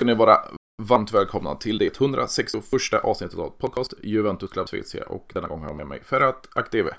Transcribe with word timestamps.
Ska 0.00 0.06
ni 0.06 0.14
vara 0.14 0.38
varmt 0.82 1.12
välkomna 1.12 1.54
till 1.54 1.78
det 1.78 2.00
161 2.00 2.64
avsnittet 3.02 3.38
av 3.38 3.50
podcast 3.50 3.94
Juventus 4.02 4.50
Club 4.50 4.68
Svezia 4.68 5.04
och 5.04 5.30
denna 5.34 5.48
gång 5.48 5.60
har 5.60 5.68
jag 5.68 5.76
med 5.76 5.86
mig 5.86 6.04
Ferhat 6.04 6.48
Akdeve. 6.54 6.96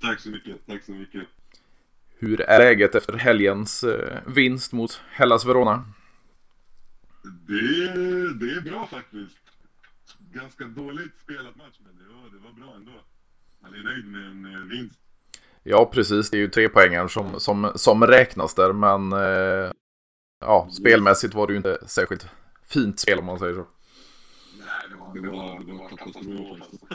Tack 0.00 0.20
så 0.20 0.28
mycket, 0.28 0.66
tack 0.66 0.84
så 0.84 0.92
mycket. 0.92 1.22
Hur 2.18 2.40
är 2.40 2.58
läget 2.58 2.94
efter 2.94 3.12
helgens 3.12 3.84
eh, 3.84 4.18
vinst 4.26 4.72
mot 4.72 5.00
Hellas 5.10 5.44
Verona? 5.46 5.84
Det, 7.22 7.92
det 8.40 8.50
är 8.52 8.70
bra 8.70 8.86
faktiskt. 8.86 9.38
Ganska 10.32 10.64
dåligt 10.64 11.12
spelat 11.22 11.56
match, 11.56 11.78
men 11.84 11.96
det 11.98 12.14
var, 12.14 12.30
det 12.30 12.44
var 12.44 12.52
bra 12.52 12.74
ändå. 12.76 12.92
Man 13.60 13.74
är 13.74 13.82
nöjd 13.82 14.06
med 14.06 14.30
en 14.30 14.54
eh, 14.54 14.60
vinst. 14.60 14.98
Ja, 15.62 15.90
precis. 15.94 16.30
Det 16.30 16.36
är 16.36 16.40
ju 16.40 16.48
tre 16.48 16.68
poängen 16.68 17.08
som, 17.08 17.40
som, 17.40 17.72
som 17.74 18.06
räknas 18.06 18.54
där, 18.54 18.72
men 18.72 19.12
eh, 19.12 19.70
ja, 20.44 20.68
spelmässigt 20.70 21.34
var 21.34 21.46
det 21.46 21.52
ju 21.52 21.56
inte 21.56 21.78
särskilt 21.86 22.26
fint 22.66 23.00
spel 23.00 23.18
om 23.18 23.24
man 23.24 23.38
säger 23.38 23.54
så. 23.54 23.66
Nej, 24.58 24.66
det 24.90 24.96
var, 24.96 25.14
det 25.14 25.30
var, 25.30 25.64
det 25.64 25.72
var 25.72 25.88
katastrof 25.88 26.60
alltså. 26.60 26.86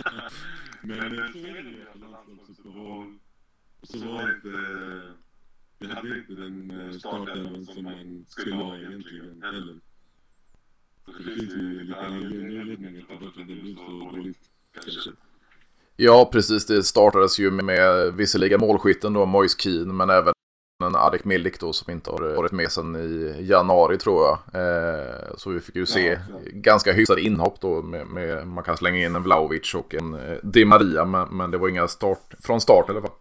Men 0.82 1.20
eh, 1.20 1.32
så 1.32 1.38
är 1.38 1.64
det 1.64 1.70
ju 1.70 1.86
landslagsuppehåll. 2.02 3.20
Så 3.84 3.98
var 3.98 4.36
inte... 4.36 4.50
Vi 5.80 5.88
hade 5.88 6.18
inte 6.18 6.34
den 6.34 6.72
eh, 6.82 6.98
starten 6.98 7.66
som 7.66 7.84
man 7.84 8.26
skulle 8.28 8.56
ha 8.56 8.78
egentligen 8.78 9.42
heller. 9.44 9.76
Så 11.06 11.12
det 11.12 11.24
finns 11.24 11.54
ju 11.54 11.84
lite 11.84 12.00
anledningar 12.00 12.92
till 12.92 13.06
varför 13.10 13.40
det 13.40 13.46
blev 13.46 13.76
så 13.76 13.82
dåligt 13.82 14.38
kanske. 14.74 15.12
Ja, 15.96 16.30
precis. 16.32 16.66
Det 16.66 16.84
startades 16.84 17.40
ju 17.40 17.52
med 17.52 18.14
visserligen 18.14 18.60
målskytten 18.60 19.14
då, 19.14 19.26
Moise 19.26 19.56
Keane, 19.60 19.94
men 19.94 20.10
även 20.10 20.34
en 20.90 20.96
Arik 20.96 21.26
Milik 21.26 21.60
då 21.60 21.74
som 21.74 21.92
inte 21.92 22.12
har 22.12 22.36
varit 22.36 22.52
med 22.52 22.72
sedan 22.72 22.96
i 22.96 23.36
januari 23.46 23.98
tror 23.98 24.26
jag. 24.26 24.40
Eh, 24.62 25.36
så 25.38 25.50
vi 25.50 25.60
fick 25.60 25.76
ju 25.76 25.86
se 25.86 26.08
ja, 26.08 26.20
ganska 26.46 26.94
hyfsade 26.94 27.22
inhopp 27.22 27.62
då 27.62 27.82
med, 27.82 28.08
med, 28.08 28.48
man 28.48 28.64
kan 28.64 28.78
slänga 28.78 29.06
in 29.06 29.16
en 29.16 29.24
Vlaovic 29.24 29.76
och 29.76 29.96
en 29.96 30.14
eh, 30.14 30.38
Di 30.44 30.66
Maria 30.66 31.06
men, 31.06 31.38
men 31.38 31.52
det 31.52 31.58
var 31.58 31.70
inga 31.70 31.88
start 31.88 32.34
från 32.40 32.62
start 32.62 32.90
i 32.90 32.92
alla 32.92 33.02
fall. 33.02 33.18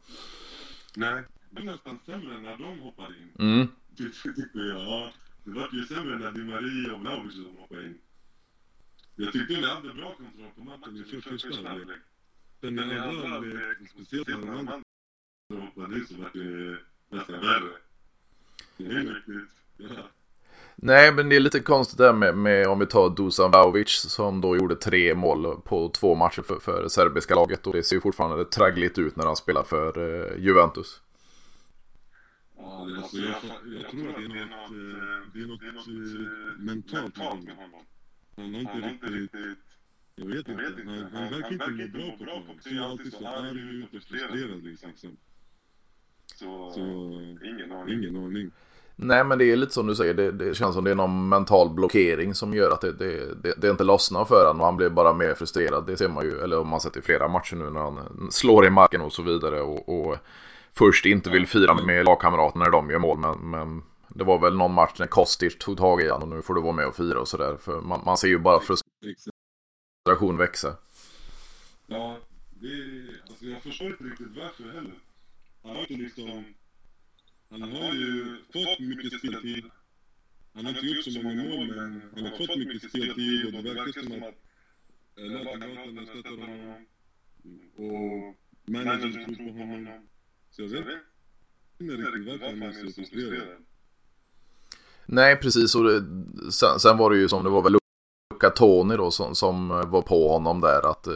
Nej, 0.96 1.22
det 1.50 1.60
var 1.60 1.72
nästan 1.72 1.98
sämre 2.06 2.40
när 2.40 2.56
de 2.56 2.80
hoppade 2.80 3.14
in. 3.18 3.46
Mm. 3.48 3.68
Det 3.88 4.04
tyckte 4.34 4.58
jag. 4.58 4.80
Ja, 4.80 5.12
det 5.44 5.50
var 5.50 5.68
ju 5.72 5.84
sämre 5.84 6.18
när 6.18 6.32
Di 6.32 6.44
Maria 6.44 6.94
och 6.94 7.00
Vlaovic 7.00 7.34
hoppade 7.60 7.84
in. 7.84 7.98
Jag 9.16 9.32
tyckte 9.32 9.54
vi 9.54 9.66
hade 9.66 9.94
bra 9.94 10.14
kontroll 10.16 10.50
på 10.56 10.64
matchen 10.64 10.96
i 10.96 11.20
första 11.20 11.68
halvlek. 11.68 11.98
Men 12.60 12.74
när 12.74 12.98
andra 12.98 13.28
halvlek, 13.28 13.78
speciellt 13.90 14.28
när 14.28 14.36
de 14.36 14.50
andra 14.50 14.82
hoppade 15.66 15.98
in 15.98 16.06
så 16.06 16.14
var 16.14 16.30
det 16.34 16.78
nästan 17.08 17.40
värre. 17.40 17.70
Det 18.76 18.84
är 18.84 18.90
riktigt, 18.90 19.50
ja. 19.76 20.10
Nej, 20.80 21.12
men 21.12 21.28
det 21.28 21.36
är 21.36 21.40
lite 21.40 21.60
konstigt 21.60 21.98
där 21.98 22.12
med, 22.12 22.36
med 22.36 22.66
om 22.66 22.78
vi 22.78 22.86
tar 22.86 23.10
Dusan 23.10 23.50
Vlahovic 23.50 23.90
som 23.90 24.40
då 24.40 24.56
gjorde 24.56 24.76
tre 24.76 25.14
mål 25.14 25.60
på 25.64 25.88
två 25.88 26.14
matcher 26.14 26.42
för, 26.42 26.58
för 26.58 26.88
serbiska 26.88 27.34
laget 27.34 27.66
och 27.66 27.72
det 27.72 27.82
ser 27.82 27.96
ju 27.96 28.00
fortfarande 28.00 28.44
traggligt 28.44 28.98
ut 28.98 29.16
när 29.16 29.24
han 29.24 29.36
spelar 29.36 29.62
för 29.62 29.98
uh, 29.98 30.44
Juventus. 30.44 31.00
Ja, 32.56 32.86
det, 32.90 32.96
alltså, 32.96 33.16
jag, 33.16 33.34
jag, 33.80 33.90
tror 33.90 34.08
att 34.08 34.16
det 34.16 34.22
är 34.22 34.46
något, 34.46 34.70
eh, 34.70 35.32
det 35.32 35.40
är 35.40 35.46
något, 35.46 35.60
det 35.60 35.66
är 35.66 35.72
något 35.72 36.58
mentalt 36.58 37.44
med 37.44 37.56
honom. 37.56 37.84
Han 38.36 38.54
har 38.54 38.60
inte 38.60 39.06
riktigt... 39.06 39.58
Jag 40.14 40.26
vet 40.26 40.48
inte. 40.48 40.82
Han, 40.86 41.12
han 41.12 41.32
verkar 41.32 41.52
inte 41.52 41.98
må 41.98 42.16
bra 42.16 42.16
på 42.16 42.24
plan. 42.24 42.42
Han 42.46 42.60
ser 42.60 42.80
alltid 42.80 43.12
så 43.12 43.26
arg 43.26 43.58
ut 43.58 43.84
och 43.84 43.90
frustrerad 43.90 44.64
liksom. 44.64 45.16
Så, 46.38 46.70
så 46.74 46.80
ingen 46.80 47.72
aning. 47.72 47.94
Ingen 47.94 48.16
aning. 48.16 48.50
Nej 48.96 49.24
men 49.24 49.38
det 49.38 49.44
är 49.44 49.56
lite 49.56 49.72
som 49.72 49.86
du 49.86 49.94
säger, 49.94 50.14
det, 50.14 50.32
det 50.32 50.54
känns 50.54 50.74
som 50.74 50.84
det 50.84 50.90
är 50.90 50.94
någon 50.94 51.28
mental 51.28 51.70
blockering 51.70 52.34
som 52.34 52.54
gör 52.54 52.70
att 52.70 52.80
det, 52.80 52.92
det, 52.92 53.42
det, 53.42 53.54
det 53.60 53.70
inte 53.70 53.84
lossnar 53.84 54.24
för 54.24 54.46
honom 54.46 54.60
och 54.60 54.66
han 54.66 54.76
blir 54.76 54.90
bara 54.90 55.12
mer 55.12 55.34
frustrerad. 55.34 55.86
Det 55.86 55.96
ser 55.96 56.08
man 56.08 56.24
ju, 56.24 56.38
eller 56.38 56.60
om 56.60 56.68
man 56.68 56.80
sett 56.80 56.96
i 56.96 57.02
flera 57.02 57.28
matcher 57.28 57.56
nu 57.56 57.70
när 57.70 57.80
han 57.80 58.28
slår 58.30 58.66
i 58.66 58.70
marken 58.70 59.00
och 59.00 59.12
så 59.12 59.22
vidare 59.22 59.60
och, 59.60 59.88
och 59.88 60.16
först 60.72 61.06
inte 61.06 61.30
vill 61.30 61.46
fira 61.46 61.74
med 61.74 62.04
lagkamraterna 62.04 62.64
när 62.64 62.70
de 62.70 62.90
gör 62.90 62.98
mål 62.98 63.18
men, 63.18 63.50
men 63.50 63.82
det 64.08 64.24
var 64.24 64.38
väl 64.38 64.56
någon 64.56 64.74
match 64.74 64.98
när 64.98 65.06
Kostic 65.06 65.58
tog 65.58 65.78
tag 65.78 66.02
i 66.02 66.08
honom 66.08 66.28
och 66.30 66.36
nu 66.36 66.42
får 66.42 66.54
du 66.54 66.60
vara 66.60 66.72
med 66.72 66.86
och 66.86 66.96
fira 66.96 67.20
och 67.20 67.28
sådär. 67.28 67.56
För 67.60 67.80
man, 67.80 68.00
man 68.06 68.16
ser 68.16 68.28
ju 68.28 68.38
bara 68.38 68.60
frustration 68.60 70.36
växa. 70.36 70.74
Ja, 71.86 72.16
det, 72.50 72.68
alltså 73.28 73.44
jag 73.44 73.62
förstår 73.62 73.86
inte 73.86 74.04
riktigt 74.04 74.36
varför 74.36 74.64
heller. 74.64 74.94
Han 75.62 75.76
har 75.76 75.86
ju 75.88 75.96
liksom... 75.96 76.44
Han 77.50 77.62
har 77.62 77.94
ju 77.94 78.36
fått 78.52 78.78
mycket 78.80 79.18
speltid. 79.18 79.64
Han 80.54 80.64
har 80.64 80.72
inte 80.72 80.86
gjort 80.86 81.04
så 81.04 81.22
många 81.22 81.44
mål, 81.44 81.66
men 81.66 82.02
han 82.14 82.24
har 82.24 82.46
fått 82.46 82.58
mycket 82.58 82.90
speltid 82.90 83.46
och 83.46 83.52
det 83.52 83.74
verkar 83.74 84.02
som 84.02 84.22
att 84.22 84.34
lagkamraterna 85.16 86.06
stöttar 86.06 86.30
honom. 86.30 86.86
Och 87.76 88.36
managern 88.72 89.24
tror 89.24 89.36
på 89.36 89.58
honom. 89.58 90.08
Så 90.50 90.62
jag 90.62 90.68
vet 90.68 90.84
inte 91.78 91.94
riktigt 91.94 92.26
varför 92.26 92.46
han 92.46 92.62
är 92.62 92.72
så 92.72 92.92
frustrerad. 92.92 93.64
Nej, 95.06 95.36
precis. 95.36 95.74
Och 95.74 95.84
det, 95.84 96.04
sen, 96.52 96.80
sen 96.80 96.96
var 96.96 97.10
det 97.10 97.16
ju 97.18 97.28
som 97.28 97.44
det 97.44 97.50
var 97.50 97.62
väl 97.62 97.77
Luca 98.38 98.50
Toni 98.50 98.96
då 98.96 99.10
som, 99.10 99.34
som 99.34 99.68
var 99.68 100.02
på 100.02 100.28
honom 100.28 100.60
där 100.60 100.90
att 100.90 101.08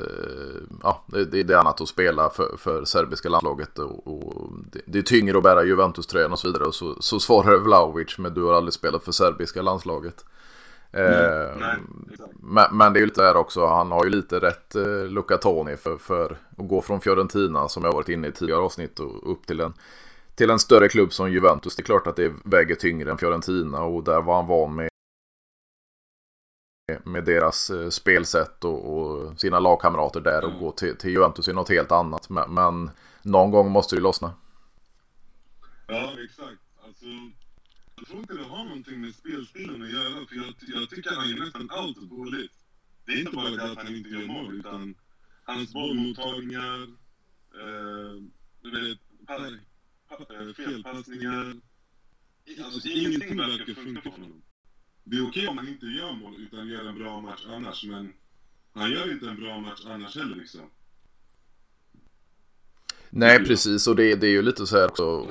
ja, 0.82 1.04
det, 1.06 1.42
det 1.42 1.54
är 1.54 1.58
annat 1.58 1.80
att 1.80 1.88
spela 1.88 2.30
för, 2.30 2.56
för 2.58 2.84
serbiska 2.84 3.28
landslaget 3.28 3.78
och, 3.78 4.06
och 4.06 4.52
det, 4.72 4.80
det, 4.86 4.98
är 4.98 5.02
tyngre 5.02 5.36
att 5.36 5.42
bära 5.42 5.64
Juventus-tröjan 5.64 6.32
och 6.32 6.38
så 6.38 6.48
vidare 6.48 6.64
och 6.64 6.74
så, 6.74 6.96
så 7.00 7.20
svarar 7.20 7.58
Vlahovic 7.58 8.18
med 8.18 8.32
du 8.32 8.42
har 8.42 8.54
aldrig 8.54 8.72
spelat 8.72 9.04
för 9.04 9.12
serbiska 9.12 9.62
landslaget. 9.62 10.24
Eh, 10.92 11.56
men, 12.40 12.76
men, 12.76 12.92
det 12.92 12.98
är 12.98 13.00
ju 13.00 13.06
lite 13.06 13.22
där 13.22 13.36
också, 13.36 13.66
han 13.66 13.92
har 13.92 14.04
ju 14.04 14.10
lite 14.10 14.40
rätt 14.40 14.74
eh, 14.74 15.04
Luca 15.08 15.36
Toni 15.36 15.76
för, 15.76 15.96
för 15.96 16.30
att 16.58 16.68
gå 16.68 16.80
från 16.80 17.00
Fiorentina 17.00 17.68
som 17.68 17.84
jag 17.84 17.92
varit 17.92 18.08
inne 18.08 18.28
i 18.28 18.32
tidigare 18.32 18.60
avsnitt 18.60 19.00
och 19.00 19.32
upp 19.32 19.46
till 19.46 19.60
en 19.60 19.72
till 20.34 20.50
en 20.50 20.58
större 20.58 20.88
klubb 20.88 21.12
som 21.12 21.32
Juventus. 21.32 21.76
Det 21.76 21.82
är 21.82 21.84
klart 21.84 22.06
att 22.06 22.16
det 22.16 22.32
väger 22.44 22.74
tyngre 22.74 23.10
än 23.10 23.18
Fiorentina 23.18 23.82
och 23.82 24.04
där 24.04 24.22
var 24.22 24.34
han 24.36 24.46
van 24.46 24.74
med 24.74 24.91
med 27.04 27.24
deras 27.24 27.70
eh, 27.70 27.88
spelsätt 27.88 28.64
och, 28.64 28.98
och 28.98 29.40
sina 29.40 29.58
lagkamrater 29.58 30.20
där 30.20 30.44
och 30.44 30.50
mm. 30.50 30.60
gå 30.60 30.72
till, 30.72 30.96
till 30.96 31.10
Juventus 31.10 31.48
är 31.48 31.52
något 31.52 31.68
helt 31.68 31.92
annat. 31.92 32.28
Men, 32.30 32.54
men 32.54 32.90
någon 33.22 33.50
gång 33.50 33.70
måste 33.70 33.96
det 33.96 34.02
lossna. 34.02 34.34
Ja, 35.86 36.12
exakt. 36.24 36.60
Alltså, 36.84 37.06
jag 37.96 38.06
tror 38.06 38.20
inte 38.20 38.34
det 38.34 38.44
har 38.44 38.64
någonting 38.64 39.00
med 39.00 39.14
spelstilen 39.14 39.82
att 39.82 39.90
göra. 39.90 40.26
För 40.26 40.36
jag, 40.36 40.54
jag 40.58 40.90
tycker 40.90 41.10
han 41.10 41.30
är 41.30 41.44
nästan 41.44 41.70
allt 41.70 41.96
dåligt. 41.96 42.52
Det 43.06 43.12
är 43.12 43.20
inte 43.20 43.32
bara 43.32 43.50
det 43.50 43.72
att 43.72 43.84
han 43.84 43.94
inte 43.94 44.08
gör 44.08 44.26
mål, 44.26 44.54
utan 44.54 44.94
hans 45.44 45.72
bollmottagningar, 45.72 46.82
eh, 47.62 48.22
du 48.62 48.70
vet, 48.70 48.98
eh, 50.30 50.54
felpassningar. 50.56 51.56
Alltså, 52.64 52.88
ingenting 52.88 53.36
verkar 53.36 53.74
funka 53.74 54.02
för 54.02 54.10
honom. 54.10 54.42
Det 55.04 55.16
är 55.16 55.28
okej 55.28 55.48
om 55.48 55.58
han 55.58 55.68
inte 55.68 55.86
gör 55.86 56.12
mål 56.12 56.34
utan 56.38 56.68
gör 56.68 56.84
en 56.84 56.98
bra 56.98 57.20
match 57.20 57.46
annars, 57.48 57.84
men 57.84 58.12
han 58.74 58.90
gör 58.90 59.12
inte 59.12 59.28
en 59.28 59.36
bra 59.36 59.60
match 59.60 59.82
annars 59.86 60.16
heller 60.16 60.36
liksom. 60.36 60.60
Nej, 63.14 63.44
precis. 63.44 63.86
Och 63.86 63.96
det, 63.96 64.14
det 64.14 64.26
är 64.26 64.30
ju 64.30 64.42
lite 64.42 64.66
så 64.66 64.76
här 64.76 64.88
också 64.88 65.26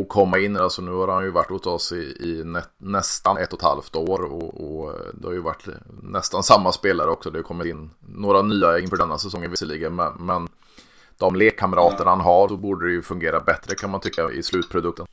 att 0.00 0.08
komma 0.08 0.38
in. 0.38 0.56
Alltså 0.56 0.82
nu 0.82 0.90
har 0.90 1.08
han 1.08 1.24
ju 1.24 1.30
varit 1.30 1.50
hos 1.50 1.66
oss 1.66 1.92
i, 1.92 2.16
i 2.20 2.44
nä, 2.44 2.62
nästan 2.78 3.36
ett 3.38 3.52
och 3.52 3.58
ett 3.58 3.64
halvt 3.64 3.96
år. 3.96 4.22
Och, 4.22 4.80
och, 4.80 4.94
det 5.14 5.26
har 5.26 5.34
ju 5.34 5.40
varit 5.40 5.66
nästan 6.02 6.42
samma 6.42 6.72
spelare 6.72 7.10
också. 7.10 7.30
Det 7.30 7.38
har 7.38 7.42
kommit 7.42 7.66
in 7.66 7.90
några 8.00 8.42
nya 8.42 8.78
inför 8.78 8.96
denna 8.96 9.18
säsongen 9.18 9.50
visserligen. 9.50 9.94
Men, 9.94 10.12
men 10.18 10.48
de 11.18 11.36
lekkamrater 11.36 12.04
han 12.04 12.20
har, 12.20 12.48
då 12.48 12.56
borde 12.56 12.86
det 12.86 12.92
ju 12.92 13.02
fungera 13.02 13.40
bättre 13.40 13.74
kan 13.74 13.90
man 13.90 14.00
tycka 14.00 14.30
i 14.30 14.42
slutprodukten. 14.42 15.06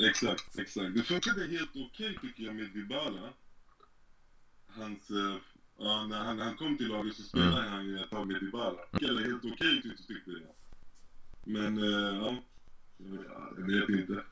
Exakt, 0.00 0.58
exakt. 0.58 0.94
Det 0.94 1.02
funkade 1.02 1.46
helt 1.46 1.70
okej 1.70 1.86
okay, 1.86 2.18
tycker 2.18 2.42
jag 2.42 2.54
med 2.54 2.70
Dybala. 2.74 3.32
Hans, 4.66 5.10
uh, 5.10 5.36
ja, 5.78 6.06
när 6.06 6.18
han, 6.18 6.38
han 6.38 6.56
kom 6.56 6.76
till 6.76 6.88
laget 6.88 7.16
så 7.16 7.22
spelade 7.22 7.60
mm. 7.60 7.72
han 7.72 7.86
ju 7.86 7.98
ett 7.98 8.10
tag 8.10 8.26
med 8.26 8.40
Dybala. 8.40 8.78
Det 8.90 9.12
var 9.12 9.20
helt 9.20 9.44
okej 9.44 9.78
okay, 9.78 9.96
tyckte 10.08 10.30
jag. 10.30 10.54
Men, 11.44 11.78
uh, 11.78 12.16
ja, 12.16 12.36
jag 13.56 13.66
vet 13.66 14.00
inte. 14.00 14.22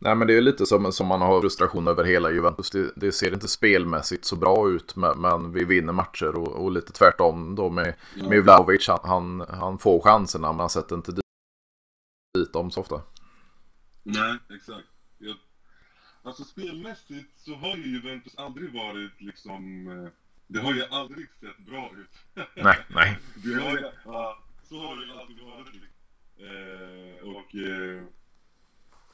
Nej 0.00 0.14
men 0.14 0.26
det 0.26 0.36
är 0.36 0.40
lite 0.40 0.66
som, 0.66 0.92
som 0.92 1.06
man 1.06 1.20
har 1.20 1.40
frustration 1.40 1.88
över 1.88 2.04
hela 2.04 2.30
Juventus. 2.30 2.70
Det, 2.70 2.92
det 2.96 3.12
ser 3.12 3.32
inte 3.32 3.48
spelmässigt 3.48 4.24
så 4.24 4.36
bra 4.36 4.70
ut 4.70 4.96
men, 4.96 5.20
men 5.20 5.52
vi 5.52 5.64
vinner 5.64 5.92
matcher 5.92 6.36
och, 6.36 6.48
och, 6.48 6.72
lite 6.72 6.92
tvärtom 6.92 7.54
då 7.54 7.70
med, 7.70 7.94
med 8.28 8.42
Vlahovic. 8.42 8.88
Han, 8.88 9.00
han, 9.04 9.44
han 9.48 9.78
får 9.78 10.00
chanserna 10.00 10.52
men 10.52 10.60
han 10.60 10.70
sätter 10.70 10.96
inte 10.96 11.12
dit, 11.12 11.24
dit 12.38 12.52
dem 12.52 12.70
så 12.70 12.80
ofta. 12.80 13.00
Nej, 14.08 14.38
exakt. 14.50 14.88
Jag, 15.18 15.36
alltså 16.22 16.44
spelmässigt 16.44 17.40
så 17.40 17.54
har 17.54 17.76
ju 17.76 17.86
Juventus 17.86 18.36
aldrig 18.36 18.72
varit 18.72 19.20
liksom... 19.20 19.88
Eh, 19.88 20.10
det 20.46 20.60
har 20.60 20.74
ju 20.74 20.84
aldrig 20.84 21.28
sett 21.40 21.58
bra 21.58 21.92
ut. 21.96 22.10
Nej, 22.56 22.86
nej. 22.88 23.18
Det 23.34 23.62
har, 23.62 23.92
ja, 24.04 24.44
så 24.62 24.80
har 24.80 24.96
det 24.96 25.06
ju 25.06 25.12
alltid 25.12 25.40
varit. 25.40 25.82
Eh, 26.38 27.28
och... 27.28 27.54
Eh, 27.54 28.04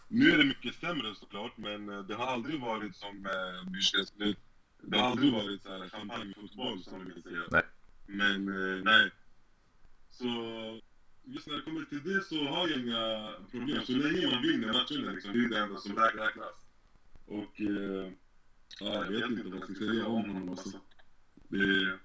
nu 0.09 0.31
är 0.31 0.39
det 0.39 0.45
mycket 0.45 0.75
sämre 0.75 1.15
såklart, 1.15 1.57
men 1.57 1.89
eh, 1.89 1.99
det 1.99 2.15
har 2.15 2.27
aldrig 2.27 2.61
varit 2.61 2.97
som, 2.97 3.27
eh, 3.27 3.81
säga, 3.83 4.35
det 4.83 4.99
har 4.99 5.11
aldrig 5.11 5.33
varit 5.33 5.63
så 5.63 5.69
här 5.69 5.89
champagnefotboll 5.89 6.85
som 6.85 7.05
du 7.05 7.15
vill 7.15 7.23
säga. 7.23 7.43
Nej. 7.51 7.63
Men 8.07 8.49
eh, 8.49 8.85
nej. 8.85 9.11
Så 10.11 10.27
just 11.25 11.47
när 11.47 11.55
det 11.57 11.63
kommer 11.63 11.85
till 11.85 12.03
det 12.03 12.25
så 12.25 12.45
har 12.45 12.69
jag 12.69 12.79
inga 12.81 13.33
problem. 13.51 13.85
Så 13.85 13.93
länge 13.93 14.31
man 14.31 14.43
vinner 14.43 14.67
matcherna 14.67 15.13
liksom, 15.13 15.33
det 15.33 15.45
är 15.45 15.49
det 15.49 15.59
enda 15.59 15.81
som 15.81 15.97
räknas. 15.97 16.67
Och 17.27 17.61
eh, 17.61 18.13
ja, 18.81 19.05
jag 19.05 19.11
vet 19.11 19.31
inte 19.31 19.49
vad 19.49 19.61
jag 19.61 19.65
ska 19.65 19.75
säga 19.75 20.07
om 20.07 20.31
honom 20.31 20.49
alltså. 20.49 20.81
Det, 21.49 21.99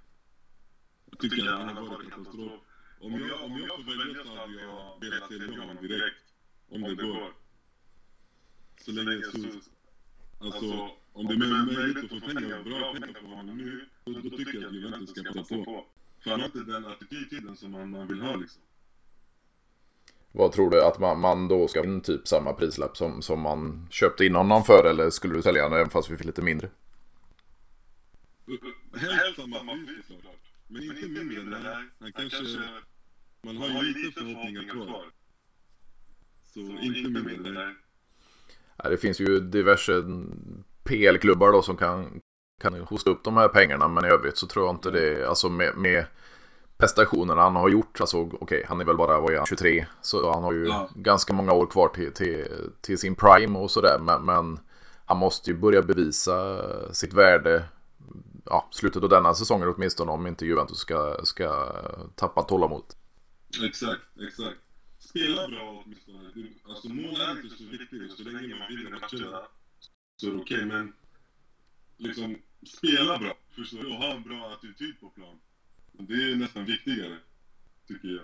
jag 1.09 1.19
tycker 1.19 1.49
att 1.49 1.59
han 1.59 1.77
har 1.77 1.87
varit 1.87 2.09
katastrof. 2.09 2.61
Om 3.01 3.13
jag, 3.13 3.43
om 3.43 3.57
jag 3.57 3.75
får 3.75 4.07
välja 4.07 4.23
så 4.23 4.35
hade 4.35 4.53
jag 4.53 5.01
velat 5.01 5.29
se 5.29 5.59
honom 5.59 5.87
direkt. 5.87 6.23
Om 6.69 6.81
det 6.81 6.95
går. 6.95 7.33
Så 8.81 8.91
länge 8.91 9.23
så, 9.23 9.37
alltså, 10.39 10.91
om 11.13 11.27
det 11.27 11.33
är 11.33 11.65
möjligt 11.65 12.03
att 12.03 12.09
få 12.09 12.19
pengar, 12.19 12.63
bra 12.63 12.93
pengar 12.93 13.21
på 13.21 13.27
honom 13.27 13.57
nu, 13.57 13.85
då, 14.05 14.11
då 14.11 14.37
tycker 14.37 14.53
jag 14.53 14.65
att 14.65 14.73
Juventus 14.73 15.09
ska 15.09 15.23
passa 15.23 15.55
på. 15.63 15.85
För 16.23 16.31
han 16.31 16.39
har 16.39 16.47
inte 16.47 16.59
den 16.59 16.85
attityden 16.85 17.55
som 17.57 17.71
man, 17.71 17.89
man 17.89 18.07
vill 18.07 18.21
ha 18.21 18.35
liksom. 18.35 18.61
Vad 20.31 20.51
tror 20.51 20.69
du? 20.69 20.83
Att 20.83 20.99
man, 20.99 21.19
man 21.19 21.47
då 21.47 21.67
ska 21.67 21.83
in 21.83 22.01
typ 22.01 22.27
samma 22.27 22.53
prislapp 22.53 22.97
som, 22.97 23.21
som 23.21 23.39
man 23.39 23.87
köpte 23.89 24.25
in 24.25 24.35
honom 24.35 24.63
för? 24.63 24.89
Eller 24.89 25.09
skulle 25.09 25.33
du 25.33 25.41
sälja 25.41 25.63
honom 25.63 25.77
även 25.77 25.89
fast 25.89 26.11
vi 26.11 26.17
fick 26.17 26.25
lite 26.25 26.41
mindre? 26.41 26.69
Helst 28.95 29.35
samma 29.35 29.59
pris 29.59 30.07
såklart. 30.07 30.35
Men 30.67 30.83
inte 30.83 31.23
mindre 31.23 31.55
här. 31.55 31.89
Han 31.99 32.11
kanske... 32.11 32.37
Man 33.41 33.57
har 33.57 33.83
ju 33.83 33.93
lite 33.93 34.19
förhoppningar 34.19 34.69
kvar. 34.69 35.05
Så 36.53 36.59
inte 36.59 37.09
mindre. 37.09 37.75
Ja, 38.83 38.89
det 38.89 38.97
finns 38.97 39.19
ju 39.19 39.39
diverse 39.39 40.03
PL-klubbar 40.83 41.51
då 41.51 41.61
som 41.61 41.77
kan, 41.77 42.21
kan 42.61 42.73
hosta 42.73 43.09
upp 43.09 43.23
de 43.23 43.37
här 43.37 43.47
pengarna. 43.47 43.87
Men 43.87 44.05
i 44.05 44.07
övrigt 44.07 44.37
så 44.37 44.47
tror 44.47 44.65
jag 44.65 44.75
inte 44.75 44.91
det, 44.91 45.29
alltså 45.29 45.49
med, 45.49 45.77
med 45.77 46.05
prestationerna 46.79 47.41
han 47.41 47.55
har 47.55 47.69
gjort. 47.69 48.01
Alltså 48.01 48.17
okej, 48.17 48.37
okay, 48.41 48.63
han 48.67 48.81
är 48.81 48.85
väl 48.85 48.97
bara 48.97 49.19
vad 49.19 49.33
är 49.33 49.37
han, 49.37 49.45
23. 49.45 49.85
Så 50.01 50.31
han 50.31 50.43
har 50.43 50.53
ju 50.53 50.67
ja. 50.67 50.89
ganska 50.95 51.33
många 51.33 51.53
år 51.53 51.65
kvar 51.65 51.89
till, 51.89 52.13
till, 52.13 52.47
till 52.81 52.97
sin 52.97 53.15
prime 53.15 53.59
och 53.59 53.71
sådär. 53.71 53.99
Men, 53.99 54.25
men, 54.25 54.59
han 55.05 55.17
måste 55.17 55.51
ju 55.51 55.57
börja 55.57 55.81
bevisa 55.81 56.63
sitt 56.93 57.13
värde. 57.13 57.65
Ja, 58.45 58.67
slutet 58.71 59.03
av 59.03 59.09
denna 59.09 59.33
säsongen 59.33 59.73
åtminstone 59.75 60.11
om 60.11 60.27
inte 60.27 60.45
Juventus 60.45 60.77
ska, 60.77 61.17
ska 61.23 61.73
tappa 62.15 62.41
tålamod. 62.41 62.83
Exakt, 63.63 64.01
exakt. 64.27 64.57
Spela 64.99 65.47
bra 65.47 65.83
åtminstone. 65.85 66.19
Alltså 66.69 66.89
mål 66.89 67.21
är 67.21 67.31
inte 67.31 67.57
så 67.57 67.63
viktigt. 67.63 68.11
Så 68.17 68.23
länge 68.23 68.55
man 68.59 68.67
vinner 68.67 68.91
matcherna 68.91 69.41
så 70.15 70.27
är 70.27 70.31
det 70.31 70.37
okej. 70.37 70.57
Okay, 70.57 70.65
men 70.65 70.93
liksom 71.97 72.35
spela 72.77 73.17
bra. 73.17 73.33
Förstår 73.55 73.79
du? 73.79 73.87
Och 73.87 73.95
ha 73.95 74.15
en 74.15 74.23
bra 74.23 74.53
attityd 74.53 74.99
på 74.99 75.09
plan. 75.09 75.39
Det 76.07 76.13
är 76.13 76.35
nästan 76.35 76.65
viktigare, 76.65 77.17
tycker 77.87 78.07
jag. 78.07 78.23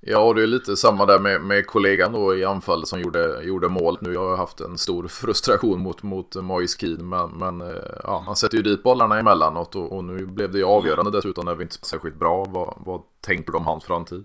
Ja, 0.00 0.18
och 0.18 0.34
det 0.34 0.42
är 0.42 0.46
lite 0.46 0.76
samma 0.76 1.06
där 1.06 1.18
med, 1.18 1.40
med 1.40 1.66
kollegan 1.66 2.12
då 2.12 2.36
i 2.36 2.44
anfall 2.44 2.86
som 2.86 3.00
gjorde, 3.00 3.42
gjorde 3.42 3.68
mål. 3.68 3.98
Nu 4.00 4.16
har 4.16 4.30
jag 4.30 4.36
haft 4.36 4.60
en 4.60 4.78
stor 4.78 5.08
frustration 5.08 5.80
mot, 5.80 6.02
mot 6.02 6.34
Moise 6.34 6.78
Keane, 6.78 7.04
men, 7.04 7.30
men 7.30 7.60
eh, 7.60 7.82
ja, 8.02 8.22
han 8.26 8.36
sätter 8.36 8.56
ju 8.56 8.62
dit 8.62 8.82
bollarna 8.82 9.18
emellanåt 9.18 9.76
och, 9.76 9.92
och 9.92 10.04
nu 10.04 10.26
blev 10.26 10.52
det 10.52 10.58
ju 10.58 10.64
avgörande 10.64 11.10
dessutom 11.10 11.44
när 11.44 11.54
vi 11.54 11.62
inte 11.62 11.76
är 11.82 11.86
särskilt 11.86 12.16
bra. 12.16 12.44
Vad, 12.44 12.74
vad 12.86 13.02
tänker 13.20 13.52
du 13.52 13.58
om 13.58 13.66
hans 13.66 13.84
framtid? 13.84 14.24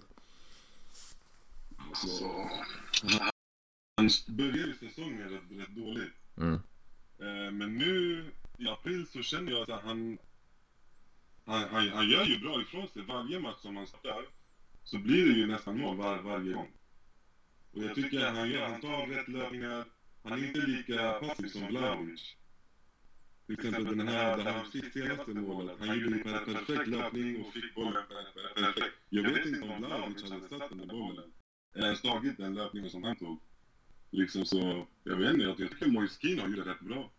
Alltså, 1.90 2.24
han 3.98 4.10
började 4.28 4.74
säsongen 4.74 5.30
rätt, 5.30 5.60
rätt 5.60 5.76
dåligt. 5.76 6.14
Mm. 6.38 6.54
Eh, 7.20 7.52
men 7.52 7.78
nu 7.78 8.26
i 8.58 8.70
april 8.70 9.08
så 9.14 9.22
känner 9.22 9.52
jag 9.52 9.72
att 9.72 9.84
han 9.84 10.18
han, 11.50 11.70
han, 11.70 11.90
han 11.90 12.10
gör 12.10 12.26
ju 12.26 12.40
bra 12.40 12.62
ifrån 12.62 12.88
sig. 12.88 13.02
Varje 13.02 13.40
match 13.40 13.62
som 13.62 13.76
han 13.76 13.88
startar 13.88 14.26
så 14.84 14.98
blir 14.98 15.26
det 15.26 15.32
ju 15.32 15.48
nästan 15.48 15.80
mål 15.80 15.98
var, 15.98 16.22
varje 16.22 16.54
gång. 16.54 16.72
Och 17.72 17.84
jag 17.84 17.96
tycker 17.96 18.26
att 18.26 18.36
han, 18.36 18.50
gör, 18.50 18.70
han 18.70 18.82
tar 18.82 19.08
rätt 19.08 19.28
löpningar. 19.28 19.86
Han 20.24 20.44
är 20.44 20.48
inte 20.48 20.60
lika 20.60 21.12
passiv 21.14 21.48
som 21.48 21.68
Vlahovic. 21.68 22.36
Till 23.46 23.56
exempel 23.56 23.98
den 23.98 24.08
här, 24.08 24.38
det 24.38 24.44
här 24.44 24.92
senaste 24.94 25.32
målet. 25.32 25.78
Han 25.80 26.00
gjorde 26.00 26.16
en 26.16 26.24
perfekt 26.24 26.88
löpning 26.88 27.42
och 27.42 27.54
fick 27.54 27.76
bollen 27.76 28.04
perfekt. 28.56 28.96
Jag 29.10 29.24
vet 29.24 29.46
inte 29.46 29.62
om 29.62 29.82
Vlahovic 29.82 30.32
hade 30.32 30.50
satt 30.50 30.70
den 30.70 30.78
där 30.78 30.86
bollen. 30.86 31.32
Eller 31.76 31.86
ens 31.86 32.02
tagit 32.02 32.38
den 32.38 32.54
löpningen 32.54 32.90
som 32.90 33.04
han 33.04 33.16
tog. 33.16 33.40
Liksom 34.12 34.46
så, 34.46 34.88
jag 35.04 35.16
vet 35.16 35.34
inte, 35.34 35.46
jag 35.46 35.58
tycker 35.58 35.88
Moise 35.88 36.42
har 36.42 36.48
gjort 36.48 36.66
det 36.66 36.72
rätt 36.72 36.80
bra. 36.80 37.12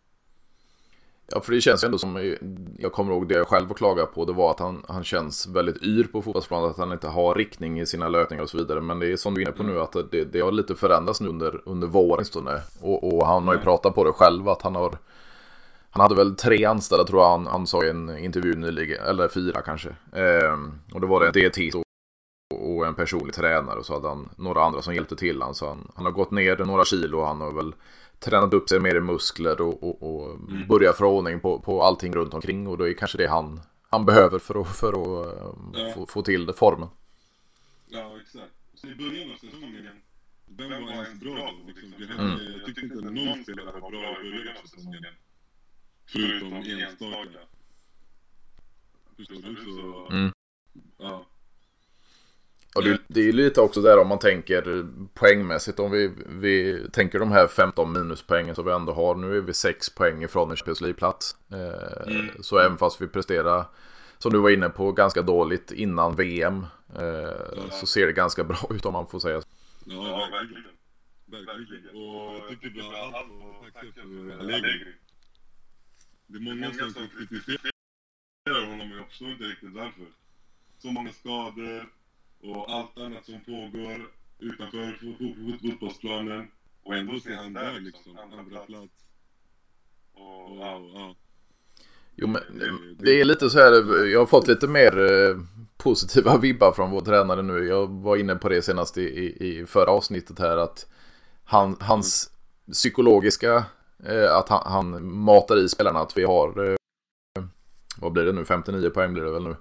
Ja, 1.32 1.40
för 1.40 1.52
det 1.52 1.60
känns 1.60 1.84
ju 1.84 1.86
ändå 1.86 1.98
som, 1.98 2.36
jag 2.78 2.92
kommer 2.92 3.12
ihåg 3.12 3.28
det 3.28 3.34
jag 3.34 3.48
själv 3.48 3.68
var 3.68 3.74
klaga 3.74 4.06
på, 4.06 4.24
det 4.24 4.32
var 4.32 4.50
att 4.50 4.58
han, 4.58 4.84
han 4.88 5.04
känns 5.04 5.46
väldigt 5.46 5.82
yr 5.82 6.04
på 6.04 6.22
fotbollsplanen, 6.22 6.70
att 6.70 6.78
han 6.78 6.92
inte 6.92 7.08
har 7.08 7.34
riktning 7.34 7.80
i 7.80 7.86
sina 7.86 8.08
löpningar 8.08 8.42
och 8.42 8.50
så 8.50 8.58
vidare. 8.58 8.80
Men 8.80 8.98
det 8.98 9.12
är 9.12 9.16
som 9.16 9.34
du 9.34 9.40
är 9.40 9.46
inne 9.46 9.56
på 9.56 9.62
nu, 9.62 9.80
att 9.80 9.96
det, 10.10 10.24
det 10.24 10.40
har 10.40 10.52
lite 10.52 10.74
förändrats 10.74 11.20
nu 11.20 11.28
under, 11.28 11.60
under 11.64 11.86
våren. 11.86 12.24
Och, 12.80 13.14
och 13.14 13.26
han 13.26 13.46
har 13.46 13.54
ju 13.54 13.60
pratat 13.60 13.94
på 13.94 14.04
det 14.04 14.12
själv, 14.12 14.48
att 14.48 14.62
han 14.62 14.74
har 14.74 14.98
han 15.90 16.00
hade 16.00 16.14
väl 16.14 16.36
tre 16.36 16.64
anställda 16.64 17.04
tror 17.04 17.22
jag 17.22 17.30
han, 17.30 17.46
han 17.46 17.66
sa 17.66 17.84
i 17.84 17.90
en 17.90 18.18
intervju 18.18 18.56
nyligen, 18.56 19.04
eller 19.04 19.28
fyra 19.28 19.60
kanske. 19.62 19.88
Ehm, 20.12 20.72
och 20.92 21.00
då 21.00 21.06
var 21.06 21.20
det 21.20 21.26
en 21.26 21.32
DT 21.32 21.70
och 22.54 22.86
en 22.86 22.94
personlig 22.94 23.34
tränare 23.34 23.78
och 23.78 23.86
så 23.86 23.92
hade 23.92 24.08
han 24.08 24.28
några 24.36 24.64
andra 24.64 24.82
som 24.82 24.94
hjälpte 24.94 25.16
till 25.16 25.42
han. 25.42 25.54
Så 25.54 25.68
han, 25.68 25.90
han 25.94 26.04
har 26.04 26.12
gått 26.12 26.30
ner 26.30 26.56
några 26.56 26.84
kilo 26.84 27.18
och 27.18 27.26
han 27.26 27.40
har 27.40 27.52
väl 27.52 27.74
tränat 28.20 28.54
upp 28.54 28.68
sig 28.68 28.80
mer 28.80 28.94
i 28.94 29.00
muskler 29.00 29.60
och, 29.60 29.82
och, 29.82 30.02
och 30.02 30.34
mm. 30.34 30.68
börjat 30.68 30.96
få 30.96 31.06
ordning 31.06 31.40
på, 31.40 31.60
på 31.60 31.82
allting 31.82 32.14
runt 32.14 32.34
omkring. 32.34 32.66
Och 32.66 32.78
då 32.78 32.88
är 32.88 32.92
kanske 32.92 33.18
det 33.18 33.26
han, 33.26 33.60
han 33.88 34.06
behöver 34.06 34.38
för 34.38 34.60
att, 34.60 34.76
för 34.76 34.88
att 34.88 35.38
ja. 35.74 35.92
få, 35.94 36.06
få 36.06 36.22
till 36.22 36.46
det, 36.46 36.52
formen. 36.52 36.88
Ja, 37.88 38.16
exakt. 38.20 38.52
Så 38.74 38.86
i 38.86 38.94
början 38.94 39.30
av 39.30 39.36
säsongen, 39.36 39.88
vem 40.46 40.70
var 40.70 40.92
ens 40.92 41.20
bra 41.20 41.34
då? 41.34 41.66
Liksom, 41.66 41.94
vi 41.98 42.06
hade, 42.06 42.22
mm. 42.22 42.52
Jag 42.56 42.66
tyckte 42.66 42.80
inte 42.80 43.10
någon 43.10 43.42
spelare 43.42 43.80
var 43.80 43.90
bra 43.90 44.22
i 44.24 44.30
början 44.30 44.56
av 44.62 44.66
säsongen. 44.66 45.04
Förutom 46.06 46.52
enstaka. 46.52 47.38
Förstår 49.16 49.34
du? 49.34 49.56
Så, 49.56 50.08
mm. 50.14 50.32
ja. 50.98 51.26
Och 52.74 52.84
det, 52.84 52.98
det 53.08 53.28
är 53.28 53.32
lite 53.32 53.60
också 53.60 53.82
där 53.82 53.98
om 53.98 54.08
man 54.08 54.18
tänker 54.18 54.86
poängmässigt. 55.14 55.78
Om 55.78 55.90
vi, 55.90 56.12
vi 56.26 56.86
tänker 56.92 57.18
de 57.18 57.32
här 57.32 57.46
15 57.46 57.92
minuspoängen 57.92 58.54
som 58.54 58.64
vi 58.64 58.72
ändå 58.72 58.92
har. 58.92 59.14
Nu 59.14 59.36
är 59.36 59.40
vi 59.40 59.54
6 59.54 59.94
poäng 59.94 60.22
ifrån 60.24 60.50
en 60.50 60.56
Champions 60.56 60.80
League-plats. 60.80 61.36
Eh, 61.52 62.12
mm. 62.14 62.28
Så 62.40 62.58
även 62.58 62.78
fast 62.78 63.00
vi 63.00 63.06
presterar, 63.06 63.64
som 64.18 64.32
du 64.32 64.38
var 64.38 64.50
inne 64.50 64.68
på, 64.68 64.92
ganska 64.92 65.22
dåligt 65.22 65.72
innan 65.72 66.16
VM. 66.16 66.66
Eh, 66.96 67.04
ja. 67.56 67.70
Så 67.70 67.86
ser 67.86 68.06
det 68.06 68.12
ganska 68.12 68.44
bra 68.44 68.58
ut 68.70 68.86
om 68.86 68.92
man 68.92 69.06
får 69.06 69.20
säga 69.20 69.40
så. 69.40 69.48
Ja, 69.84 70.28
verkligen. 70.32 70.64
Verkligen. 71.26 71.88
Och 71.88 72.34
jag 72.34 72.48
tycker 72.48 72.70
bland 72.70 72.94
annat 72.94 73.74
tacka 73.74 73.86
för 73.92 74.40
Allegri. 74.40 74.94
Det 76.26 76.36
är 76.36 76.54
många 76.54 76.72
som 76.72 77.08
kritiserar 77.08 78.66
honom 78.66 78.90
jag 78.90 79.08
förstår 79.08 79.28
inte 79.28 79.44
riktigt 79.44 79.72
varför. 79.72 80.06
Så 80.78 80.90
många 80.90 81.12
skador 81.12 81.99
och 82.42 82.70
allt 82.70 82.98
annat 82.98 83.24
som 83.24 83.40
pågår 83.40 84.10
utanför 84.38 84.98
fotbollsplanen. 85.62 86.48
Och 86.82 86.94
ändå 86.94 87.20
ser 87.20 87.34
han 87.34 87.52
där 87.52 87.80
liksom, 87.80 88.18
andra 88.18 88.60
plats. 88.60 88.92
Och, 90.12 90.56
ja. 90.60 91.14
Jo 92.14 92.26
men 92.26 92.42
det 92.98 93.20
är 93.20 93.24
lite 93.24 93.50
så 93.50 93.58
här, 93.58 94.04
jag 94.06 94.18
har 94.18 94.26
fått 94.26 94.48
lite 94.48 94.66
mer 94.66 95.12
eh, 95.12 95.36
positiva 95.76 96.36
vibbar 96.42 96.72
från 96.72 96.90
vår 96.90 97.00
tränare 97.00 97.42
nu. 97.42 97.68
Jag 97.68 97.86
var 97.86 98.16
inne 98.16 98.34
på 98.34 98.48
det 98.48 98.62
senast 98.62 98.98
i, 98.98 99.02
i, 99.02 99.48
i 99.48 99.66
förra 99.66 99.90
avsnittet 99.90 100.38
här 100.38 100.56
att 100.56 100.86
han, 101.44 101.76
hans 101.80 102.30
psykologiska, 102.72 103.64
eh, 104.04 104.36
att 104.36 104.48
han, 104.48 104.72
han 104.72 105.12
matar 105.12 105.58
i 105.58 105.68
spelarna 105.68 106.00
att 106.00 106.16
vi 106.16 106.24
har, 106.24 106.70
eh, 106.70 106.76
vad 107.98 108.12
blir 108.12 108.24
det 108.24 108.32
nu, 108.32 108.44
59 108.44 108.90
poäng 108.90 109.12
blir 109.12 109.22
det 109.22 109.30
väl 109.30 109.42
nu 109.42 109.56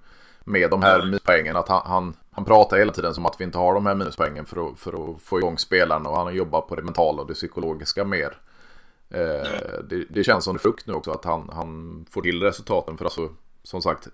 med 0.46 0.70
de 0.70 0.82
här 0.82 1.06
minuspoängen. 1.06 1.56
Att 1.56 1.70
han, 1.70 1.82
han, 1.86 2.16
han 2.32 2.46
pratar 2.46 2.78
hela 2.78 2.92
tiden 2.92 3.14
som 3.14 3.26
att 3.26 3.36
vi 3.40 3.44
inte 3.44 3.58
har 3.58 3.74
de 3.74 3.86
här 3.86 3.96
minuspoängen 3.96 4.46
för 4.46 4.70
att, 4.70 4.80
för 4.80 5.12
att 5.12 5.22
få 5.22 5.40
igång 5.40 5.58
spelarna 5.58 6.10
och 6.10 6.16
han 6.16 6.26
har 6.26 6.34
jobbat 6.34 6.68
på 6.68 6.76
det 6.76 6.82
mentala 6.82 7.22
och 7.22 7.28
det 7.28 7.34
psykologiska 7.34 8.06
mer. 8.06 8.38
Eh, 9.10 9.80
det, 9.90 10.06
det, 10.10 10.24
känns 10.24 10.44
som 10.44 10.54
det 10.56 10.60
frukt 10.60 10.88
nu 10.88 10.94
också 10.94 11.12
att 11.12 11.26
han, 11.26 11.50
han 11.54 12.06
får 12.10 12.22
till 12.22 12.44
resultaten 12.44 12.98
för 12.98 13.06
alltså 13.06 13.30
som 13.64 13.82
sagt 13.82 14.08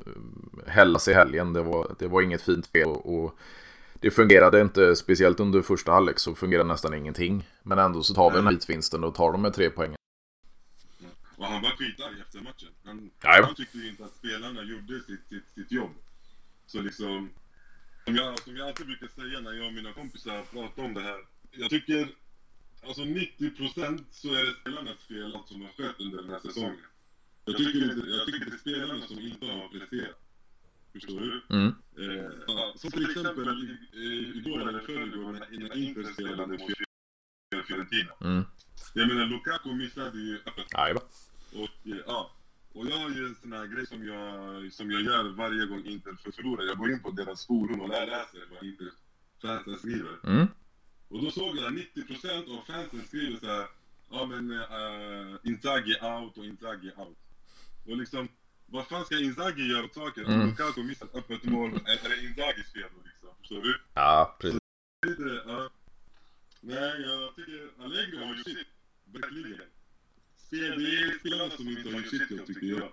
Hellas 0.67 1.07
i 1.07 1.13
helgen 1.13 1.53
det 1.53 1.62
var, 1.62 1.95
det 2.00 2.07
var 2.07 2.22
inget 2.22 2.41
fint 2.41 2.65
spel 2.65 2.88
och, 2.88 3.15
och 3.15 3.38
det 4.00 4.12
fungerade 4.12 4.62
inte 4.62 4.95
speciellt 4.95 5.39
under 5.39 5.62
första 5.62 5.91
halvlek 5.91 6.19
så 6.19 6.36
fungerade 6.36 6.67
nästan 6.67 6.93
ingenting. 6.93 7.50
Men 7.63 7.79
ändå 7.79 8.03
så 8.03 8.13
tar 8.13 8.29
vi 8.29 8.36
den 8.36 8.45
här 8.45 8.53
hitvinsten 8.53 9.03
och 9.03 9.15
tar 9.15 9.31
de 9.31 9.41
med 9.41 9.53
tre 9.53 9.69
poäng. 9.69 9.95
Och 11.38 11.45
han 11.45 11.62
var 11.62 11.69
skitarg 11.69 12.22
efter 12.22 12.39
matchen. 12.39 12.69
Han, 12.84 13.12
han 13.19 13.55
tyckte 13.55 13.77
ju 13.77 13.89
inte 13.89 14.05
att 14.05 14.15
spelarna 14.15 14.63
gjorde 14.63 15.00
sitt, 15.00 15.27
sitt, 15.29 15.50
sitt 15.55 15.72
jobb. 15.72 15.91
Så 16.67 16.81
liksom, 16.81 17.29
som 18.05 18.15
jag, 18.15 18.39
som 18.39 18.57
jag 18.57 18.67
alltid 18.67 18.85
brukar 18.88 19.07
säga 19.07 19.39
när 19.39 19.51
jag 19.53 19.67
och 19.67 19.74
mina 19.74 19.93
kompisar 19.93 20.43
pratar 20.43 20.83
om 20.83 20.93
det 20.93 21.01
här. 21.01 21.19
Jag 21.51 21.69
tycker 21.69 22.07
alltså 22.88 23.01
90% 23.01 24.03
så 24.12 24.27
är 24.27 24.45
det 24.45 24.53
spelarnas 24.62 24.97
fel 25.07 25.35
allt 25.35 25.47
som 25.47 25.62
har 25.62 25.69
skett 25.69 25.95
under 26.00 26.17
den 26.21 26.29
här 26.29 26.39
säsongen. 26.39 26.77
Jag 27.45 27.57
tycker, 27.57 27.79
jag 28.17 28.25
tycker 28.25 28.45
det 28.45 28.55
är 28.55 28.57
spelarna 28.57 29.07
som 29.07 29.19
inte 29.19 29.45
har 29.45 29.67
presterat. 29.67 30.21
Förstår 30.93 31.19
du? 31.19 31.41
Mm. 31.50 31.67
Eh, 31.97 32.75
som 32.75 32.91
till 32.91 33.09
exempel 33.09 33.77
igår 34.35 34.69
eller 34.69 34.79
förrgår 34.79 35.31
när, 35.31 35.77
Inter 35.77 36.13
spelade 36.13 36.47
mot 36.47 36.62
Fiorentina. 37.67 38.12
Mm. 38.21 38.43
Jag 38.93 39.07
menar 39.07 39.25
Lukaku 39.25 39.74
missade 39.74 40.19
ju. 40.19 40.39
Jajamän. 40.74 41.03
Och 41.53 41.88
eh, 41.88 41.97
ja, 42.07 42.35
och 42.75 42.86
jag 42.88 42.98
har 42.98 43.10
ju 43.10 43.25
en 43.25 43.36
sån 43.36 43.51
här 43.51 43.67
grej 43.67 43.86
som 43.88 44.08
jag, 44.08 44.74
som 44.74 44.91
jag 44.91 45.01
gör 45.01 45.24
varje 45.24 45.65
gång 45.65 45.86
Inter 45.86 46.32
förlorar. 46.32 46.65
Jag 46.65 46.77
går 46.77 46.91
in 46.91 47.00
på 47.00 47.12
deras 47.12 47.46
forum 47.48 47.82
och 47.82 47.89
läser 47.89 48.41
vad 48.53 48.63
Inter 48.63 48.91
fansen 49.41 49.77
skriver. 49.77 50.17
Mm. 50.24 50.48
Och 51.08 51.22
då 51.22 51.32
såg 51.32 51.58
jag 51.58 51.65
att 51.65 51.74
90% 51.74 52.58
av 52.58 52.65
fansen 52.65 53.01
skriver 53.08 53.39
så 53.39 53.46
här, 53.46 53.67
ja 54.10 54.25
men 54.25 54.51
uh, 54.51 55.36
Inzaghi 55.44 55.96
out 56.01 56.38
och 56.38 56.46
Inzaghi 56.46 56.91
out. 56.98 57.17
Och 57.86 57.98
liksom, 57.98 58.27
vad 58.65 58.88
fan 58.88 59.05
ska 59.05 59.20
Inzaghi 59.20 59.72
göra 59.72 59.86
åt 59.86 59.94
saken? 59.94 60.25
Mm. 60.25 60.41
Om 60.41 60.48
Lukaku 60.48 60.84
missar 60.84 61.05
ett 61.05 61.15
öppet 61.15 61.44
mål, 61.44 61.70
är 61.70 62.10
det 62.10 62.27
Inzaghis 62.27 62.74
fel 62.74 62.89
då 62.96 63.01
liksom? 63.03 63.29
Förstår 63.39 63.62
du? 63.62 63.82
Ja, 63.94 64.38
precis. 64.39 64.60
Lite, 65.08 65.44
ja. 65.46 65.70
Nej, 66.62 67.01
jag 67.01 67.36
tycker 67.36 67.84
Allegri 67.84 68.17
har 68.17 68.36
gjort 68.36 68.44
sitt. 68.44 68.67
Verkligen. 69.05 69.75
Det 70.50 70.56
är 70.58 71.20
spelarna 71.20 71.50
som 71.50 71.68
inte 71.70 71.90
har 71.90 71.98
gjort 71.98 72.08
sitt 72.10 72.32
jobb, 72.32 72.48
tycker 72.48 72.68
jag. 72.68 72.92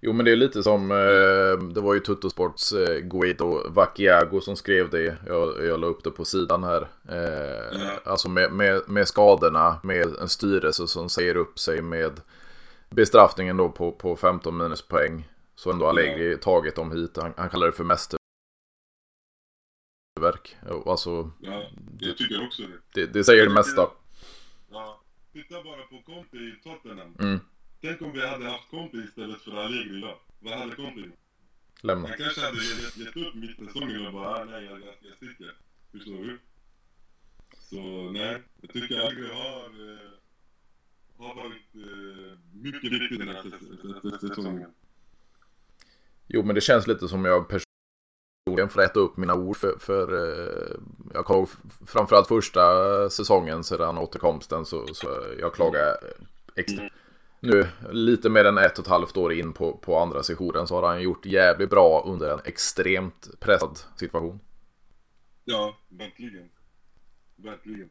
Jo 0.00 0.12
men 0.12 0.24
det 0.24 0.32
är 0.32 0.36
lite 0.36 0.62
som, 0.62 0.90
eh, 0.90 1.58
det 1.74 1.80
var 1.80 1.94
ju 1.94 2.00
Tuttosports 2.00 2.72
eh, 2.72 2.98
Guido 2.98 3.68
Vacchiago 3.70 4.40
som 4.40 4.56
skrev 4.56 4.90
det. 4.90 5.16
Jag, 5.26 5.66
jag 5.66 5.80
la 5.80 5.86
upp 5.86 6.04
det 6.04 6.10
på 6.10 6.24
sidan 6.24 6.64
här. 6.64 6.88
Eh. 7.08 7.90
Alltså 8.04 8.28
med, 8.28 8.52
med, 8.52 8.82
med 8.88 9.08
skadorna, 9.08 9.80
med 9.82 10.16
en 10.16 10.28
styrelse 10.28 10.86
som 10.86 11.08
säger 11.08 11.36
upp 11.36 11.58
sig 11.58 11.82
med 11.82 12.20
bestraffningen 12.90 13.56
då 13.56 13.68
på, 13.68 13.92
på 13.92 14.16
15 14.16 14.56
minuspoäng. 14.56 15.28
Så 15.56 15.70
ändå 15.70 15.86
Allegri 15.86 16.38
tagit 16.38 16.76
dem 16.76 16.92
hit. 16.92 17.16
Han, 17.16 17.32
han 17.36 17.48
kallar 17.50 17.66
det 17.66 17.72
för 17.72 17.84
mästerverk. 17.84 18.18
Alltså, 20.86 21.30
Ja, 21.40 21.70
jag 22.00 22.16
tycker 22.16 22.46
också 22.46 22.62
det. 22.62 23.00
det, 23.00 23.06
det 23.12 23.24
säger 23.24 23.46
det 23.46 23.54
mesta. 23.54 23.90
Ja. 24.70 25.03
Titta 25.34 25.62
bara 25.64 25.82
på 25.82 26.02
Conte 26.02 26.36
i 26.36 26.54
Tottenham. 26.62 27.16
Mm, 27.20 27.38
Tänk 27.80 28.02
om 28.02 28.12
vi 28.12 28.26
hade 28.26 28.44
haft 28.48 28.70
Conte 28.70 28.96
istället 28.96 29.40
för 29.42 29.52
Allegri 29.64 29.98
idag. 29.98 30.18
Vad 30.40 30.58
hade 30.58 30.74
Conte 30.74 31.00
gjort? 31.00 31.18
lämna. 31.82 32.08
Han 32.08 32.16
kanske 32.18 32.40
hade 32.40 32.56
gett, 32.64 32.96
gett 32.96 33.16
upp 33.16 33.34
mitt 33.34 33.56
säsongen 33.58 34.06
och 34.06 34.12
bara 34.12 34.28
ah, 34.28 34.44
nej, 34.44 34.64
jag, 34.64 34.80
jag, 34.80 35.16
sticker. 35.16 35.54
Förstår 35.92 36.24
du? 36.24 36.38
Så 37.58 38.10
nej, 38.10 38.42
jag 38.60 38.72
tycker 38.72 39.00
Allegri 39.00 39.28
har, 39.28 39.64
eh, 39.92 40.10
har 41.16 41.34
varit 41.34 41.74
eh, 41.74 42.38
mycket 42.52 42.92
viktig 42.92 43.18
den 43.18 43.28
här 43.28 43.42
säs- 43.42 44.02
säs- 44.02 44.28
säsongen. 44.28 44.70
Jo, 46.26 46.42
men 46.42 46.54
det 46.54 46.60
känns 46.60 46.86
lite 46.86 47.08
som 47.08 47.24
jag 47.24 47.48
personligen 48.44 48.68
får 48.68 48.82
äta 48.82 49.00
upp 49.00 49.16
mina 49.16 49.34
ord 49.34 49.56
för, 49.56 49.78
för 49.78 50.12
eh, 50.12 50.76
jag 51.14 51.24
kommer 51.24 51.48
framförallt 51.86 52.28
första 52.28 53.10
säsongen 53.10 53.64
sedan 53.64 53.98
återkomsten 53.98 54.64
så, 54.64 54.86
så 54.94 55.06
jag 55.40 55.54
klagar 55.54 55.96
extra. 56.56 56.90
Nu, 57.40 57.66
lite 57.90 58.28
mer 58.28 58.44
än 58.44 58.58
ett 58.58 58.78
och 58.78 58.84
ett 58.84 58.90
halvt 58.90 59.16
år 59.16 59.32
in 59.32 59.52
på, 59.52 59.76
på 59.76 59.98
andra 59.98 60.22
sessionen 60.22 60.66
så 60.66 60.74
har 60.74 60.88
han 60.88 61.02
gjort 61.02 61.26
jävligt 61.26 61.70
bra 61.70 62.02
under 62.06 62.30
en 62.32 62.40
extremt 62.44 63.40
pressad 63.40 63.78
situation. 63.96 64.40
Ja, 65.44 65.78
verkligen. 65.88 66.50
Verkligen. 67.36 67.90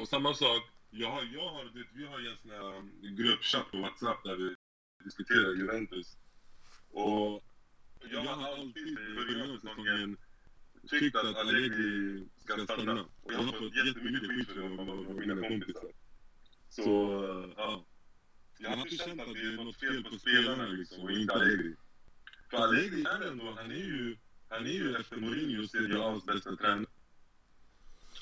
Och 0.00 0.08
samma 0.08 0.34
sak, 0.34 0.62
jag 0.90 1.10
har, 1.10 1.22
jag 1.22 1.48
har, 1.48 1.64
det, 1.64 1.84
vi 1.94 2.06
har 2.06 2.18
ju 2.18 2.28
en 2.28 2.36
sån 2.36 2.50
här 2.50 3.16
gruppchatt 3.16 3.70
på 3.70 3.76
WhatsApp 3.76 4.24
där 4.24 4.36
vi 4.36 4.54
diskuterar 5.04 5.54
Juventus. 5.54 6.16
Och 6.92 7.42
jag 8.10 8.20
har 8.20 8.56
alltid 8.56 8.88
i 8.88 9.14
början 9.14 9.50
av 9.50 9.58
säsongen 9.58 10.16
tyckt 10.88 11.16
att 11.16 11.36
Allegri 11.36 12.28
ska 12.38 12.64
stanna. 12.64 13.04
Och 13.22 13.32
jag 13.32 13.38
har 13.38 13.52
fått 13.52 13.86
jättemycket 13.86 14.28
skit 14.30 14.48
för 14.48 14.54
det 14.54 14.92
av 15.08 15.16
mina 15.16 15.48
kompisar. 15.48 15.90
Så, 16.68 16.84
ja. 17.56 17.84
Jag 18.58 18.70
har 18.70 18.76
inte 18.76 18.96
känt 18.96 19.20
att 19.20 19.34
det 19.34 19.40
är 19.40 19.64
något 19.64 19.80
fel 19.80 20.04
på 20.04 20.18
spelarna 20.18 20.66
liksom, 20.66 21.02
och 21.02 21.10
inte 21.10 21.34
Allegri. 21.34 21.76
För 22.50 22.56
Allegri 22.56 23.02
är 23.02 23.28
ändå, 23.28 23.54
han 23.56 23.70
är 23.70 23.76
ju, 23.76 24.16
han 24.48 24.66
är 24.66 24.70
ju 24.70 24.96
efter 24.96 25.16
Mourinho 25.16 25.68
Serie 25.68 25.96
A's 25.96 26.26
bästa 26.26 26.56
tränare. 26.56 26.86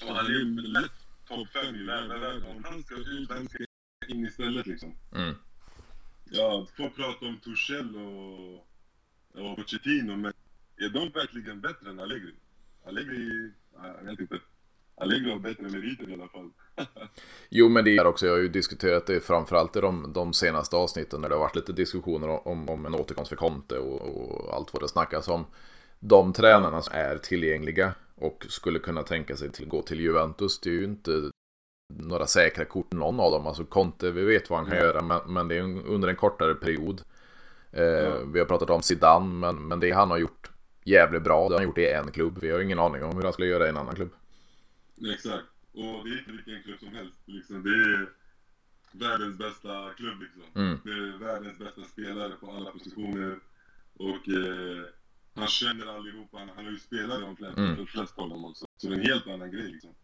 Och 0.03 0.15
han 0.17 0.27
är 0.27 0.31
ju 0.31 0.45
lätt 0.61 0.93
topp 1.29 1.49
fem 1.49 1.75
i 1.75 1.83
världen. 1.83 2.43
Om 2.43 2.65
han 2.65 2.83
ska 2.83 2.95
ut, 2.95 3.31
vem 3.31 3.49
ska 3.49 3.65
in 4.09 4.27
istället 4.27 4.67
liksom? 4.67 4.95
Mm. 5.15 5.35
Ja, 6.25 6.67
folk 6.77 6.97
pratar 6.97 7.27
om 7.27 7.41
Tuchel 7.41 7.97
och, 7.97 8.70
och 9.35 9.57
Pochettino, 9.57 10.17
men 10.17 10.33
är 10.77 10.89
de 10.89 11.11
verkligen 11.11 11.61
bättre 11.61 11.91
än 11.91 12.01
Allegri? 12.01 12.35
Allegri, 12.87 13.51
ja, 13.75 13.95
jag 13.99 14.11
vet 14.11 14.21
inte. 14.21 14.41
Allegri 14.97 15.31
har 15.31 15.39
bättre 15.39 15.63
meriter 15.63 16.11
i 16.11 16.15
alla 16.15 16.29
fall. 16.29 16.51
Jo, 17.49 17.69
men 17.69 17.85
det 17.85 17.97
är 17.97 18.07
också, 18.07 18.27
jag 18.27 18.33
har 18.33 18.41
ju 18.41 18.49
diskuterat 18.49 19.07
det 19.07 19.21
framförallt 19.21 19.77
i 19.77 19.81
de, 19.81 20.13
de 20.13 20.33
senaste 20.33 20.77
avsnitten 20.77 21.21
när 21.21 21.29
det 21.29 21.35
har 21.35 21.41
varit 21.41 21.57
lite 21.57 21.73
diskussioner 21.73 22.49
om, 22.49 22.69
om 22.69 22.87
en 22.87 22.95
återkomst 22.95 23.29
för 23.29 23.37
Conte 23.37 23.79
och, 23.79 24.01
och 24.01 24.55
allt 24.55 24.73
vad 24.73 24.83
det 24.83 24.89
snackas 24.89 25.29
om. 25.29 25.47
De 25.99 26.33
tränarna 26.33 26.83
som 26.83 26.95
är 26.95 27.19
tillgängliga 27.19 27.95
och 28.15 28.47
skulle 28.49 28.79
kunna 28.79 29.03
tänka 29.03 29.37
sig 29.37 29.53
till 29.53 29.69
gå 29.69 29.83
till 29.83 30.01
Juventus, 30.01 30.61
det 30.61 30.71
är 30.71 30.75
ju 30.75 30.85
inte 30.85 31.31
några 31.95 32.27
säkra 32.27 32.65
kort 32.65 32.93
någon 32.93 33.21
av 33.21 33.31
dem. 33.31 33.47
Alltså 33.47 33.65
Conte, 33.65 34.11
vi 34.11 34.25
vet 34.25 34.51
vad 34.51 34.59
han 34.59 34.69
kan 34.69 34.79
göra, 34.79 35.03
men, 35.03 35.21
men 35.27 35.49
det 35.49 35.57
är 35.57 35.63
under 35.87 36.09
en 36.09 36.17
kortare 36.17 36.55
period. 36.55 37.03
Ja. 37.73 38.25
Vi 38.33 38.39
har 38.39 38.47
pratat 38.47 38.71
om 38.71 38.83
Zidane, 38.83 39.35
men, 39.35 39.69
men 39.69 39.81
det 39.81 39.91
han 39.91 40.11
har 40.11 40.19
gjort 40.19 40.51
jävligt 40.85 41.23
bra, 41.23 41.49
det 41.49 41.55
har 41.55 41.59
han 41.61 41.69
gjort 41.69 41.79
i 41.79 41.87
en 41.87 42.11
klubb. 42.13 42.39
Vi 42.41 42.51
har 42.51 42.61
ingen 42.61 42.79
aning 42.79 43.05
om 43.05 43.17
hur 43.17 43.23
han 43.23 43.33
skulle 43.33 43.49
göra 43.49 43.67
i 43.67 43.69
en 43.69 43.77
annan 43.77 43.95
klubb. 43.95 44.11
Exakt. 45.15 45.45
Och 45.73 46.05
det 46.05 46.11
är 46.11 46.19
inte 46.19 46.33
vilken 46.33 46.63
klubb 46.63 46.79
som 46.81 46.89
helst. 46.89 47.19
Liksom. 47.25 47.63
Det 47.63 47.71
är 47.71 48.09
världens 48.93 49.39
bästa 49.39 49.91
klubb 49.97 50.21
liksom. 50.21 50.43
Mm. 50.63 50.79
Det 50.85 50.91
är 50.91 51.19
världens 51.19 51.59
bästa 51.59 51.83
spelare 51.83 52.33
på 52.41 52.51
alla 52.51 52.71
positioner. 52.71 53.39
Och 53.95 54.29
eh, 54.29 54.85
han 55.35 55.47
känner 55.47 55.87
allihopa. 55.97 56.39
Han, 56.39 56.49
han 56.57 56.65
har 56.65 56.73
ju 56.73 56.79
spelat 56.79 57.19
i 57.19 57.23
de 57.23 57.37
flesta, 57.37 57.61
Mm. 57.61 57.77
de 57.77 57.87
flesta 57.87 58.23
av 58.23 58.29
dem 58.29 58.45
också. 58.45 58.67
Så 58.77 58.87
det 58.89 58.95
är 58.95 58.99
en 58.99 59.05
helt 59.07 59.27
annan 59.27 59.51
grej 59.51 59.63
liksom. 59.73 59.95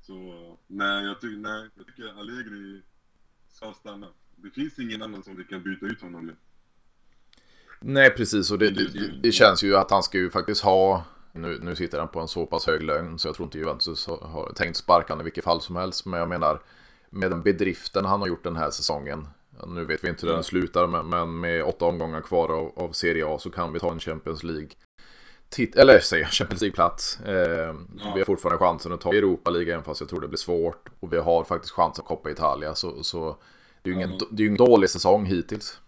Så 0.00 0.14
nej, 0.66 1.04
jag 1.04 1.20
tycker, 1.20 1.36
nej, 1.36 1.68
jag 1.74 1.86
tycker 1.86 2.18
Allegri 2.20 2.82
ska 3.48 3.72
stanna. 3.72 4.08
Det 4.42 4.50
finns 4.50 4.78
ingen 4.78 5.02
annan 5.02 5.22
som 5.22 5.36
vi 5.36 5.44
kan 5.44 5.62
byta 5.62 5.86
ut 5.86 6.02
honom 6.02 6.26
med. 6.26 6.36
Nej, 7.80 8.10
precis. 8.10 8.50
Och 8.50 8.58
det, 8.58 8.70
det, 8.70 9.10
det 9.22 9.32
känns 9.32 9.62
ju 9.62 9.76
att 9.76 9.90
han 9.90 10.02
ska 10.02 10.18
ju 10.18 10.30
faktiskt 10.30 10.62
ha... 10.62 11.04
Nu, 11.34 11.58
nu 11.62 11.76
sitter 11.76 11.98
han 11.98 12.08
på 12.08 12.20
en 12.20 12.28
så 12.28 12.46
pass 12.46 12.66
hög 12.66 12.82
lön 12.82 13.18
så 13.18 13.28
jag 13.28 13.34
tror 13.34 13.46
inte 13.46 13.58
Juventus 13.58 14.06
har, 14.06 14.52
tänkt 14.54 14.76
sparka 14.76 15.12
honom 15.12 15.20
i 15.20 15.24
vilket 15.24 15.44
fall 15.44 15.60
som 15.60 15.76
helst. 15.76 16.06
Men 16.06 16.20
jag 16.20 16.28
menar, 16.28 16.60
med 17.10 17.30
den 17.30 17.42
bedriften 17.42 18.04
han 18.04 18.20
har 18.20 18.28
gjort 18.28 18.44
den 18.44 18.56
här 18.56 18.70
säsongen. 18.70 19.28
Nu 19.66 19.84
vet 19.84 20.04
vi 20.04 20.08
inte 20.08 20.26
hur 20.26 20.32
den 20.32 20.44
slutar, 20.44 20.86
men, 20.86 21.08
men 21.08 21.40
med 21.40 21.64
åtta 21.64 21.84
omgångar 21.84 22.20
kvar 22.20 22.48
av, 22.48 22.72
av 22.78 22.92
Serie 22.92 23.26
A 23.26 23.38
så 23.38 23.50
kan 23.50 23.72
vi 23.72 23.80
ta 23.80 23.92
en 23.92 24.00
Champions 24.00 24.42
League. 24.42 24.68
Tit 25.48 25.76
eller 25.76 26.00
säger 26.00 26.24
jag, 26.24 26.32
Champions 26.32 26.62
League-plats. 26.62 27.20
Eh, 27.20 27.74
Vi 28.14 28.20
har 28.20 28.24
fortfarande 28.24 28.58
chansen 28.58 28.92
att 28.92 29.00
ta 29.00 29.12
Europa 29.14 29.50
League, 29.50 29.72
även 29.72 29.84
fast 29.84 30.00
jag 30.00 30.10
tror 30.10 30.20
det 30.20 30.28
blir 30.28 30.38
svårt. 30.38 30.88
Och 31.00 31.12
vi 31.12 31.18
har 31.18 31.44
faktiskt 31.44 31.72
chans 31.74 31.98
att 31.98 32.04
Coppa 32.04 32.30
Italia. 32.30 32.74
Så, 32.74 33.02
så 33.02 33.36
det 33.82 33.90
är 33.90 33.94
ju 33.94 33.96
ingen, 33.98 34.10
Ja. 34.10 34.26
det 34.30 34.42
är 34.42 34.46
ingen 34.46 34.56
dålig 34.56 34.90
säsong 34.90 35.26
hittills. 35.26 35.80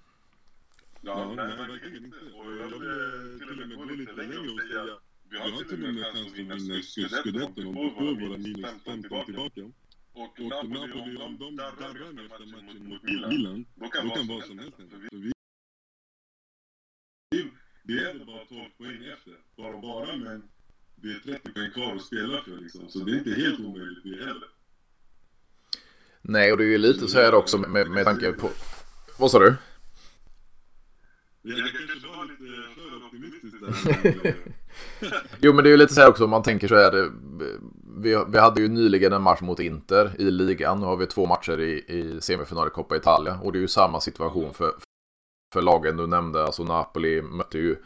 Ja, 1.01 1.33
nej, 1.37 1.47
verkligen 1.47 2.05
inte. 2.05 2.17
Och 2.17 2.53
jag 2.53 2.69
vill 2.69 3.39
till 3.39 3.63
och 3.63 3.69
med 3.69 3.77
gå 3.79 3.85
lite 3.85 4.13
längre 4.13 4.39
och 4.39 4.61
säga 4.61 4.99
vi 5.31 5.39
har 5.39 5.63
till 5.63 5.85
och 5.87 5.95
med 5.95 6.05
chans 6.05 6.27
att 6.27 6.39
vinna 6.39 6.83
scudetton 6.83 7.67
om 7.67 7.75
vi 7.75 7.91
får 7.91 8.29
våra 8.29 8.39
minus 8.39 8.71
15 8.85 9.03
tillbaka. 9.25 9.63
Och 10.13 10.39
Napoli, 10.69 11.17
om 11.17 11.39
de 11.39 11.57
darrar 11.57 11.91
efter 11.91 12.47
matchen 12.47 12.89
mot 12.89 13.03
Milan, 13.03 13.67
då 13.75 13.89
kan 13.89 14.09
vad 14.29 14.45
som 14.45 14.59
helst 14.59 14.79
hända. 14.79 14.97
Det 17.83 17.93
är 17.99 18.11
ändå 18.11 18.25
bara 18.25 18.45
12 18.45 18.61
poäng 18.79 19.05
efter. 19.05 19.35
Bara 19.57 19.81
bara, 19.81 20.17
men 20.17 20.43
det 20.97 21.09
är 21.09 21.19
30 21.19 21.53
poäng 21.53 21.71
kvar 21.71 21.95
att 21.97 22.03
spela 22.03 22.43
för 22.43 22.57
liksom. 22.57 22.89
Så 22.89 22.99
det 22.99 23.13
är 23.13 23.19
inte 23.19 23.35
helt 23.35 23.61
omöjligt 23.61 24.05
det 24.05 24.25
heller. 24.25 24.49
Nej, 26.29 26.53
och 26.53 26.59
det 26.59 26.65
är 26.65 26.69
ju 26.69 26.79
lite 26.79 27.09
så 27.09 27.19
här 27.19 27.35
också 27.35 27.59
med, 27.59 27.91
med 27.91 28.05
tanke 28.05 28.33
på... 28.33 28.49
Vad 29.19 29.31
sa 29.31 29.39
du? 29.39 29.55
Jag 31.43 31.57
kanske 31.57 32.09
var 32.09 32.25
lite 32.25 32.45
för 32.75 33.07
optimistisk 33.07 33.55
där. 33.61 34.35
men, 35.01 35.11
Jo, 35.41 35.53
men 35.53 35.65
det 35.65 35.69
är 35.69 35.73
ju 35.73 35.77
lite 35.77 35.95
så 35.95 36.01
här 36.01 36.09
också 36.09 36.25
om 36.25 36.31
man 36.31 36.43
tänker 36.43 36.69
så 36.69 36.75
här. 36.75 37.11
Vi, 37.97 38.25
vi 38.29 38.39
hade 38.39 38.61
ju 38.61 38.69
nyligen 38.69 39.13
en 39.13 39.23
match 39.23 39.41
mot 39.41 39.61
Inter 39.61 40.13
i 40.19 40.31
ligan. 40.31 40.81
Nu 40.81 40.87
har 40.87 40.97
vi 40.97 41.07
två 41.07 41.27
matcher 41.27 41.61
i, 41.61 41.85
i 41.89 42.21
semifinal 42.21 42.69
i 42.69 42.71
Coppa 42.71 42.97
Italia. 42.97 43.39
Och 43.43 43.53
det 43.53 43.59
är 43.59 43.61
ju 43.61 43.69
samma 43.69 44.01
situation 44.01 44.55
för, 44.55 44.73
för 45.53 45.63
lagen 45.63 45.97
du 45.97 46.07
nämnde. 46.07 46.45
Alltså 46.45 46.65
Napoli 46.65 47.23
mötte 47.23 47.59
ju 47.59 47.77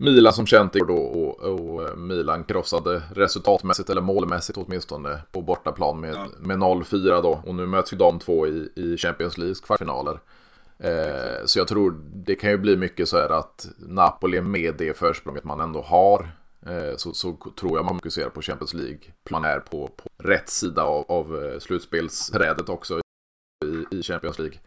Milan 0.00 0.32
som 0.32 0.46
känt 0.46 0.76
igår 0.76 0.86
då 0.86 0.96
och, 0.96 1.40
och, 1.40 1.98
Milan 1.98 2.44
krossade 2.44 3.02
resultatmässigt 3.14 3.90
eller 3.90 4.00
målmässigt 4.00 4.58
åtminstone 4.58 5.22
på 5.32 5.42
bortaplan 5.42 6.00
med, 6.00 6.16
med 6.38 6.58
0-4 6.58 7.22
då. 7.22 7.42
Och 7.46 7.54
nu 7.54 7.66
möts 7.66 7.92
ju 7.92 7.96
de 7.96 8.18
två 8.18 8.46
i, 8.46 8.72
i 8.76 8.96
Champions 8.96 9.38
League 9.38 9.54
kvartsfinaler. 9.54 10.20
Eh, 10.78 11.44
så 11.44 11.58
jag 11.58 11.68
tror 11.68 12.00
det 12.14 12.34
kan 12.34 12.50
ju 12.50 12.58
bli 12.58 12.76
mycket 12.76 13.08
så 13.08 13.16
här 13.16 13.30
att 13.30 13.68
Napoli 13.78 14.40
med 14.40 14.74
det 14.78 14.98
försprånget 14.98 15.44
man 15.44 15.60
ändå 15.60 15.80
har 15.80 16.30
eh, 16.66 16.96
så, 16.96 17.12
så, 17.14 17.36
tror 17.60 17.78
jag 17.78 17.84
man 17.84 17.94
fokuserar 17.94 18.30
på 18.30 18.42
Champions 18.42 18.74
League. 18.74 19.00
Plan 19.24 19.44
är 19.44 19.60
på, 19.60 19.88
på 19.88 20.08
rätt 20.18 20.48
sida 20.48 20.82
av, 20.82 21.04
av 21.08 21.44
eh, 21.44 21.58
slutspelsrädet 21.58 22.68
också 22.68 23.00
i, 23.64 23.96
i 23.96 24.02
Champions 24.02 24.38
League. 24.38 24.58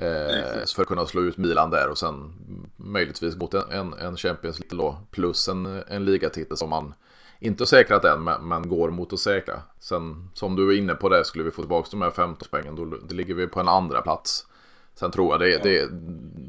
Eh, 0.00 0.64
för 0.74 0.82
att 0.82 0.88
kunna 0.88 1.06
slå 1.06 1.22
ut 1.22 1.36
Milan 1.36 1.70
där 1.70 1.88
och 1.88 1.98
sen 1.98 2.32
möjligtvis 2.76 3.36
mot 3.36 3.54
en, 3.54 3.92
en 3.92 4.16
Champions 4.16 4.60
League 4.60 4.78
då, 4.78 4.98
plus 5.10 5.48
en, 5.48 5.66
en 5.66 6.04
ligatitel 6.04 6.56
som 6.56 6.70
man 6.70 6.94
inte 7.38 7.66
säkrat 7.66 8.04
än 8.04 8.24
men, 8.24 8.48
men, 8.48 8.68
går 8.68 8.90
mot 8.90 9.12
att 9.12 9.20
säkra. 9.20 9.62
Sen 9.78 10.30
som 10.34 10.56
du 10.56 10.68
är 10.72 10.78
inne 10.78 10.94
på 10.94 11.08
det 11.08 11.24
skulle 11.24 11.44
vi 11.44 11.50
få 11.50 11.62
tillbaka 11.62 11.88
de 11.90 12.02
här 12.02 12.10
15 12.10 12.48
poängen 12.50 12.76
då, 12.76 12.84
då 12.84 13.14
ligger 13.14 13.34
vi 13.34 13.46
på 13.46 13.60
en 13.60 13.68
andra 13.68 14.02
plats. 14.02 14.46
Sen 14.94 15.10
tror 15.10 15.32
jag 15.32 15.40
det, 15.40 15.48
ja. 15.48 15.60
det 15.62 15.90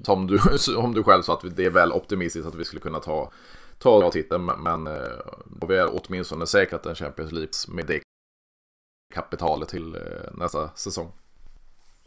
som 0.05 0.27
du, 0.27 0.39
som 0.57 0.93
du 0.93 1.03
själv 1.03 1.21
sa 1.21 1.33
att 1.33 1.55
det 1.55 1.65
är 1.65 1.69
väl 1.69 1.91
optimistiskt 1.91 2.47
att 2.47 2.55
vi 2.55 2.65
skulle 2.65 2.81
kunna 2.81 2.99
ta, 2.99 3.31
ta 3.77 4.11
titeln 4.11 4.45
men 4.45 4.87
eh, 4.87 4.93
vi 5.67 5.77
har 5.77 5.89
åtminstone 5.93 6.47
säkrat 6.47 6.85
en 6.85 6.95
Champions 6.95 7.31
League 7.31 7.51
med 7.67 7.85
det 7.87 8.01
kapitalet 9.13 9.69
till 9.69 9.95
eh, 9.95 10.01
nästa 10.33 10.69
säsong. 10.75 11.11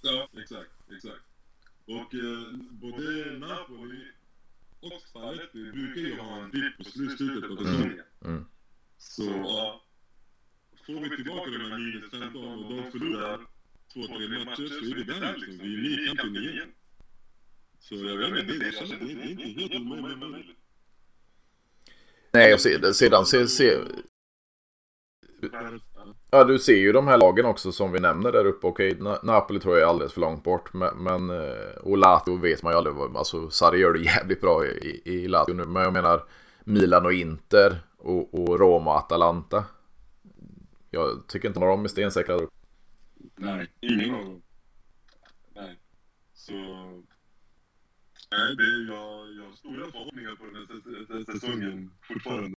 Ja, 0.00 0.28
exakt, 0.42 0.70
exakt. 0.96 1.23
Och 1.86 2.14
eh, 2.14 2.52
både 2.70 3.38
Napoli 3.38 4.04
och 4.80 5.02
Spalletti 5.08 5.72
brukar 5.72 6.00
ju 6.00 6.18
ha 6.18 6.44
en 6.44 6.50
dipp 6.50 6.76
på 6.78 6.84
slutet 6.84 7.48
på 7.48 7.56
säsongen. 7.56 8.02
Mm. 8.24 8.34
Mm. 8.34 8.44
Så 8.98 9.22
ja, 9.24 9.84
får 10.86 11.00
vi 11.00 11.16
tillbaka 11.16 11.50
de 11.50 11.70
här 11.70 11.78
minus 11.78 12.10
15 12.10 12.64
och 12.64 12.76
de 12.76 12.90
förlorar 12.90 13.46
två, 13.92 14.06
tre 14.06 14.28
matcher 14.28 14.66
så 14.66 14.84
är 14.84 14.94
vi 14.94 15.04
där 15.04 15.36
liksom. 15.36 15.58
Vi 15.58 15.74
är 15.74 15.82
med 15.82 15.90
i 15.90 16.06
kampen 16.06 16.36
igen. 16.36 16.72
Så 17.78 17.94
jag 17.94 18.16
vet 18.16 18.28
inte, 18.28 18.52
det, 18.52 18.58
det, 18.58 18.96
det, 18.96 19.14
det 19.14 19.22
är 19.22 19.46
inte 19.46 19.60
helt 19.60 19.74
omöjligt. 19.74 20.58
Nej, 22.32 22.54
och 22.54 22.60
sedan, 22.60 22.94
sedan 22.94 23.26
se, 23.26 23.48
se, 23.48 23.78
Ja, 26.30 26.44
du 26.44 26.58
ser 26.58 26.76
ju 26.76 26.92
de 26.92 27.08
här 27.08 27.18
lagen 27.18 27.46
också 27.46 27.72
som 27.72 27.92
vi 27.92 28.00
nämner 28.00 28.32
där 28.32 28.44
uppe. 28.44 28.66
Okej, 28.66 28.98
Napoli 29.22 29.60
tror 29.60 29.74
jag 29.74 29.82
är 29.82 29.88
alldeles 29.88 30.12
för 30.12 30.20
långt 30.20 30.44
bort. 30.44 30.74
Men, 30.74 30.96
men 30.96 31.30
eh, 31.30 31.76
och 31.80 31.98
Lazio 31.98 32.36
vet 32.36 32.62
man 32.62 32.72
ju 32.72 32.76
aldrig. 32.76 32.96
Alltså, 33.16 33.50
Sarri 33.50 33.78
gör 33.78 33.92
det 33.92 33.98
jävligt 34.04 34.40
bra 34.40 34.66
i, 34.66 35.02
i 35.04 35.28
Lazio 35.28 35.54
nu. 35.54 35.64
Men 35.64 35.82
jag 35.82 35.92
menar 35.92 36.22
Milan 36.64 37.06
och 37.06 37.12
Inter 37.12 37.80
och, 37.98 38.34
och 38.34 38.60
Roma 38.60 38.90
och 38.90 38.98
Atalanta. 38.98 39.64
Jag 40.90 41.26
tycker 41.26 41.48
inte 41.48 41.60
några 41.60 41.72
av 41.72 41.78
dem 41.78 41.84
är 41.84 41.88
stensäkra. 41.88 42.38
Nej, 43.36 43.70
ingen 43.80 44.14
av 44.14 44.24
dem. 44.24 44.42
Nej. 45.54 45.78
Så... 46.34 46.52
Nej, 48.30 48.56
det 48.56 48.62
är, 48.62 48.88
jag, 48.88 49.34
jag 49.34 49.44
har 49.44 49.52
stora 49.56 49.90
förhoppningar 49.90 50.36
på 50.36 50.44
den 50.44 50.54
här 50.54 51.32
säsongen 51.32 51.90
fortfarande. 52.02 52.56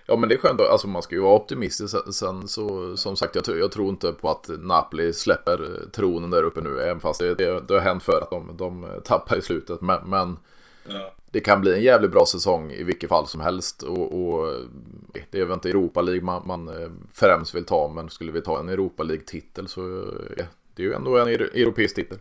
Ja 0.10 0.15
men 0.15 0.30
det 0.30 0.36
är 0.36 0.39
skönt, 0.39 0.62
alltså 0.62 0.88
man 0.88 1.02
ska 1.02 1.15
ju 1.15 1.22
vara 1.22 1.36
optimistisk 1.36 1.95
sen 2.13 2.48
så 2.48 2.98
som 2.98 3.15
sagt 3.15 3.36
jag, 3.36 3.60
jag 3.60 3.72
tror 3.72 3.89
inte 3.89 4.12
på 4.12 4.30
att 4.30 4.50
Napoli 4.60 5.13
släpper 5.13 5.86
tronen 5.91 6.30
där 6.30 6.43
uppe 6.43 6.62
nu 6.62 6.82
även 6.82 7.00
fast 7.00 7.19
det, 7.19 7.36
det, 7.36 7.62
det 7.67 7.74
har 7.74 7.82
hänt 7.82 8.04
för 8.04 8.22
att 8.22 8.30
de, 8.30 8.58
de 8.58 9.02
tappar 9.06 9.38
i 9.38 9.41
slutet 9.41 9.82
men, 9.82 10.10
men 10.10 10.38
ja. 10.88 11.13
det 11.32 11.39
kan 11.39 11.62
bli 11.62 11.74
en 11.74 11.82
jävligt 11.82 12.12
bra 12.12 12.26
säsong 12.26 12.72
i 12.72 12.84
vilket 12.84 13.10
fall 13.10 13.28
som 13.28 13.41
helst 13.41 13.84
och, 13.84 14.24
och 14.24 14.56
det 15.32 15.39
är 15.39 15.45
väl 15.45 15.54
inte 15.54 15.69
Europa 15.69 16.02
League 16.02 16.24
man, 16.24 16.48
man 16.48 16.67
eh, 16.67 16.89
främst 17.13 17.56
vill 17.56 17.65
ta 17.65 17.88
men 17.88 18.10
skulle 18.10 18.32
vi 18.32 18.41
ta 18.41 18.60
en 18.60 18.69
Europa 18.69 19.04
League-titel 19.04 19.67
så 19.67 20.12
ja, 20.38 20.45
det 20.76 20.84
är 20.84 20.88
ju 20.88 20.93
ändå 20.93 21.17
en 21.17 21.28
europeisk 21.28 21.95
titel. 21.95 22.17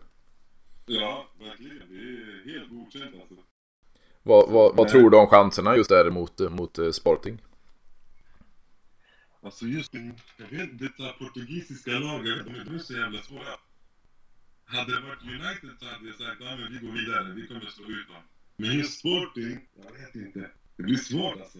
Ja, 0.85 1.25
verkligen. 1.39 1.77
Det 1.89 1.95
är 1.95 2.53
helt 2.53 2.69
godkänt 2.69 3.15
alltså. 3.21 3.35
Vad, 4.23 4.49
vad, 4.49 4.75
vad 4.75 4.87
tror 4.87 5.09
du 5.09 5.17
om 5.17 5.27
chanserna 5.27 5.77
just 5.77 5.89
där 5.89 6.09
mot, 6.09 6.39
mot 6.39 6.79
eh, 6.79 6.91
Sporting? 6.91 7.41
Alltså 9.41 9.65
just 9.65 9.93
jag 10.37 10.49
vet 10.49 10.79
detta 10.79 11.13
portugisiska 11.19 11.91
laget, 11.91 12.45
de 12.45 12.75
är 12.75 12.79
så 12.79 12.93
jävla 12.93 13.21
svåra. 13.21 13.55
Hade 14.65 14.95
det 14.95 15.01
varit 15.01 15.23
United 15.23 15.69
så 15.79 15.85
hade 15.85 16.07
jag 16.07 16.15
sagt 16.15 16.39
men 16.39 16.73
vi 16.73 16.87
går 16.87 16.93
vidare, 16.93 17.33
vi 17.33 17.47
kommer 17.47 17.59
slå 17.61 17.85
ut 17.85 18.07
dem. 18.07 18.23
Men 18.57 18.71
just 18.77 18.99
Sporting, 18.99 19.67
jag 19.83 19.91
vet 19.91 20.15
inte. 20.15 20.51
Det 20.77 20.83
blir 20.83 20.95
svårt 20.95 21.41
alltså. 21.41 21.59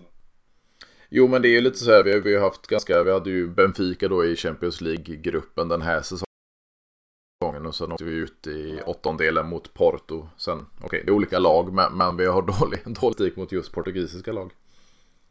Jo 1.09 1.27
men 1.27 1.41
det 1.41 1.47
är 1.47 1.51
ju 1.51 1.61
lite 1.61 1.77
så 1.77 1.91
här, 1.91 2.03
vi 2.03 2.33
har, 2.33 2.41
har 2.41 2.49
haft 2.49 2.67
ganska, 2.67 3.03
vi 3.03 3.11
hade 3.11 3.29
ju 3.29 3.47
Benfica 3.47 4.07
då 4.07 4.25
i 4.25 4.35
Champions 4.35 4.81
League-gruppen 4.81 5.67
den 5.67 5.81
här 5.81 6.01
säsongen. 6.01 7.65
Och 7.65 7.75
sen 7.75 7.91
åkte 7.91 8.03
vi 8.03 8.11
ut 8.11 8.47
i 8.47 8.81
åttondelen 8.85 9.49
mot 9.49 9.73
Porto. 9.73 10.29
Sen, 10.37 10.57
okej, 10.57 10.85
okay, 10.85 11.03
det 11.03 11.09
är 11.09 11.13
olika 11.13 11.39
lag 11.39 11.73
men, 11.73 11.97
men 11.97 12.17
vi 12.17 12.25
har 12.25 12.41
dålig, 12.59 12.79
dålig 12.85 13.37
mot 13.37 13.51
just 13.51 13.71
portugisiska 13.71 14.31
lag. 14.31 14.51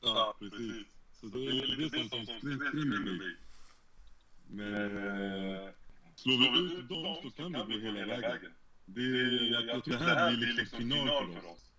Ja, 0.00 0.36
precis. 0.38 0.97
Så 1.20 1.26
det 1.26 1.38
är 1.38 1.76
det 1.76 2.08
som, 2.08 2.26
skrämmer 2.26 3.18
mig. 3.18 3.36
Men 4.46 4.74
eh, 4.74 5.68
slår 6.14 6.38
vi 6.38 6.74
ut 6.74 6.88
dem 6.88 7.16
så 7.22 7.30
kan 7.30 7.52
det 7.52 7.64
bli 7.64 7.80
hela 7.80 8.06
vägen. 8.06 8.52
Det, 8.84 9.00
jag, 9.52 9.66
jag 9.66 9.84
tror 9.84 9.94
det 9.94 10.04
här 10.04 10.36
blir 10.36 10.46
liksom, 10.46 10.58
liksom 10.58 10.78
final 10.78 11.32
för 11.32 11.50
oss. 11.50 11.70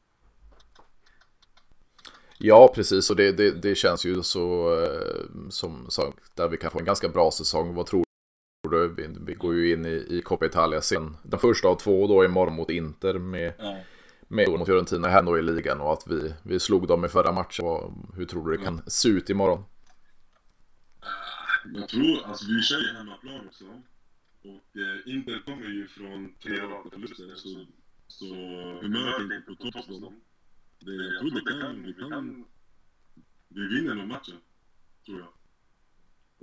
Ja, 2.38 2.72
precis. 2.76 3.10
Och 3.10 3.16
det, 3.16 3.32
det, 3.32 3.52
det 3.52 3.76
känns 3.76 4.06
ju 4.06 4.24
så 4.24 4.74
eh, 4.84 5.50
som 5.50 5.90
sagt 5.90 6.36
där 6.36 6.48
vi 6.50 6.58
kan 6.58 6.72
få 6.72 6.80
en 6.80 6.86
ganska 6.86 7.10
bra 7.10 7.32
säsong. 7.32 7.74
Vad 7.74 7.86
tror 7.86 8.04
du? 8.70 8.94
Vi, 8.96 9.08
vi 9.20 9.34
går 9.34 9.56
ju 9.56 9.74
in 9.74 9.86
i, 9.86 10.06
i 10.10 10.22
Coppa 10.22 10.46
Italia 10.46 10.82
sen. 10.82 11.18
Den 11.24 11.40
första 11.40 11.68
av 11.68 11.76
två 11.76 12.08
då 12.08 12.26
imorgon 12.26 12.56
mot 12.56 12.70
Inter 12.70 13.14
med 13.14 13.54
ja 13.58 13.78
med 14.30 14.50
mot 14.50 14.66
Fiorentina 14.66 15.08
här 15.08 15.24
då 15.24 15.40
i 15.40 15.42
ligan 15.42 15.82
och 15.82 15.94
att 15.94 16.08
vi, 16.08 16.34
vi 16.44 16.60
slog 16.60 16.88
dem 16.88 17.06
i 17.06 17.08
förra 17.08 17.32
matchen. 17.32 17.66
hur 18.16 18.26
tror 18.26 18.50
du 18.50 18.58
det 18.58 18.64
kan 18.64 18.82
se 18.90 19.10
ut 19.10 19.30
imorgon? 19.30 19.64
Jag 21.74 21.90
tror, 21.90 22.26
alltså 22.26 22.46
vi 22.48 22.62
kör 22.62 22.80
ju 22.80 22.98
hemmaplan 22.98 23.48
också. 23.48 23.66
Och 24.42 24.78
eh, 24.78 25.14
Inter 25.14 25.40
kommer 25.46 25.68
ju 25.68 25.88
från 25.88 26.34
tre 26.44 26.62
raka 26.62 26.90
förluster 26.90 27.36
så, 27.36 27.66
så 28.08 28.26
humöret 28.82 29.20
är 29.20 29.24
inte 29.24 29.42
på 29.48 29.56
topp 29.56 29.76
hos 29.76 30.02
dem. 30.02 30.22
Det, 30.80 30.94
jag 30.94 31.20
tror 31.20 31.32
det 31.32 31.62
kan, 31.62 31.84
vi 31.84 31.94
kan, 31.94 32.46
vi 33.48 33.68
vinner 33.68 33.96
nog 33.96 34.08
matchen, 34.08 34.38
tror 35.06 35.20
jag. 35.20 35.30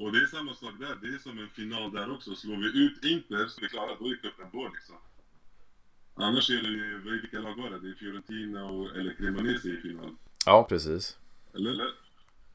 Och 0.07 0.13
det 0.13 0.19
är 0.19 0.27
samma 0.27 0.55
sak 0.55 0.75
där, 0.79 0.97
det 1.03 1.15
är 1.15 1.19
som 1.19 1.39
en 1.39 1.49
final 1.49 1.93
där 1.93 2.11
också. 2.15 2.35
Slår 2.35 2.57
vi 2.57 2.85
ut 2.85 3.05
Inter 3.05 3.47
så 3.47 3.61
är 3.61 3.63
vi 3.63 3.69
klara, 3.69 3.97
då 3.99 4.07
är 4.07 4.17
cupen 4.17 4.49
vår 4.53 4.71
liksom. 4.75 4.97
Annars 6.19 6.51
är 6.51 6.63
det 6.63 6.69
ju, 6.69 7.01
vilka 7.21 7.39
lag 7.39 7.57
var 7.57 7.71
det? 7.71 7.81
Det 7.81 7.89
är 7.89 7.95
Fiorentina 7.95 8.65
och, 8.65 8.97
eller 8.97 9.15
Cremonese 9.15 9.69
i 9.69 9.77
final. 9.77 10.17
Ja, 10.47 10.67
precis. 10.69 11.19
Eller? 11.55 11.71
eller? 11.71 11.87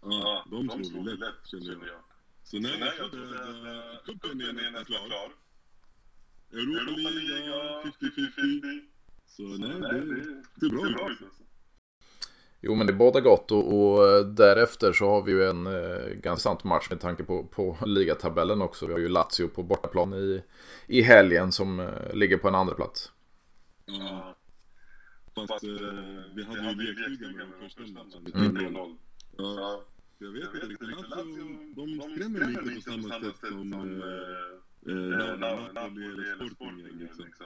Ja, 0.02 0.46
de, 0.52 0.68
de 0.68 0.82
vi 0.82 1.12
lätt, 1.12 1.46
känner 1.46 1.88
jag. 1.88 2.02
Så 2.44 2.60
nej, 2.60 2.94
jag 2.98 3.12
tror 3.12 3.24
att 3.24 4.06
cupen 4.06 4.42
är 4.42 4.72
nästan 4.72 4.86
klar. 4.86 5.32
Europa-liga, 6.52 7.54
50-50. 7.84 8.82
Så 9.28 9.44
nej, 9.44 9.70
det, 9.80 10.44
det 10.56 10.66
är 10.66 10.94
bra. 10.94 11.06
Alltså. 11.06 11.26
Jo 12.62 12.76
men 12.76 12.88
det 12.88 12.94
båda 12.94 13.22
gott 13.22 13.52
och, 13.52 13.74
och, 13.74 14.08
eh, 14.08 14.26
därefter 14.26 14.94
så 14.94 15.10
har 15.10 15.22
vi 15.22 15.32
ju 15.32 15.44
en 15.44 15.68
eh, 15.68 16.14
ganska 16.14 16.50
sant 16.50 16.64
match 16.64 16.90
med 16.90 17.00
tanke 17.00 17.24
på, 17.24 17.44
på 17.44 17.78
ligatabellen 17.86 18.62
också. 18.62 18.86
Vi 18.86 18.94
har 18.94 19.00
ju 19.00 19.10
Lazio 19.10 19.48
på 19.48 19.64
bortaplan 19.64 20.14
i, 20.14 20.44
i 20.88 21.02
helgen 21.02 21.52
som 21.52 21.80
eh, 21.80 22.14
ligger 22.14 22.38
på 22.38 22.48
en 22.48 22.56
andra 22.56 22.74
plats. 22.74 23.12
Ja. 24.00 24.36
Fast 25.36 25.64
eh, 25.64 25.70
vi 26.36 26.44
hade 26.44 26.84
ju 26.84 26.94
lekstugan 26.94 27.50
med 27.50 27.60
den 27.60 27.70
första 27.70 27.82
matchen. 27.82 28.28
3-0. 28.28 28.98
Ja. 29.38 29.86
Jag 30.18 30.32
vet 30.32 30.54
inte 30.54 30.68
riktigt. 30.68 31.10
Lazio, 31.10 31.74
de 31.76 32.02
skrämmer 32.02 32.48
lite 32.48 32.76
på 32.76 32.82
samma 32.82 33.20
sätt 33.20 33.36
som 33.40 33.74
eh, 33.74 34.94
eh, 34.94 35.38
Napoli 35.74 36.06
eller 36.06 36.36
Sporting. 36.36 37.00
Liksom. 37.00 37.46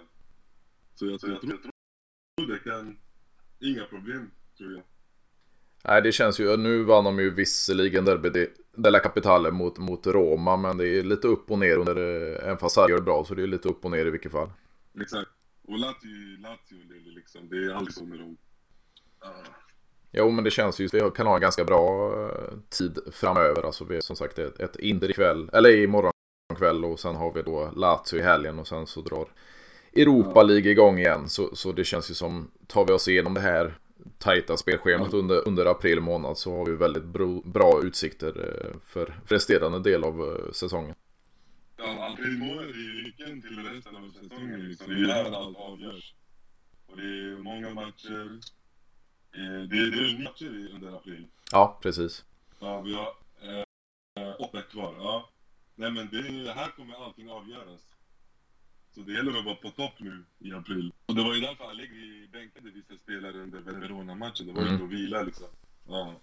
Så 0.95 1.05
jag, 1.05 1.12
jag 1.12 1.41
tror 1.41 2.47
det 2.47 2.60
kan... 2.60 2.97
Inga 3.60 3.86
problem, 3.86 4.31
tror 4.58 4.73
jag. 4.73 4.84
Nej, 5.88 6.01
det 6.01 6.12
känns 6.12 6.39
ju, 6.39 6.58
nu 6.58 6.84
vann 6.84 7.03
de 7.03 7.19
ju 7.19 7.29
visserligen 7.29 8.05
derby 8.05 8.47
Della 8.75 8.99
Capitale 8.99 9.51
mot, 9.51 9.77
mot 9.77 10.08
Roma, 10.08 10.58
men 10.58 10.77
det 10.77 10.88
är 10.88 11.03
lite 11.03 11.27
upp 11.27 11.51
och 11.51 11.60
ner 11.60 11.77
under, 11.77 11.95
även 12.43 12.58
fast 12.58 12.75
Sarri 12.75 12.91
gör 12.91 12.97
det 12.97 13.03
bra 13.03 13.25
så 13.25 13.36
det 13.36 13.43
är 13.43 13.47
lite 13.47 13.69
upp 13.69 13.86
och 13.86 13.91
ner 13.91 14.05
i 14.05 14.10
vilket 14.10 14.31
fall. 14.31 14.49
Exakt. 15.01 15.29
Och 15.67 15.80
Lazio, 15.80 16.38
Lazio 16.39 17.12
liksom, 17.15 17.49
det 17.49 17.56
är 17.58 17.73
alltid 17.73 17.93
så 17.93 18.06
med 18.06 18.19
dem. 18.19 18.38
Uh. 19.25 19.47
Jo, 20.12 20.30
men 20.32 20.43
det 20.43 20.51
känns 20.51 20.80
ju, 20.80 20.88
vi 20.93 21.12
kan 21.15 21.28
ha 21.28 21.36
en 21.36 21.41
ganska 21.41 21.63
bra 21.63 22.13
eh, 22.23 22.58
tid 22.69 22.99
framöver. 23.12 23.63
Alltså 23.63 23.86
vi 23.86 23.97
är 23.97 24.01
som 24.01 24.15
sagt 24.15 24.39
ett, 24.39 24.60
ett 24.60 24.75
Inter 24.75 25.10
ikväll, 25.10 25.49
eller 25.54 25.84
imorgon 25.84 26.12
kväll 26.58 26.86
och 26.86 26.99
sen 26.99 27.15
har 27.15 27.34
vi 27.34 27.41
då 27.41 27.71
Lazio 27.75 28.19
i 28.19 28.21
helgen 28.21 28.60
och 28.60 28.67
sen 28.67 28.88
så 28.88 29.01
drar 29.01 29.28
Europa 29.95 30.43
League 30.43 30.71
igång 30.71 30.99
igen. 30.99 31.30
Så, 31.30 31.56
så 31.56 31.71
det 31.71 31.84
känns 31.84 32.12
ju 32.12 32.13
som, 32.13 32.51
tar 32.67 32.86
vi 32.86 32.93
oss 32.93 33.08
igenom 33.08 33.34
det 33.34 33.41
här 33.41 33.78
tajta 34.17 34.58
spelschemat 34.58 35.13
under, 35.13 35.47
under 35.47 35.65
april 35.65 36.01
månad 36.01 36.38
så 36.38 36.58
har 36.58 36.65
vi 36.65 36.75
väldigt 36.75 37.04
bro, 37.06 37.41
bra 37.41 37.82
utsikter 37.84 38.28
eh, 38.28 38.80
för 38.86 39.19
resterande 39.28 39.80
del 39.80 40.04
av 40.04 40.21
eh, 40.21 40.51
säsongen. 40.51 40.95
Ja, 41.85 42.07
april 42.13 42.37
månad 42.37 42.69
är 42.69 42.73
ju 42.73 43.03
nyckeln 43.03 43.41
till 43.41 43.63
resten 43.63 43.95
av 43.95 44.11
säsongen. 44.11 44.69
Liksom. 44.69 44.87
Det 44.89 45.11
är 45.11 45.13
här 45.13 45.31
allt 45.31 45.57
avgörs. 45.57 46.13
Och 46.85 46.97
det 46.97 47.03
är 47.03 47.37
många 47.37 47.73
matcher. 47.73 48.39
Det 49.31 49.39
är, 49.39 49.67
det 49.67 49.77
är 49.77 50.23
matcher 50.23 50.73
under 50.73 50.95
april. 50.97 51.27
Ja, 51.51 51.79
precis. 51.81 52.25
Ja, 52.59 52.81
vi 52.81 52.93
har 52.93 53.07
eh, 53.41 54.35
åtta 54.39 54.61
kvar. 54.61 54.95
Ja. 54.97 55.29
Nej 55.75 55.91
men 55.91 56.09
det, 56.11 56.53
här 56.53 56.71
kommer 56.71 57.05
allting 57.05 57.29
avgöras. 57.29 57.81
Så 58.91 59.01
det 59.01 59.13
gäller 59.13 59.39
att 59.39 59.45
vara 59.45 59.55
på 59.55 59.69
topp 59.69 59.93
nu 59.97 60.25
i 60.39 60.53
april. 60.53 60.93
Och 61.05 61.15
det 61.15 61.23
var 61.23 61.35
ju 61.35 61.41
därför 61.41 61.69
Allegri 61.69 62.27
bänkade 62.27 62.71
vissa 62.71 62.97
spelare 62.97 63.37
under 63.37 63.59
Verona-matchen. 63.59 64.47
Det 64.47 64.53
var 64.53 64.61
ju 64.61 64.67
mm. 64.67 64.85
att 64.85 64.91
vila 64.91 65.23
liksom. 65.23 65.47
Ja. 65.87 66.21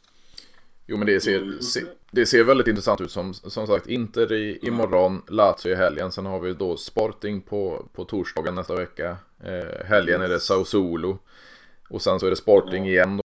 Jo 0.87 0.97
men 0.97 1.07
det 1.07 1.21
ser, 1.21 1.61
se, 1.61 1.81
det 2.11 2.27
ser 2.27 2.45
väldigt 2.45 2.67
intressant 2.67 3.01
ut 3.01 3.11
som, 3.11 3.35
som 3.35 3.67
sagt 3.67 3.87
Inter 3.87 4.33
i, 4.33 4.59
imorgon, 4.63 5.23
Lazio 5.29 5.73
i 5.73 5.75
helgen. 5.75 6.13
Sen 6.13 6.27
har 6.27 6.41
vi 6.41 6.55
då 6.55 6.77
Sporting 6.77 7.41
på, 7.41 7.89
på 7.93 8.05
torsdagen 8.05 8.55
nästa 8.55 8.77
vecka. 8.77 9.17
Eh, 9.45 9.85
helgen 9.87 10.23
är 10.23 10.29
det 10.29 10.41
Sao 10.41 10.65
Solo. 10.65 11.19
Och 11.89 12.03
sen 12.03 12.21
så 12.21 12.27
är 12.27 12.31
det 12.31 12.37
Sporting 12.37 12.87
igen 12.89 13.21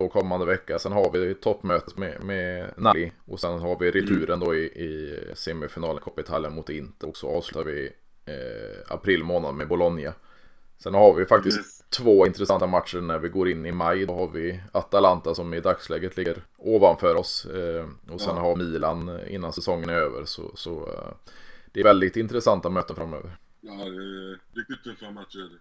då 0.00 0.08
kommande 0.08 0.46
vecka. 0.46 0.78
Sen 0.78 0.92
har 0.92 1.12
vi 1.12 1.34
toppmötet 1.34 1.96
med, 1.98 2.24
med 2.24 2.70
Nali. 2.76 3.12
Och 3.24 3.40
sen 3.40 3.58
har 3.58 3.78
vi 3.78 3.90
returen 3.90 4.40
då 4.40 4.54
i, 4.54 4.64
i 4.64 5.20
semifinalen 5.34 6.02
Coppa 6.02 6.20
Italia 6.20 6.50
mot 6.50 6.70
Inter. 6.70 7.08
Och 7.08 7.16
så 7.16 7.28
avslutar 7.28 7.64
vi 7.64 7.92
eh, 8.24 8.92
april 8.94 9.24
månad 9.24 9.54
med 9.54 9.68
Bologna. 9.68 10.14
Sen 10.78 10.94
har 10.94 11.14
vi 11.14 11.24
faktiskt. 11.26 11.77
Två 11.88 12.26
intressanta 12.26 12.66
matcher 12.66 13.00
när 13.00 13.18
vi 13.18 13.28
går 13.28 13.48
in 13.48 13.66
i 13.66 13.72
maj. 13.72 14.06
Då 14.06 14.14
har 14.14 14.28
vi 14.28 14.60
Atalanta 14.72 15.34
som 15.34 15.54
i 15.54 15.60
dagsläget 15.60 16.16
ligger 16.16 16.42
ovanför 16.58 17.14
oss. 17.14 17.46
Eh, 17.46 17.88
och 18.10 18.20
sen 18.20 18.36
ja. 18.36 18.42
har 18.42 18.56
Milan 18.56 19.20
innan 19.28 19.52
säsongen 19.52 19.88
är 19.88 19.94
över. 19.94 20.24
Så, 20.24 20.56
så 20.56 20.86
eh, 20.86 21.32
det 21.72 21.80
är 21.80 21.84
väldigt 21.84 22.16
intressanta 22.16 22.70
möten 22.70 22.96
framöver. 22.96 23.36
Ja, 23.60 23.72
det 23.72 23.80
är 23.84 24.40
riktigt 24.54 24.84
tuffa 24.84 25.10
matcher 25.10 25.58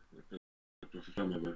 framöver. 1.16 1.56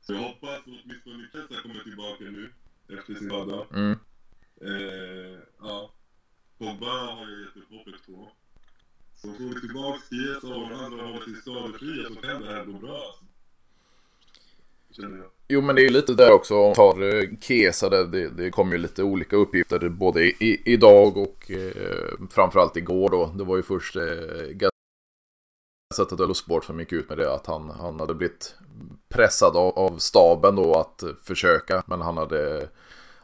Så 0.00 0.12
jag 0.12 0.20
hoppas 0.20 0.50
att 0.50 0.64
åtminstone 0.66 1.28
Tessa 1.32 1.62
kommer 1.62 1.80
tillbaka 1.84 2.24
nu 2.24 2.52
efter 2.88 3.14
sin 3.14 3.28
skada. 3.28 3.66
Mm. 3.74 3.98
Eh, 4.60 5.38
ja. 5.60 5.90
Pogba 6.58 6.86
har 6.86 7.30
jag 7.30 7.40
gett 7.40 7.56
upp 7.56 7.70
hoppet 7.70 8.06
på. 8.06 8.32
Så 9.14 9.32
får 9.32 9.54
vi 9.54 9.60
tillbaka 9.60 10.00
Chiesa 10.10 10.54
och 10.54 10.68
de 10.70 10.74
andra 10.74 11.02
håller 11.06 11.24
sig 11.24 11.34
skadefria 11.34 12.08
så 12.08 12.14
kan 12.14 12.42
det 12.42 12.48
här 12.48 12.64
gå 12.64 12.72
bra. 12.72 13.14
Känner 14.90 15.16
jag. 15.16 15.26
Jo 15.48 15.60
men 15.60 15.74
det 15.74 15.80
är 15.82 15.84
ju 15.84 15.90
lite 15.90 16.14
där 16.14 16.32
också, 16.32 16.58
om 16.58 16.74
tar 16.74 17.02
eh, 17.02 17.28
Kesa 17.40 17.88
där, 17.88 18.04
det, 18.04 18.28
det 18.28 18.50
kommer 18.50 18.72
ju 18.72 18.78
lite 18.78 19.02
olika 19.02 19.36
uppgifter 19.36 19.88
både 19.88 20.22
i, 20.22 20.62
idag 20.64 21.16
och 21.16 21.50
eh, 21.50 22.28
framförallt 22.30 22.76
igår 22.76 23.08
då. 23.08 23.32
Det 23.36 23.44
var 23.44 23.56
ju 23.56 23.62
först 23.62 23.96
eh, 23.96 24.02
Gazzetta 25.94 26.16
dello 26.16 26.34
Sport 26.34 26.64
som 26.64 26.80
gick 26.80 26.92
ut 26.92 27.08
med 27.08 27.18
det 27.18 27.34
att 27.34 27.46
han, 27.46 27.70
han 27.70 28.00
hade 28.00 28.14
blivit 28.14 28.54
pressad 29.08 29.56
av, 29.56 29.78
av 29.78 29.98
staben 29.98 30.56
då 30.56 30.74
att 30.74 31.04
försöka 31.22 31.82
men 31.86 32.00
han 32.00 32.16
hade 32.16 32.68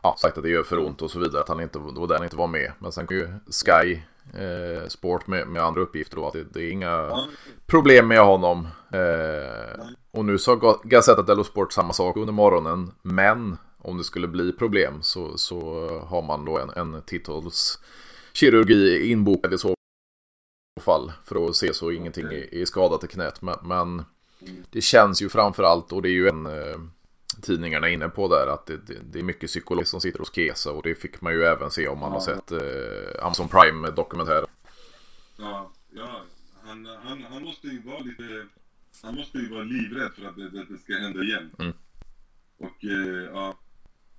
ja, 0.03 0.17
sagt 0.19 0.37
att 0.37 0.45
det 0.45 0.51
gör 0.51 0.63
för 0.63 0.87
ont 0.87 1.03
och 1.03 1.11
så 1.11 1.19
vidare 1.19 1.41
att 1.41 1.49
han 1.49 1.61
inte, 1.61 1.79
det 1.79 2.01
var 2.01 2.07
där 2.07 2.15
han 2.15 2.25
inte 2.25 2.37
var 2.37 2.47
med. 2.47 2.73
Men 2.79 2.93
sen 2.93 3.07
kan 3.07 3.17
ju 3.17 3.29
Sky 3.51 4.01
eh, 4.41 4.89
Sport 4.89 5.27
med, 5.27 5.49
med, 5.49 5.63
andra 5.63 5.81
uppgifter 5.81 6.17
då. 6.17 6.27
Att 6.27 6.33
det, 6.33 6.45
det 6.45 6.63
är 6.63 6.71
inga 6.71 7.27
problem 7.67 8.09
med 8.09 8.21
honom. 8.21 8.69
Eh, 8.93 9.87
och 10.17 10.25
nu 10.25 10.39
sa 10.39 10.81
Gazzetta 10.85 11.23
dello 11.23 11.45
Sport 11.45 11.73
samma 11.73 11.93
sak 11.93 12.17
under 12.17 12.33
morgonen. 12.33 12.93
Men 13.03 13.57
om 13.79 13.99
det 13.99 14.05
skulle 14.05 14.29
bli 14.29 14.53
problem 14.53 15.03
så, 15.03 15.39
så 15.39 15.89
har 16.07 16.23
man 16.23 16.45
då 16.45 16.59
en, 16.59 16.71
en 16.71 17.03
titelskirurgi 17.03 19.11
inbokad 19.11 19.55
i 19.55 19.59
så 19.59 19.75
fall. 20.81 21.13
För 21.25 21.47
att 21.47 21.57
se 21.57 21.75
så 21.75 21.91
ingenting 21.91 22.27
är, 22.27 22.55
är 22.55 22.65
skadat 22.65 23.05
i 23.05 23.07
knät. 23.07 23.43
Men, 23.43 23.57
men 23.63 24.05
det 24.71 24.81
känns 24.81 25.23
ju 25.23 25.29
framförallt 25.29 25.93
och 25.93 26.03
det 26.03 26.09
är 26.09 26.13
ju 26.13 26.29
en 26.29 26.47
eh, 26.47 26.77
tidningarna 27.43 27.89
inne 27.89 28.09
på 28.09 28.29
där 28.29 28.47
att 28.47 28.67
det, 28.67 28.77
det, 28.77 28.95
det 29.13 29.19
är 29.19 29.23
mycket 29.23 29.49
psykolog 29.49 29.87
som 29.87 30.01
sitter 30.01 30.19
hos 30.19 30.35
Kesa 30.35 30.73
och 30.73 30.83
det 30.83 30.95
fick 30.95 31.21
man 31.21 31.33
ju 31.33 31.45
även 31.45 31.71
se 31.71 31.89
om 31.89 31.99
man 31.99 32.13
har 32.13 32.21
sett 32.21 32.53
eh, 32.53 33.25
Amazon 33.25 33.49
Prime 33.49 33.91
dokumentären. 33.91 34.47
Ja, 35.37 35.71
ja. 35.91 36.23
Han, 36.63 36.87
han, 36.87 37.23
han 37.23 37.43
måste 37.43 37.67
ju 37.67 37.83
vara 37.83 37.99
lite, 37.99 38.47
han 39.03 39.15
måste 39.15 39.39
ju 39.39 39.49
vara 39.49 39.65
livrädd 39.65 40.13
för 40.15 40.25
att 40.25 40.37
det, 40.37 40.51
det, 40.51 40.65
det 40.65 40.79
ska 40.79 40.99
hända 40.99 41.23
igen. 41.23 41.51
Mm. 41.59 41.73
Och 42.57 42.85
eh, 42.85 43.25
ja, 43.25 43.59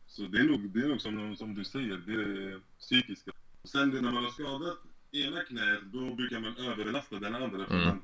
så 0.08 0.22
det 0.22 0.40
är 0.40 0.44
nog, 0.44 0.70
det 0.70 0.80
är 0.80 0.88
nog 0.88 1.02
som, 1.02 1.36
som 1.36 1.54
du 1.54 1.64
säger, 1.64 1.98
det 1.98 2.14
är 2.14 2.62
psykiska. 2.80 3.32
Och 3.62 3.70
sen 3.70 3.90
när 3.90 4.02
man 4.02 4.24
har 4.24 4.32
skadat 4.32 4.78
ena 5.12 5.42
knät, 5.42 5.82
då 5.84 6.16
brukar 6.16 6.40
man 6.40 6.58
överbelasta 6.58 7.20
den 7.20 7.36
andra. 7.36 7.66
Mm. 7.66 7.86
man, 7.88 8.02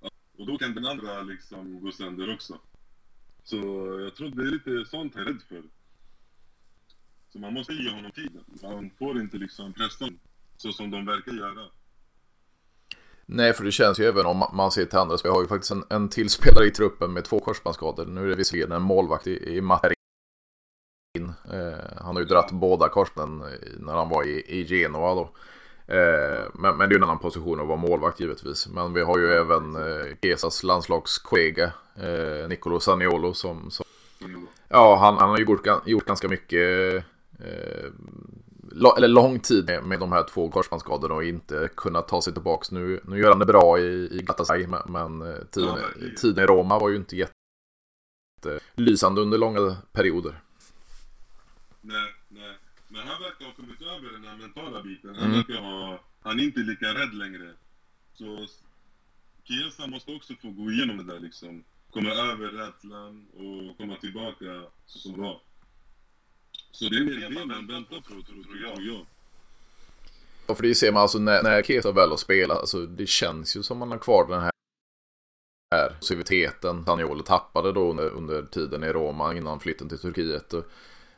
ja, 0.00 0.10
och 0.38 0.46
då 0.46 0.58
kan 0.58 0.74
den 0.74 0.86
andra 0.86 1.22
liksom 1.22 1.80
gå 1.80 1.92
sönder 1.92 2.34
också. 2.34 2.60
Så 3.42 3.56
jag 4.00 4.16
tror 4.16 4.30
det 4.30 4.42
är 4.42 4.50
lite 4.50 4.90
sånt 4.90 5.14
jag 5.14 5.22
är 5.22 5.26
rädd 5.26 5.42
för. 5.48 5.62
Så 7.28 7.38
man 7.38 7.54
måste 7.54 7.72
ge 7.72 7.90
honom 7.90 8.12
tid. 8.12 8.40
Man 8.62 8.90
får 8.98 9.20
inte 9.20 9.38
liksom 9.38 9.72
pressa 9.72 10.08
så 10.56 10.72
som 10.72 10.90
de 10.90 11.06
verkar 11.06 11.32
göra. 11.32 11.68
Nej, 13.26 13.52
för 13.52 13.64
det 13.64 13.72
känns 13.72 14.00
ju 14.00 14.04
även 14.04 14.26
om 14.26 14.44
man 14.52 14.70
ser 14.70 14.84
till 14.84 14.98
andra 14.98 15.16
Vi 15.24 15.30
har 15.30 15.42
ju 15.42 15.48
faktiskt 15.48 15.70
en, 15.70 15.84
en 15.90 16.08
till 16.08 16.30
spelare 16.30 16.66
i 16.66 16.70
truppen 16.70 17.12
med 17.12 17.24
två 17.24 17.40
korsbandsskador. 17.40 18.06
Nu 18.06 18.24
är 18.24 18.28
det 18.28 18.34
visserligen 18.34 18.72
en 18.72 18.82
målvakt 18.82 19.26
i, 19.26 19.56
i 19.56 19.60
Materin. 19.60 19.94
Eh, 21.52 21.96
han 21.96 22.16
har 22.16 22.22
ju 22.22 22.28
dratt 22.28 22.50
båda 22.52 22.88
korsbanden 22.88 23.50
när 23.78 23.92
han 23.92 24.08
var 24.08 24.24
i, 24.24 24.44
i 24.48 24.64
Genoa 24.64 25.14
då. 25.14 25.30
Eh, 25.94 26.44
men, 26.54 26.76
men, 26.76 26.88
det 26.88 26.94
är 26.94 26.96
en 26.96 27.02
annan 27.02 27.18
position 27.18 27.60
att 27.60 27.66
vara 27.66 27.78
målvakt 27.78 28.20
givetvis. 28.20 28.68
Men 28.68 28.94
vi 28.94 29.02
har 29.02 29.18
ju 29.18 29.32
även 29.32 29.76
eh, 29.76 30.16
Kesas 30.22 30.62
landslagskollega 30.62 31.72
eh, 31.96 32.48
Nicolo 32.48 32.80
Saniolo 32.80 33.34
som, 33.34 33.70
som 33.70 33.84
Ja, 34.68 34.96
han, 34.96 35.16
han 35.16 35.28
har 35.28 35.38
ju 35.38 35.44
gjort, 35.44 35.66
gjort 35.86 36.04
ganska 36.04 36.28
mycket 36.28 36.94
eh, 37.38 37.90
eller 38.96 39.08
lång 39.08 39.40
tid 39.40 39.70
med, 39.84 40.00
de 40.00 40.12
här 40.12 40.22
två 40.22 40.50
korsbandsskadorna 40.50 41.14
och 41.14 41.24
inte 41.24 41.68
kunnat 41.76 42.08
ta 42.08 42.22
sig 42.22 42.32
tillbaka. 42.32 42.66
Nu, 42.70 43.00
nu 43.04 43.18
gör 43.18 43.28
han 43.28 43.38
det 43.38 43.46
bra 43.46 43.78
i, 43.78 44.18
i 44.18 44.22
Galatasaray 44.22 44.66
men, 44.66 44.82
men 44.88 45.22
eh, 45.32 45.38
tiden, 45.50 45.78
tiden 46.16 46.44
i 46.44 46.46
Roma 46.46 46.78
var 46.78 46.88
ju 46.88 46.96
inte 46.96 47.16
jättelysande 48.46 49.20
under 49.20 49.38
långa 49.38 49.76
perioder. 49.92 50.40
Nej, 51.80 52.14
nej. 52.28 52.58
Men 52.88 53.08
han 53.08 53.22
verkar 53.22 53.44
ha 53.44 53.52
kommit 53.52 53.82
över 53.82 54.12
den 54.12 54.24
här 54.24 54.36
mentala 54.36 54.82
biten. 54.82 55.14
Han 55.14 55.24
mm. 55.24 55.36
verkar 55.36 55.62
ha... 55.62 56.00
Han 56.22 56.40
är 56.40 56.44
inte 56.44 56.60
lika 56.60 56.86
rädd 56.86 57.14
längre. 57.14 57.52
Så 58.14 58.46
Kiesa 59.44 59.86
måste 59.86 60.12
också 60.12 60.34
få 60.42 60.50
gå 60.50 60.70
igenom 60.70 60.96
det 60.96 61.04
där 61.12 61.20
liksom. 61.20 61.64
Komma 61.90 62.10
över 62.10 62.48
rädslan 62.48 63.26
och 63.32 63.76
komma 63.78 63.96
tillbaka 63.96 64.62
så 64.86 64.98
som 64.98 65.20
var. 65.20 65.40
Så 66.74 66.84
det 66.84 66.96
är 66.96 67.30
det 67.30 67.46
man 67.46 67.66
väntar 67.66 67.96
på, 67.96 68.08
tror 68.08 68.46
jag. 68.62 69.04
Ja, 70.46 70.54
för 70.54 70.62
det 70.62 70.74
ser 70.74 70.92
man 70.92 71.02
alltså 71.02 71.18
när, 71.18 71.42
när 71.42 71.62
Kesa 71.62 71.92
väl 71.92 72.10
har 72.10 72.16
spelat, 72.16 72.58
alltså 72.58 72.86
det 72.86 73.06
känns 73.06 73.56
ju 73.56 73.62
som 73.62 73.78
man 73.78 73.90
har 73.90 73.98
kvar 73.98 74.26
den 74.28 74.40
här 74.40 74.50
passiviteten 75.70 76.84
Saniolo 76.84 77.22
tappade 77.22 77.72
då 77.72 77.90
under, 77.90 78.08
under 78.08 78.42
tiden 78.42 78.84
i 78.84 78.92
Roma 78.92 79.34
innan 79.34 79.60
flytten 79.60 79.88
till 79.88 79.98
Turkiet. 79.98 80.54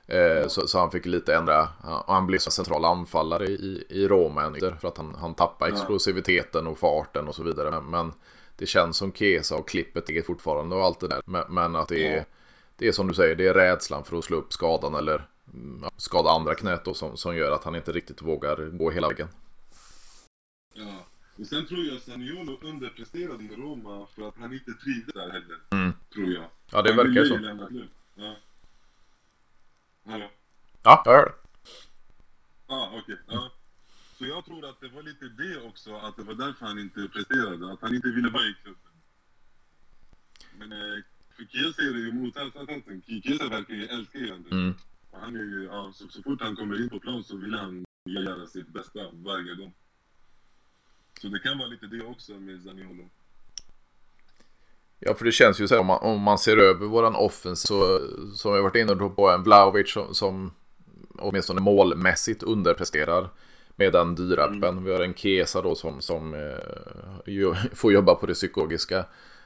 Eh, 0.06 0.48
så, 0.48 0.68
så, 0.68 0.78
han 0.78 0.90
fick 0.90 1.06
lite 1.06 1.36
ändra, 1.36 1.68
och 2.06 2.14
han 2.14 2.26
blev 2.26 2.38
central 2.38 2.84
anfallare 2.84 3.46
i, 3.46 3.86
i 3.88 4.08
Roma 4.08 4.54
för 4.80 4.88
att 4.88 4.96
han, 4.96 5.14
han 5.14 5.34
tappade 5.34 5.72
explosiviteten 5.72 6.66
och 6.66 6.78
farten 6.78 7.28
och 7.28 7.34
så 7.34 7.42
vidare. 7.42 7.80
Men, 7.80 8.12
det 8.56 8.66
känns 8.66 8.96
som 8.96 9.12
Kesa 9.12 9.56
och 9.56 9.68
klippet 9.68 10.10
är 10.10 10.22
fortfarande 10.22 10.76
och 10.76 10.84
allt 10.84 11.00
det 11.00 11.08
där. 11.08 11.22
Men, 11.26 11.44
men 11.48 11.76
att 11.76 11.88
det 11.88 12.06
är, 12.06 12.24
det 12.76 12.88
är 12.88 12.92
som 12.92 13.08
du 13.08 13.14
säger, 13.14 13.36
det 13.36 13.46
är 13.46 13.54
rädslan 13.54 14.04
för 14.04 14.18
att 14.18 14.24
slå 14.24 14.36
upp 14.36 14.52
skadan 14.52 14.94
eller 14.94 15.28
skada 15.96 16.30
andra 16.30 16.54
knät 16.54 16.84
då, 16.84 16.94
som, 16.94 17.16
som 17.16 17.36
gör 17.36 17.52
att 17.52 17.64
han 17.64 17.74
inte 17.74 17.92
riktigt 17.92 18.22
vågar 18.22 18.56
gå 18.56 18.90
hela 18.90 19.08
vägen. 19.08 19.28
Ja, 20.74 21.06
och 21.38 21.46
sen 21.46 21.66
tror 21.66 21.84
jag 21.84 22.02
Saniolo 22.02 22.58
underpresterade 22.62 23.44
i 23.44 23.56
Roma 23.56 24.06
för 24.14 24.28
att 24.28 24.38
han 24.38 24.52
inte 24.52 24.72
trivdes 24.72 25.14
där 25.14 25.30
heller. 25.30 25.58
Mm. 25.70 25.92
Tror 26.14 26.32
jag. 26.32 26.44
Ja, 26.72 26.82
det 26.82 26.92
verkar 26.92 27.24
så. 27.24 27.34
Ja. 28.14 28.36
Hallå? 30.06 30.30
Ja, 30.82 31.02
jag 31.04 31.12
hör 31.12 31.24
det. 31.24 31.34
ah, 32.66 32.88
okej. 32.88 33.00
Okay. 33.00 33.16
Ja. 33.26 33.50
Så 34.18 34.26
jag 34.26 34.44
tror 34.44 34.68
att 34.68 34.80
det 34.80 34.88
var 34.88 35.02
lite 35.02 35.24
det 35.24 35.66
också, 35.68 35.96
att 35.96 36.16
det 36.16 36.22
var 36.22 36.34
därför 36.34 36.66
han 36.66 36.78
inte 36.78 37.08
presterade. 37.08 37.72
Att 37.72 37.80
han 37.80 37.94
inte 37.94 38.08
ville 38.08 38.30
vara 38.30 38.44
i 38.44 38.54
klubben. 38.62 38.92
Men 40.58 40.72
eh, 40.72 41.02
för 41.36 41.44
Kiese 41.44 41.82
är 41.82 41.92
det 41.92 41.98
ju 41.98 42.12
motsatsen. 42.12 43.02
Kiese 43.06 43.48
verkar 43.48 43.74
ju 43.74 43.86
älska 43.86 44.18
Jander. 44.18 44.52
Mm. 44.52 44.74
Han 45.20 45.36
är 45.36 45.40
ju, 45.40 45.68
ja, 45.72 45.90
så, 45.94 46.08
så 46.08 46.22
fort 46.22 46.40
han 46.40 46.56
kommer 46.56 46.82
in 46.82 46.88
på 46.88 47.00
plan 47.00 47.24
så 47.24 47.36
vill 47.36 47.54
han 47.54 47.84
göra 48.04 48.46
sitt 48.46 48.68
bästa 48.68 49.00
varje 49.12 49.54
gång. 49.54 49.74
Så 51.20 51.28
det 51.28 51.38
kan 51.38 51.58
vara 51.58 51.68
lite 51.68 51.86
det 51.86 52.06
också 52.06 52.32
med 52.32 52.62
Zaniolo. 52.62 53.08
Ja, 54.98 55.14
för 55.14 55.24
det 55.24 55.32
känns 55.32 55.60
ju 55.60 55.68
så 55.68 55.74
här 55.74 55.80
om 55.80 55.86
man, 55.86 55.98
om 56.02 56.20
man 56.20 56.38
ser 56.38 56.56
över 56.56 56.86
våran 56.86 57.14
offens 57.14 57.62
så 57.62 58.00
som 58.34 58.54
vi 58.54 58.60
varit 58.60 58.76
inne 58.76 58.94
på 58.94 59.30
en 59.30 59.42
Vlahovic 59.42 59.92
som, 59.92 60.14
som 60.14 60.52
åtminstone 61.18 61.60
målmässigt 61.60 62.42
underpresterar 62.42 63.28
med 63.76 63.92
den 63.92 64.14
dyrappen. 64.14 64.64
Mm. 64.64 64.84
Vi 64.84 64.92
har 64.92 65.00
en 65.00 65.14
Kesa 65.14 65.62
då 65.62 65.74
som, 65.74 66.00
som 66.00 66.34
eh, 66.34 67.54
får 67.72 67.92
jobba 67.92 68.14
på 68.14 68.26
det 68.26 68.34
psykologiska. 68.34 69.04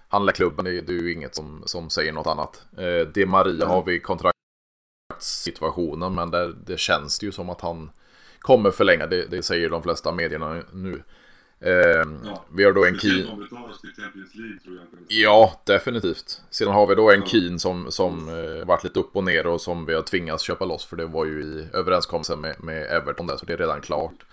Handlarklubben 0.08 0.64
det, 0.64 0.80
det 0.80 0.92
är 0.92 1.02
ju 1.02 1.12
inget 1.12 1.34
som, 1.34 1.62
som 1.66 1.90
säger 1.90 2.12
något 2.12 2.26
annat. 2.26 2.62
Eh, 2.76 3.08
De 3.14 3.26
Maria 3.26 3.64
mm. 3.64 3.68
har 3.68 3.84
vi 3.84 4.00
kontraktssituationen 5.20 6.14
men 6.14 6.30
där, 6.30 6.54
det 6.66 6.78
känns 6.78 7.22
ju 7.22 7.32
som 7.32 7.50
att 7.50 7.60
han 7.60 7.90
kommer 8.40 8.70
förlänga. 8.70 9.06
Det, 9.06 9.26
det 9.30 9.42
säger 9.42 9.70
de 9.70 9.82
flesta 9.82 10.12
medierna 10.12 10.62
nu. 10.72 11.02
Eh, 11.60 11.72
ja, 12.24 12.44
vi 12.56 12.64
har 12.64 12.72
då 12.72 12.84
en 12.84 12.98
Keen. 12.98 13.48
Ja, 15.08 15.60
definitivt. 15.66 16.42
Sedan 16.50 16.72
har 16.72 16.86
vi 16.86 16.94
då 16.94 17.10
en 17.10 17.20
ja. 17.20 17.26
Keen 17.26 17.58
som, 17.58 17.90
som 17.90 18.28
eh, 18.28 18.66
varit 18.66 18.84
lite 18.84 19.00
upp 19.00 19.16
och 19.16 19.24
ner 19.24 19.46
och 19.46 19.60
som 19.60 19.86
vi 19.86 19.94
har 19.94 20.02
tvingats 20.02 20.42
köpa 20.42 20.64
loss 20.64 20.86
för 20.86 20.96
det 20.96 21.06
var 21.06 21.24
ju 21.24 21.42
i 21.42 21.68
överenskommelsen 21.72 22.40
med, 22.40 22.64
med 22.64 22.82
Everton 22.90 23.26
där 23.26 23.36
så 23.36 23.46
det 23.46 23.52
är 23.52 23.58
redan 23.58 23.80
klart. 23.80 24.26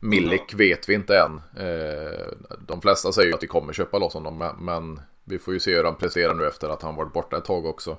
Milik 0.00 0.42
ja. 0.48 0.56
vet 0.56 0.88
vi 0.88 0.94
inte 0.94 1.18
än. 1.18 1.40
Eh, 1.66 2.26
de 2.66 2.80
flesta 2.80 3.12
säger 3.12 3.28
ju 3.28 3.34
att 3.34 3.42
vi 3.42 3.46
kommer 3.46 3.72
köpa 3.72 3.98
loss 3.98 4.14
honom 4.14 4.52
men 4.58 5.00
vi 5.24 5.38
får 5.38 5.54
ju 5.54 5.60
se 5.60 5.76
hur 5.76 5.84
han 5.84 5.96
presterar 5.96 6.34
nu 6.34 6.46
efter 6.46 6.68
att 6.68 6.82
han 6.82 6.96
varit 6.96 7.12
borta 7.12 7.36
ett 7.36 7.44
tag 7.44 7.66
också. 7.66 7.98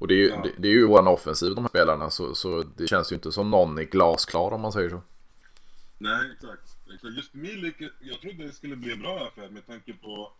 Och 0.00 0.08
det 0.08 0.14
är 0.14 0.18
ju, 0.18 0.28
ja. 0.28 0.42
det, 0.42 0.52
det, 0.58 0.68
är 0.68 0.72
ju 0.72 0.86
våran 0.86 1.08
offensiv 1.08 1.54
de 1.54 1.64
här 1.64 1.68
spelarna 1.68 2.10
så, 2.10 2.34
så 2.34 2.64
det 2.76 2.86
känns 2.86 3.12
ju 3.12 3.14
inte 3.14 3.32
som 3.32 3.50
någon 3.50 3.78
är 3.78 3.82
glasklar 3.82 4.50
om 4.50 4.60
man 4.60 4.72
säger 4.72 4.90
så. 4.90 5.02
Nej, 5.98 6.30
exakt. 6.32 6.76
Just 7.16 7.34
Milik, 7.34 7.74
jag 8.00 8.20
trodde 8.20 8.46
det 8.46 8.52
skulle 8.52 8.76
bli 8.76 8.92
en 8.92 9.00
bra 9.00 9.26
affär 9.26 9.48
med 9.48 9.66
tanke 9.66 9.92
på, 9.92 10.32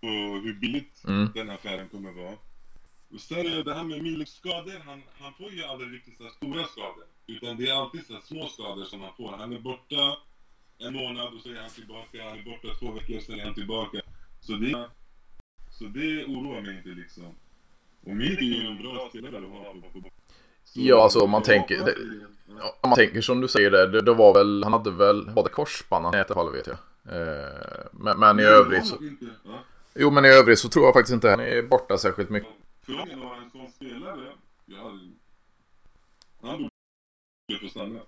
på 0.00 0.06
hur 0.44 0.54
billigt 0.54 1.04
mm. 1.04 1.30
den 1.34 1.50
affären 1.50 1.88
kommer 1.88 2.12
vara. 2.12 2.34
Och 3.12 3.20
sen 3.20 3.64
det 3.64 3.74
här 3.74 3.84
med 3.84 4.02
Miliks 4.02 4.32
skador, 4.32 4.82
han, 4.86 5.02
han 5.20 5.32
får 5.34 5.50
ju 5.50 5.64
aldrig 5.64 5.92
riktigt 5.92 6.18
så 6.18 6.28
stora 6.28 6.64
skador. 6.64 7.04
Utan 7.26 7.56
det 7.56 7.68
är 7.68 7.74
alltid 7.74 8.06
så 8.06 8.20
små 8.24 8.48
skador 8.48 8.84
som 8.84 9.00
han 9.00 9.12
får. 9.16 9.32
Han 9.32 9.52
är 9.52 9.60
borta 9.60 10.16
en 10.78 10.94
månad 10.94 11.34
och 11.34 11.40
så 11.40 11.48
är 11.48 11.60
han 11.60 11.70
tillbaka. 11.70 12.28
Han 12.28 12.38
är 12.38 12.44
borta 12.44 12.68
två 12.80 12.92
veckor, 12.92 13.20
sen 13.20 13.40
är 13.40 13.44
han 13.44 13.54
tillbaka. 13.54 14.00
Så 14.40 14.52
det, 14.52 14.90
så 15.70 15.84
det 15.84 16.24
oroar 16.24 16.60
mig 16.60 16.76
inte 16.76 16.88
liksom. 16.88 17.34
Och 18.08 18.16
Milik 18.16 18.40
är 18.40 18.62
ju 18.62 18.66
en 18.66 18.82
bra 18.82 19.08
spelare 19.08 19.36
att 19.36 19.50
ha 19.50 19.74
på, 19.92 20.00
på 20.00 20.10
Ja, 20.72 21.02
alltså 21.02 21.20
om 21.20 21.30
man 21.30 21.42
tänker... 21.42 21.84
Det, 21.84 21.94
om 22.80 22.90
man 22.90 22.96
tänker 22.96 23.20
som 23.20 23.40
du 23.40 23.48
säger 23.48 23.70
det, 23.70 24.00
det, 24.00 24.14
var 24.14 24.34
väl, 24.34 24.64
han 24.64 24.72
hade 24.72 24.90
väl, 24.90 25.30
var 25.30 25.42
det 25.42 25.48
korsband 25.48 26.04
han 26.04 26.24
fall 26.24 26.52
vet 26.52 26.66
jag. 26.66 26.76
Eh, 27.04 27.86
men, 27.92 28.20
men 28.20 28.40
i 28.40 28.42
övrigt 28.42 28.86
så... 28.86 28.96
Jo, 29.94 30.10
men 30.10 30.24
i 30.24 30.28
övrigt 30.28 30.58
så 30.58 30.68
tror 30.68 30.84
jag 30.84 30.94
faktiskt 30.94 31.14
inte 31.14 31.30
han 31.30 31.40
är 31.40 31.62
borta 31.62 31.98
särskilt 31.98 32.30
mycket. 32.30 32.50
Frågan 32.82 33.20
var 33.20 33.36
en 33.36 33.50
sån 33.50 33.70
spelare, 33.72 34.32
ja, 34.66 34.92
han 36.42 36.58
borde 36.58 37.60
få 37.60 37.68
stanna. 37.68 38.00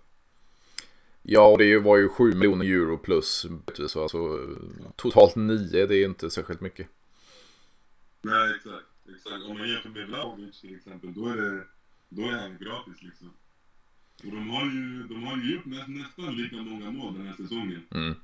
Ja, 1.22 1.56
det 1.58 1.78
var 1.78 1.96
ju 1.96 2.08
7 2.08 2.34
miljoner 2.34 2.64
euro 2.64 2.98
plus. 2.98 3.46
Så 3.86 4.02
alltså, 4.02 4.38
totalt 4.96 5.36
9, 5.36 5.86
det 5.86 5.96
är 5.96 6.04
inte 6.04 6.30
särskilt 6.30 6.60
mycket. 6.60 6.88
Nej, 8.22 8.54
exakt. 8.56 8.89
Exakt. 9.16 9.44
Om 9.44 9.58
man 9.58 9.68
jämför 9.68 9.88
med 9.88 10.06
Vlahovic 10.06 10.60
till 10.60 10.76
exempel, 10.76 11.14
då 11.14 11.26
är 11.26 11.36
det 11.36 11.64
då 12.10 12.22
är 12.22 12.32
han 12.32 12.58
gratis 12.60 13.02
liksom. 13.02 13.30
Och 14.24 14.30
de 14.30 14.50
har 14.50 14.64
ju, 14.64 15.02
de 15.08 15.24
har 15.24 15.36
ju 15.36 15.54
gjort 15.54 15.64
nä, 15.64 15.84
nästan 15.86 16.36
lika 16.36 16.56
många 16.56 16.90
mål 16.90 17.14
den 17.14 17.26
här 17.26 17.34
säsongen. 17.34 17.82
Mm. 17.94 18.14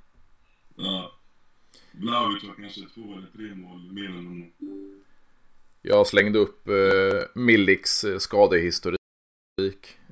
Ja. 0.77 1.13
Vlahovic 1.93 2.43
har 2.43 2.55
kanske 2.55 2.81
två 2.95 3.03
eller 3.03 3.29
tre 3.37 3.55
mål 3.55 3.93
mer 3.93 4.05
än 4.05 4.27
honom. 4.27 4.53
Jag 5.83 6.07
slängde 6.07 6.39
upp 6.39 6.69
eh, 6.69 7.23
Miliks 7.35 8.05
eh, 8.05 8.19
skadehistorik. 8.19 8.97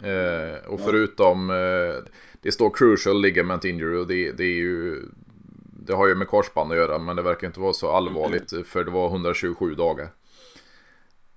Eh, 0.03 0.67
och 0.67 0.81
förutom, 0.81 1.51
eh, 1.51 2.13
det 2.41 2.53
står 2.53 2.71
crucial 2.71 3.23
ligament 3.23 3.65
injury 3.65 3.97
och 3.97 4.07
det, 4.07 4.33
det 4.33 4.45
är 4.45 4.57
ju, 4.57 5.03
det 5.87 5.93
har 5.93 6.07
ju 6.09 6.15
med 6.15 6.29
korsband 6.29 6.73
att 6.73 6.79
göra 6.79 6.99
men 6.99 7.17
det 7.17 7.23
verkar 7.23 7.47
inte 7.47 7.61
vara 7.61 7.73
så 7.73 7.91
allvarligt 7.91 8.67
för 8.67 8.85
det 8.85 8.91
var 8.91 9.09
127 9.09 9.75
dagar. 9.75 10.09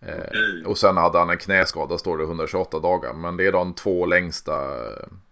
Okay. 0.01 0.63
Och 0.63 0.77
sen 0.77 0.97
hade 0.97 1.19
han 1.19 1.29
en 1.29 1.37
knäskada 1.37 1.97
står 1.97 2.17
det 2.17 2.23
128 2.23 2.79
dagar. 2.79 3.13
Men 3.13 3.37
det 3.37 3.47
är 3.47 3.51
de 3.51 3.73
två 3.73 4.05
längsta 4.05 4.53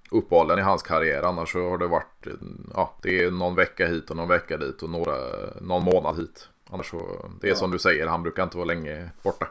uppehållen 0.10 0.60
i 0.60 0.62
hans 0.62 0.84
karriär. 0.84 1.24
Annars 1.24 1.52
så 1.52 1.70
har 1.70 1.78
det 1.78 1.88
varit, 1.88 2.28
ja, 2.74 2.98
det 3.02 3.24
är 3.24 3.32
någon 3.32 3.56
vecka 3.56 3.88
hit 3.88 4.10
och 4.10 4.18
någon 4.18 4.28
vecka 4.28 4.58
dit 4.58 4.84
och 4.84 4.90
några, 4.90 5.18
någon 5.62 5.84
månad 5.84 6.18
hit. 6.18 6.50
Annars 6.70 6.90
så, 6.90 7.30
det 7.42 7.48
är 7.48 7.52
ja. 7.52 7.56
som 7.56 7.72
du 7.72 7.80
säger, 7.80 8.08
han 8.08 8.24
brukar 8.24 8.44
inte 8.44 8.58
vara 8.58 8.66
länge 8.66 9.10
borta. 9.24 9.48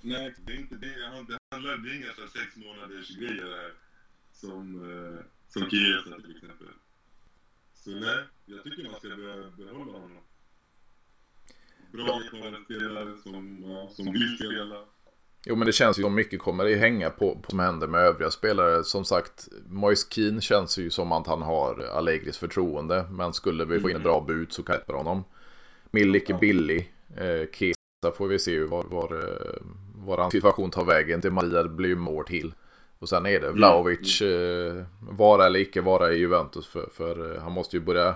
Nej, 0.00 0.34
det 0.46 0.52
är 0.52 0.56
inte 0.56 0.74
det. 0.74 0.86
Det 1.28 1.38
handlar 1.50 1.76
det 1.76 1.90
är 1.90 1.96
inga 1.96 2.28
sex 2.28 2.56
månaders 2.56 3.16
grejer 3.16 3.56
här. 3.56 3.72
Som, 4.32 4.90
eh, 4.90 5.24
som 5.48 5.70
Chiesa 5.70 6.20
till 6.20 6.36
exempel. 6.36 6.66
Så 7.74 7.90
nej, 7.90 8.24
jag 8.44 8.64
tycker 8.64 8.90
man 8.90 9.00
ska 9.00 9.08
behålla 9.64 9.92
honom 9.92 10.18
bra 11.94 12.20
spelare 12.64 13.12
som, 13.22 13.64
som 13.90 14.12
vill 14.12 14.36
spela. 14.36 14.76
Jo 15.46 15.56
men 15.56 15.66
det 15.66 15.72
känns 15.72 15.98
ju 15.98 16.02
som 16.02 16.14
mycket 16.14 16.40
kommer 16.40 16.72
att 16.72 16.78
hänga 16.78 17.10
på, 17.10 17.38
på 17.42 17.50
som 17.50 17.58
händer 17.58 17.86
med 17.86 18.00
övriga 18.00 18.30
spelare. 18.30 18.84
Som 18.84 19.04
sagt, 19.04 19.48
Moise 19.66 20.06
Keane 20.10 20.40
känns 20.40 20.78
ju 20.78 20.90
som 20.90 21.12
att 21.12 21.26
han 21.26 21.42
har 21.42 21.80
Allegris 21.80 22.38
förtroende. 22.38 23.06
Men 23.10 23.32
skulle 23.32 23.64
vi 23.64 23.80
få 23.80 23.90
in 23.90 23.96
ett 23.96 24.02
bra 24.02 24.24
bud 24.28 24.52
så 24.52 24.62
kan 24.62 24.76
jag 24.86 24.94
honom. 24.94 25.24
Milik 25.90 26.30
är 26.30 26.38
billig. 26.38 26.92
Eh, 27.16 27.50
Kesa 27.52 28.16
får 28.16 28.28
vi 28.28 28.38
se 28.38 28.60
var, 28.60 28.84
var, 28.84 29.14
eh, 29.14 29.62
var 29.94 30.18
hans 30.18 30.32
situation 30.32 30.70
tar 30.70 30.84
vägen. 30.84 31.20
Det 31.20 31.30
Maria 31.30 31.64
blir 31.64 31.88
ju 31.88 31.96
more 31.96 32.26
till. 32.26 32.54
Och 32.98 33.08
sen 33.08 33.26
är 33.26 33.40
det 33.40 33.50
Vlaovic, 33.50 34.22
eh, 34.22 34.84
vara 35.00 35.46
eller 35.46 35.60
icke 35.60 35.80
vara 35.80 36.12
i 36.12 36.18
Juventus. 36.18 36.66
För, 36.66 36.88
för 36.92 37.34
eh, 37.34 37.42
han 37.42 37.52
måste 37.52 37.76
ju 37.76 37.82
börja 37.82 38.14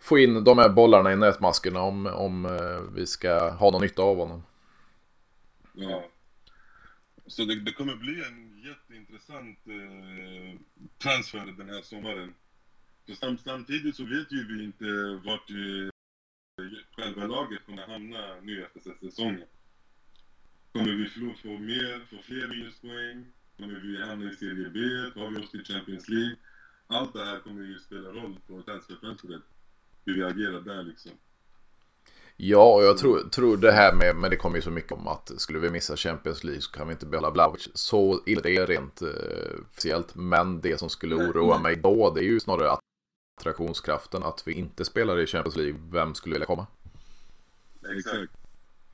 få 0.00 0.18
in 0.18 0.44
de 0.44 0.58
här 0.58 0.68
bollarna 0.68 1.12
i 1.12 1.16
nätmaskerna 1.16 1.80
om, 1.80 2.06
om 2.06 2.44
eh, 2.44 2.94
vi 2.94 3.06
ska 3.06 3.50
ha 3.50 3.70
någon 3.70 3.82
nytta 3.82 4.02
av 4.02 4.16
honom. 4.16 4.42
Ja. 5.72 6.08
Så 7.26 7.44
det, 7.44 7.60
det 7.60 7.72
kommer 7.72 7.96
bli 7.96 8.22
en 8.24 8.62
jätteintressant 8.64 9.58
eh, 9.66 10.60
transfer 10.98 11.54
den 11.58 11.68
här 11.68 11.82
sommaren. 11.82 12.34
För 13.06 13.14
sam, 13.14 13.38
samtidigt 13.38 13.96
så 13.96 14.04
vet 14.04 14.32
ju 14.32 14.56
vi 14.56 14.64
inte 14.64 15.20
vart 15.24 15.50
vi, 15.50 15.90
själva 16.96 17.26
laget 17.26 17.66
kommer 17.66 17.86
hamna 17.86 18.40
nu 18.42 18.64
efter 18.64 18.80
säsongen. 19.00 19.44
Kommer 20.72 20.92
vi 20.92 21.08
få, 21.08 21.42
få, 21.42 21.48
mer, 21.48 22.06
få 22.10 22.22
fler 22.22 22.48
minuspoäng? 22.48 23.26
Kommer 23.56 23.80
vi 23.80 24.02
hamna 24.02 24.30
i 24.30 24.36
Serie 24.36 24.70
B? 24.70 24.78
Tar 25.14 25.30
vi 25.30 25.36
oss 25.36 25.50
till 25.50 25.64
Champions 25.64 26.08
League? 26.08 26.36
Allt 26.86 27.12
det 27.12 27.24
här 27.24 27.40
kommer 27.40 27.62
ju 27.62 27.78
spela 27.78 28.08
roll 28.08 28.40
på 28.46 28.62
transferfönstret 28.62 29.42
hur 30.04 30.14
vi 30.14 30.22
agerar 30.22 30.60
där 30.60 30.82
liksom. 30.82 31.12
Ja, 32.42 32.74
och 32.74 32.82
jag 32.82 32.98
tror, 32.98 33.28
tror 33.28 33.56
det 33.56 33.72
här 33.72 33.94
med, 33.94 34.16
men 34.16 34.30
det 34.30 34.36
kommer 34.36 34.56
ju 34.56 34.62
så 34.62 34.70
mycket 34.70 34.92
om 34.92 35.08
att 35.08 35.40
skulle 35.40 35.58
vi 35.58 35.70
missa 35.70 35.96
Champions 35.96 36.44
League 36.44 36.60
så 36.60 36.70
kan 36.70 36.86
vi 36.86 36.92
inte 36.92 37.06
behålla 37.06 37.30
Blavic. 37.30 37.68
Så 37.74 38.22
illa 38.26 38.40
det 38.40 38.56
är 38.56 38.66
rent 38.66 39.02
eh, 39.02 39.08
officiellt. 39.70 40.14
Men 40.14 40.60
det 40.60 40.78
som 40.78 40.90
skulle 40.90 41.14
oroa 41.14 41.58
mig 41.58 41.76
då, 41.76 42.10
det 42.14 42.20
är 42.20 42.24
ju 42.24 42.40
snarare 42.40 42.78
attraktionskraften. 43.40 44.22
Att 44.22 44.42
vi 44.46 44.52
inte 44.52 44.84
spelar 44.84 45.20
i 45.20 45.26
Champions 45.26 45.56
League. 45.56 45.80
Vem 45.92 46.14
skulle 46.14 46.34
vilja 46.34 46.46
komma? 46.46 46.66
Exakt. 47.96 48.32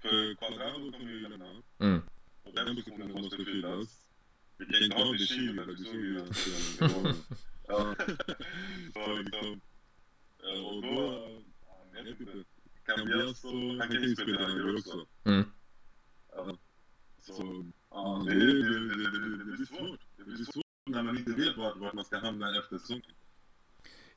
För 0.03 0.35
Quadrado 0.35 0.92
kommer 0.92 1.12
ju 1.12 1.21
lämna. 1.21 1.47
Mm. 1.79 2.03
Och 2.45 2.53
den 2.55 2.77
positionen 2.77 3.23
måste 3.23 3.37
fyllas. 3.37 4.07
Vi 4.59 4.64
kan 4.64 4.85
inte 4.85 4.97
ha 4.97 5.12
det 5.12 5.19
Chile, 5.19 5.64
du 5.64 5.85
såg 5.85 5.95
ju 5.95 6.19
hans... 6.19 6.49
Ja. 7.69 7.95
Så 8.95 9.12
liksom... 9.14 9.61
Och 10.47 10.83
då, 10.83 11.29
jag 11.97 12.05
vet 12.05 12.21
inte. 12.21 12.33
Cambias 12.87 13.41
så, 13.41 13.49
han 13.81 13.89
kan 13.89 14.03
ju 14.03 14.17
spela 14.17 14.49
höger 14.49 14.75
också. 14.79 15.07
Mm. 15.25 15.45
Ja. 16.37 16.57
Så, 17.19 17.65
ja, 17.91 18.23
det, 18.27 18.35
det, 18.35 18.53
det, 18.53 19.11
det, 19.11 19.39
det 19.39 19.45
blir 19.45 19.67
svårt. 19.67 20.01
Det 20.17 20.25
blir 20.25 20.45
svårt 20.45 20.65
när 20.87 21.03
man 21.03 21.19
inte 21.19 21.31
vet 21.31 21.57
vart, 21.57 21.77
vart 21.77 21.95
man 21.95 22.05
ska 22.05 22.19
hamna 22.19 22.59
efter 22.59 22.79
säsongen. 22.79 23.13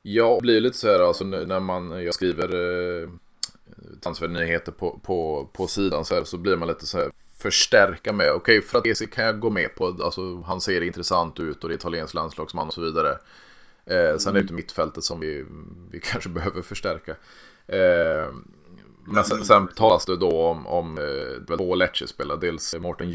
Ja, 0.02 0.34
det 0.34 0.42
blir 0.42 0.60
lite 0.60 0.78
så 0.78 0.88
här 0.88 1.00
alltså 1.00 1.24
när 1.24 1.60
man, 1.60 2.04
jag 2.04 2.14
skriver 2.14 2.54
eh, 3.02 3.08
transfernyheter 4.00 4.72
på, 4.72 5.00
på, 5.02 5.50
på 5.52 5.66
sidan 5.66 6.04
så 6.04 6.14
här 6.14 6.24
så 6.24 6.38
blir 6.38 6.56
man 6.56 6.68
lite 6.68 6.86
så 6.86 6.98
här 6.98 7.10
förstärka 7.38 8.12
med. 8.12 8.32
Okej, 8.32 8.58
okay, 8.58 8.68
Fratesi 8.68 9.06
kan 9.06 9.24
jag 9.24 9.40
gå 9.40 9.50
med 9.50 9.74
på. 9.74 9.86
Alltså, 9.86 10.40
han 10.40 10.60
ser 10.60 10.80
intressant 10.80 11.40
ut 11.40 11.62
och 11.62 11.68
det 11.68 11.74
är 11.74 11.76
italiensk 11.76 12.14
landslagsman 12.14 12.66
och 12.66 12.74
så 12.74 12.80
vidare. 12.80 13.18
Eh, 13.90 14.16
sen 14.16 14.30
är 14.30 14.34
det 14.34 14.40
inte 14.40 14.54
mittfältet 14.54 15.04
som 15.04 15.20
vi, 15.20 15.46
vi 15.90 16.00
kanske 16.00 16.28
behöver 16.28 16.62
förstärka. 16.62 17.16
Eh, 17.66 18.32
men 19.04 19.24
sen, 19.24 19.44
sen 19.44 19.68
talas 19.68 20.06
det 20.06 20.16
då 20.16 20.42
om, 20.42 20.66
om 20.66 20.98
eh, 20.98 21.56
två 21.56 21.74
Lecce-spelare. 21.74 22.38
Dels 22.40 22.74
Mårten 22.80 23.14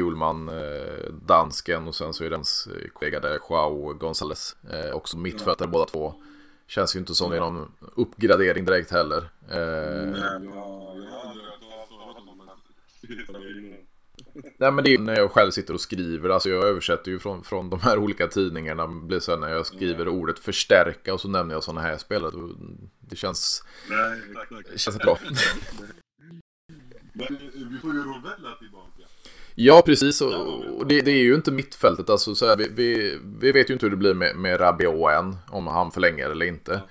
Hjulman, 0.00 0.48
eh, 0.48 1.12
dansken 1.26 1.88
och 1.88 1.94
sen 1.94 2.12
så 2.12 2.24
är 2.24 2.30
det 2.30 2.36
hans 2.36 2.68
kollega 2.92 3.20
där, 3.20 3.38
Joao 3.50 3.94
Gonzales. 3.94 4.56
Eh, 4.70 4.94
också 4.94 5.18
mittfältare 5.18 5.68
båda 5.68 5.84
två. 5.84 6.14
Känns 6.66 6.96
ju 6.96 7.00
inte 7.00 7.14
som 7.14 7.30
någon 7.30 7.72
uppgradering 7.94 8.64
direkt 8.64 8.90
heller. 8.90 9.30
Eh... 9.50 10.14
Nej, 14.58 14.72
men 14.72 14.84
det 14.84 14.94
är 14.94 14.98
när 14.98 15.16
jag 15.16 15.30
själv 15.30 15.50
sitter 15.50 15.74
och 15.74 15.80
skriver, 15.80 16.28
alltså 16.28 16.48
jag 16.48 16.64
översätter 16.64 17.10
ju 17.10 17.18
från, 17.18 17.44
från 17.44 17.70
de 17.70 17.80
här 17.80 17.98
olika 17.98 18.26
tidningarna. 18.26 18.86
Blir 18.86 19.20
så 19.20 19.36
när 19.36 19.48
jag 19.48 19.66
skriver 19.66 20.08
ordet 20.08 20.38
förstärka 20.38 21.14
och 21.14 21.20
så 21.20 21.28
nämner 21.28 21.54
jag 21.54 21.64
sådana 21.64 21.80
här 21.80 21.96
spelare. 21.96 22.32
Det 23.00 23.16
känns... 23.16 23.64
Nej, 23.90 24.20
exakt. 24.30 24.72
Det 24.72 24.78
känns 24.78 24.98
bra. 24.98 25.18
Men 27.12 27.38
vi 27.70 27.78
får 27.78 27.92
ju 27.92 27.98
Rovella 27.98 28.56
tillbaka. 28.58 29.02
Ja, 29.54 29.82
precis. 29.86 30.20
Och 30.20 30.86
det, 30.86 31.00
det, 31.00 31.10
är 31.10 31.22
ju 31.22 31.34
inte 31.34 31.52
mittfältet. 31.52 32.10
Alltså, 32.10 32.34
så 32.34 32.46
här, 32.46 32.56
vi, 32.56 32.68
vi, 32.68 33.18
vi, 33.40 33.52
vet 33.52 33.70
ju 33.70 33.72
inte 33.72 33.86
hur 33.86 33.90
det 33.90 33.96
blir 33.96 34.14
med, 34.14 34.36
med 34.36 34.60
Rabiot 34.60 35.10
än. 35.10 35.36
Om 35.48 35.66
han 35.66 35.90
förlänger 35.90 36.30
eller 36.30 36.46
inte. 36.46 36.82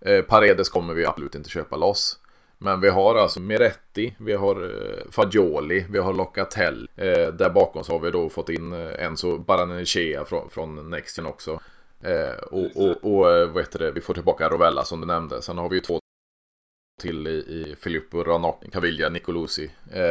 Eh, 0.00 0.22
Paredes 0.22 0.68
kommer 0.68 0.94
vi 0.94 1.06
absolut 1.06 1.34
inte 1.34 1.50
köpa 1.50 1.76
loss. 1.76 2.18
Men 2.62 2.80
vi 2.80 2.88
har 2.88 3.14
alltså 3.14 3.40
Meretti, 3.40 4.14
vi 4.18 4.32
har 4.32 4.62
eh, 4.64 5.10
Fagioli, 5.10 5.86
vi 5.90 5.98
har 5.98 6.14
Locatelli. 6.14 6.86
Eh, 6.96 7.28
där 7.28 7.50
bakom 7.50 7.84
så 7.84 7.92
har 7.92 8.00
vi 8.00 8.10
då 8.10 8.28
fått 8.28 8.48
in 8.48 8.72
eh, 8.72 9.04
Enzo 9.04 9.38
Baranechea 9.38 10.24
från, 10.24 10.50
från 10.50 10.90
Nexten 10.90 11.26
också. 11.26 11.60
Och, 12.50 12.76
och, 12.76 13.04
och 13.04 13.50
vad 13.50 13.58
heter 13.58 13.78
det, 13.78 13.92
vi 13.92 14.00
får 14.00 14.14
tillbaka 14.14 14.48
Rovella 14.48 14.84
som 14.84 15.00
du 15.00 15.06
nämnde. 15.06 15.42
Sen 15.42 15.58
har 15.58 15.68
vi 15.68 15.76
ju 15.76 15.80
två 15.80 16.00
till 17.00 17.26
i, 17.26 17.30
i 17.30 17.76
Filippo 17.78 18.22
Ranocchi, 18.24 18.70
Caviglia, 18.70 19.08
Nicolosi. 19.08 19.70
Eh, 19.92 20.02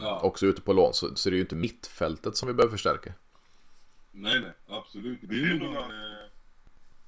ja. 0.00 0.20
Också 0.22 0.46
ute 0.46 0.60
på 0.62 0.72
lån. 0.72 0.94
Så, 0.94 1.16
så 1.16 1.30
det 1.30 1.34
är 1.34 1.36
ju 1.36 1.42
inte 1.42 1.54
mittfältet 1.54 2.36
som 2.36 2.48
vi 2.48 2.54
behöver 2.54 2.72
förstärka. 2.72 3.12
Nej, 4.10 4.40
nej, 4.40 4.52
absolut. 4.68 5.18
Det 5.22 5.34
är 5.34 5.54
nog 5.54 5.74
bara 5.74 5.84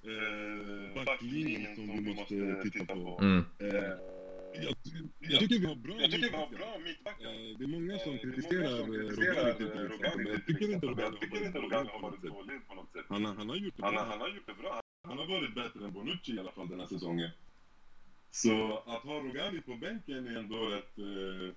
eh, 0.03 1.05
backlinjen 1.05 1.77
som 1.77 2.05
vi 2.05 2.15
måste 2.15 2.71
titta 2.71 2.95
på. 2.95 3.19
Mm. 3.21 3.45
Eh, 3.59 4.20
jag, 4.55 4.75
jag, 5.19 5.41
tycker 5.41 5.59
vi 5.59 5.67
har 5.67 5.75
bra 5.75 6.01
jag 6.01 6.11
tycker 6.11 6.31
vi 6.31 6.37
har 6.37 6.49
bra 6.49 6.79
mittbackar. 6.85 7.27
Eh, 7.27 7.59
det 7.59 7.65
är 7.65 7.69
många 7.69 7.99
som 7.99 8.19
kritiserar 8.19 8.79
Rogani 9.89 10.17
men 10.17 10.27
jag 10.27 10.47
tycker 10.47 10.75
inte 11.45 11.59
Rogani 11.59 11.89
har 11.89 12.01
varit 12.01 12.23
dålig 12.23 12.69
på 12.69 12.75
något 12.75 12.93
sätt. 12.93 13.05
Han, 13.09 13.25
han, 13.25 13.49
har 13.49 13.57
gjort 13.57 13.77
det 13.77 13.83
bra. 13.83 14.05
Han, 14.05 14.21
har 14.21 14.29
gjort 14.29 14.47
det 14.47 14.55
bra. 14.55 14.81
Han 15.09 15.19
har 15.19 15.27
varit 15.27 15.55
bättre 15.55 15.85
än 15.85 15.93
Bonucci 15.93 16.35
i 16.35 16.39
alla 16.39 16.53
fall 16.53 16.69
den 16.69 16.81
här 16.81 16.87
säsongen. 16.87 17.31
Så 18.31 18.79
att 18.87 19.03
ha 19.03 19.15
Rogani 19.15 19.61
på 19.61 19.77
bänken 19.77 20.27
är 20.27 20.39
ändå 20.39 20.73
ett... 20.73 20.99
Eh, 20.99 21.55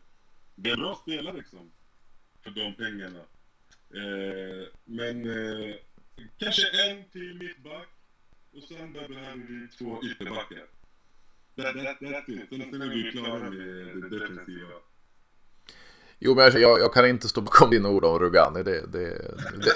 det 0.56 0.70
är 0.70 0.78
bra 0.78 0.96
spelare 0.96 1.38
liksom. 1.38 1.72
För 2.44 2.52
de 2.52 2.76
pengarna. 2.76 3.20
Eh, 3.94 4.68
men 4.84 5.30
eh, 5.30 5.76
kanske 6.38 6.90
en 6.90 7.10
till 7.10 7.36
mittback. 7.36 7.90
Och 8.54 8.64
sen 8.64 8.94
behöver 8.94 9.36
vi 9.36 9.68
två 9.68 10.04
ytterbackar. 10.04 10.68
That, 11.56 11.74
that, 11.74 12.00
that's 12.02 12.30
it. 12.30 12.50
Sen, 12.50 12.72
sen 12.72 12.82
är 12.82 12.90
vi 12.90 13.12
klara 13.12 13.40
med 13.40 14.12
det 14.12 14.20
defensiva. 14.20 14.68
Jo, 16.20 16.36
men 16.36 16.46
alltså, 16.46 16.60
jag, 16.60 16.80
jag, 16.80 16.94
kan 16.94 17.10
inte 17.10 17.28
stå 17.28 17.42
bakom 17.42 17.70
dina 17.70 17.90
ord 17.90 18.06
om 18.06 18.20
Rugani. 18.20 18.64
Det, 18.64 18.82
det, 18.88 19.22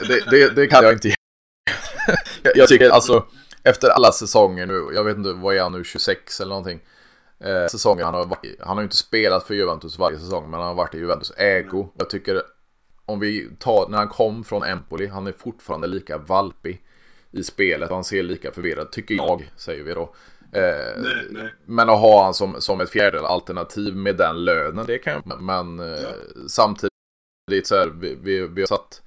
det, 0.07 0.29
det, 0.29 0.55
det 0.55 0.67
kan 0.67 0.83
jag 0.83 0.93
inte. 0.93 1.07
jag, 2.43 2.57
jag 2.57 2.67
tycker 2.67 2.89
alltså, 2.89 3.25
efter 3.63 3.89
alla 3.89 4.11
säsonger 4.11 4.65
nu, 4.65 4.87
jag 4.93 5.03
vet 5.03 5.17
inte, 5.17 5.33
vad 5.33 5.55
är 5.55 5.61
han 5.61 5.71
nu, 5.71 5.83
26 5.83 6.41
eller 6.41 6.49
någonting. 6.49 6.79
Eh, 7.39 7.67
säsonger 7.67 8.03
han 8.03 8.13
har 8.13 8.25
varit, 8.25 8.55
han 8.59 8.77
har 8.77 8.81
ju 8.81 8.85
inte 8.85 8.97
spelat 8.97 9.43
för 9.43 9.53
Juventus 9.53 9.99
varje 9.99 10.19
säsong, 10.19 10.43
men 10.49 10.59
han 10.59 10.67
har 10.67 10.75
varit 10.75 10.95
i 10.95 10.97
Juventus 10.97 11.31
ägo. 11.37 11.89
Jag 11.97 12.09
tycker, 12.09 12.41
om 13.05 13.19
vi 13.19 13.49
tar, 13.59 13.89
när 13.89 13.97
han 13.97 14.07
kom 14.07 14.43
från 14.43 14.63
Empoli, 14.63 15.07
han 15.07 15.27
är 15.27 15.31
fortfarande 15.31 15.87
lika 15.87 16.17
valpig 16.17 16.83
i 17.31 17.43
spelet. 17.43 17.89
Han 17.89 18.03
ser 18.03 18.23
lika 18.23 18.51
förvirrad, 18.51 18.91
tycker 18.91 19.15
jag, 19.15 19.51
säger 19.55 19.83
vi 19.83 19.93
då. 19.93 20.15
Eh, 20.51 21.01
nej, 21.01 21.27
nej. 21.29 21.53
Men 21.65 21.89
att 21.89 21.99
ha 21.99 22.23
han 22.23 22.33
som, 22.33 22.61
som 22.61 22.81
ett 22.81 22.89
fjärde 22.89 23.27
alternativ 23.27 23.95
med 23.95 24.17
den 24.17 24.45
lönen, 24.45 24.85
det 24.85 24.97
kan 24.97 25.13
jag. 25.13 25.41
Men 25.41 25.79
eh, 25.79 25.85
ja. 25.85 26.09
samtidigt 26.47 26.91
så 27.63 27.75
här, 27.75 27.87
vi, 27.87 28.17
vi, 28.21 28.47
vi 28.47 28.61
har 28.61 28.67
satt 28.67 29.01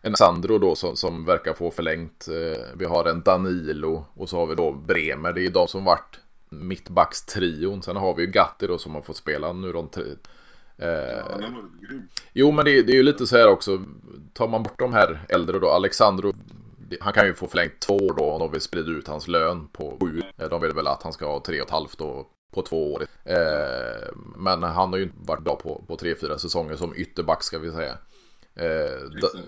en 0.00 0.16
Sandro 0.16 0.58
då 0.58 0.74
som, 0.74 0.96
som 0.96 1.24
verkar 1.24 1.54
få 1.54 1.70
förlängt. 1.70 2.28
Eh, 2.28 2.64
vi 2.74 2.84
har 2.84 3.04
en 3.04 3.22
Danilo 3.22 4.04
och 4.14 4.28
så 4.28 4.36
har 4.36 4.46
vi 4.46 4.54
då 4.54 4.72
Bremer. 4.72 5.32
Det 5.32 5.46
är 5.46 5.50
de 5.50 5.68
som 5.68 5.84
varit 5.84 6.18
mittbackstrion. 6.48 7.82
Sen 7.82 7.96
har 7.96 8.14
vi 8.14 8.22
ju 8.22 8.30
Gatti 8.30 8.66
då 8.66 8.78
som 8.78 8.94
har 8.94 9.02
fått 9.02 9.16
spela 9.16 9.52
nu 9.52 9.72
de 9.72 9.88
tre. 9.88 10.04
Eh, 10.78 10.88
ja, 10.88 11.50
jo 12.32 12.50
men 12.50 12.64
det, 12.64 12.82
det, 12.82 12.92
är 12.92 12.96
ju 12.96 13.02
lite 13.02 13.26
så 13.26 13.36
här 13.36 13.48
också. 13.48 13.82
Tar 14.32 14.48
man 14.48 14.62
bort 14.62 14.78
de 14.78 14.92
här 14.92 15.20
äldre 15.28 15.58
då. 15.58 15.70
Alexandro 15.70 16.34
han 17.00 17.12
kan 17.12 17.26
ju 17.26 17.34
få 17.34 17.46
förlängt 17.46 17.80
två 17.80 17.96
år 17.96 18.14
då 18.16 18.24
om 18.24 18.38
de 18.38 18.52
vill 18.52 18.60
sprida 18.60 18.90
ut 18.90 19.08
hans 19.08 19.28
lön 19.28 19.68
på 19.68 19.96
sju. 20.00 20.22
Eh, 20.36 20.48
de 20.48 20.60
vill 20.60 20.72
väl 20.72 20.86
att 20.86 21.02
han 21.02 21.12
ska 21.12 21.26
ha 21.26 21.40
tre 21.40 21.60
och 21.60 21.66
ett 21.66 21.72
halvt 21.72 21.98
då 21.98 22.26
på 22.54 22.62
två 22.62 22.92
år. 22.94 23.06
Eh, 23.24 24.12
men 24.36 24.62
han 24.62 24.92
har 24.92 24.96
ju 24.96 25.02
inte 25.02 25.16
varit 25.18 25.44
bra 25.44 25.56
på, 25.56 25.84
på 25.88 25.96
tre, 25.96 26.14
fyra 26.20 26.38
säsonger 26.38 26.76
som 26.76 26.94
ytterback 26.96 27.42
ska 27.42 27.58
vi 27.58 27.72
säga. 27.72 27.98
Eh, 28.54 29.00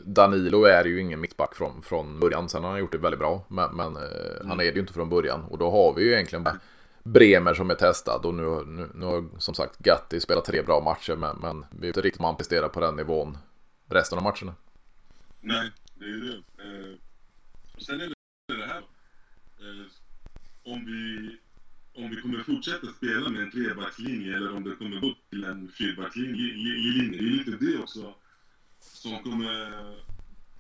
Danilo 0.05 0.65
är 0.65 0.85
ju 0.85 1.01
ingen 1.01 1.21
mittback 1.21 1.55
från, 1.55 1.83
från 1.83 2.21
början. 2.21 2.49
Sen 2.49 2.65
har 2.65 2.71
han 2.71 2.81
gjort 2.81 2.93
det 2.93 2.99
väldigt 2.99 3.19
bra. 3.19 3.45
Men, 3.49 3.77
men 3.77 3.97
eh, 3.97 4.37
mm. 4.37 4.49
han 4.49 4.61
är 4.61 4.65
det 4.65 4.75
ju 4.75 4.81
inte 4.81 4.93
från 4.93 5.09
början. 5.09 5.45
Och 5.45 5.59
då 5.59 5.71
har 5.71 5.95
vi 5.95 6.05
ju 6.05 6.13
egentligen 6.13 6.45
bara 6.45 6.59
Bremer 7.03 7.55
som 7.55 7.71
är 7.71 7.75
testad. 7.75 8.27
Och 8.27 8.35
nu, 8.35 8.65
nu, 8.67 8.89
nu 8.95 9.07
har 9.07 9.25
som 9.39 9.55
sagt 9.55 9.79
Gatti 9.79 10.21
spelat 10.21 10.45
tre 10.45 10.63
bra 10.63 10.81
matcher. 10.81 11.17
Men, 11.17 11.37
men 11.37 11.67
vi 11.71 11.87
vet 11.87 11.97
inte 11.97 12.01
riktigt 12.01 12.21
om 12.21 12.25
han 12.25 12.37
presterar 12.37 12.69
på 12.69 12.81
den 12.81 12.97
nivån 12.97 13.39
resten 13.89 14.19
av 14.19 14.25
matcherna. 14.25 14.55
Nej, 15.41 15.71
det 15.95 16.05
är 16.05 16.09
ju 16.09 16.21
det. 16.21 16.43
Sen 17.79 18.01
är 18.01 18.07
det 18.09 18.15
det 18.49 18.67
här. 18.67 18.83
Eh, 19.61 19.87
om, 20.65 20.85
vi, 20.87 21.31
om 22.03 22.11
vi 22.11 22.21
kommer 22.23 22.43
fortsätta 22.43 22.87
spela 22.87 23.31
med 23.31 23.43
en 23.43 23.51
trebackslinje 23.51 24.37
eller 24.37 24.57
om 24.57 24.65
det 24.65 24.77
kommer 24.77 25.01
gå 25.01 25.15
till 25.31 25.45
en 25.45 25.69
fyrbackslinje. 25.69 26.55
Det 27.11 27.19
är 27.19 27.23
lite 27.23 27.65
det 27.65 27.79
också 27.79 28.15
som 28.81 29.23
kommer 29.23 29.73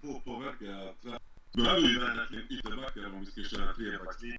på, 0.00 0.20
påverka. 0.20 0.94
Behöver 1.52 1.81
vi 1.81 1.98
verkligen 1.98 2.44
ytterbackar 2.50 3.07
om 3.07 3.20
vi 3.20 3.26
ska 3.26 3.57
köra 3.57 3.72
trebackslinje? 3.72 4.38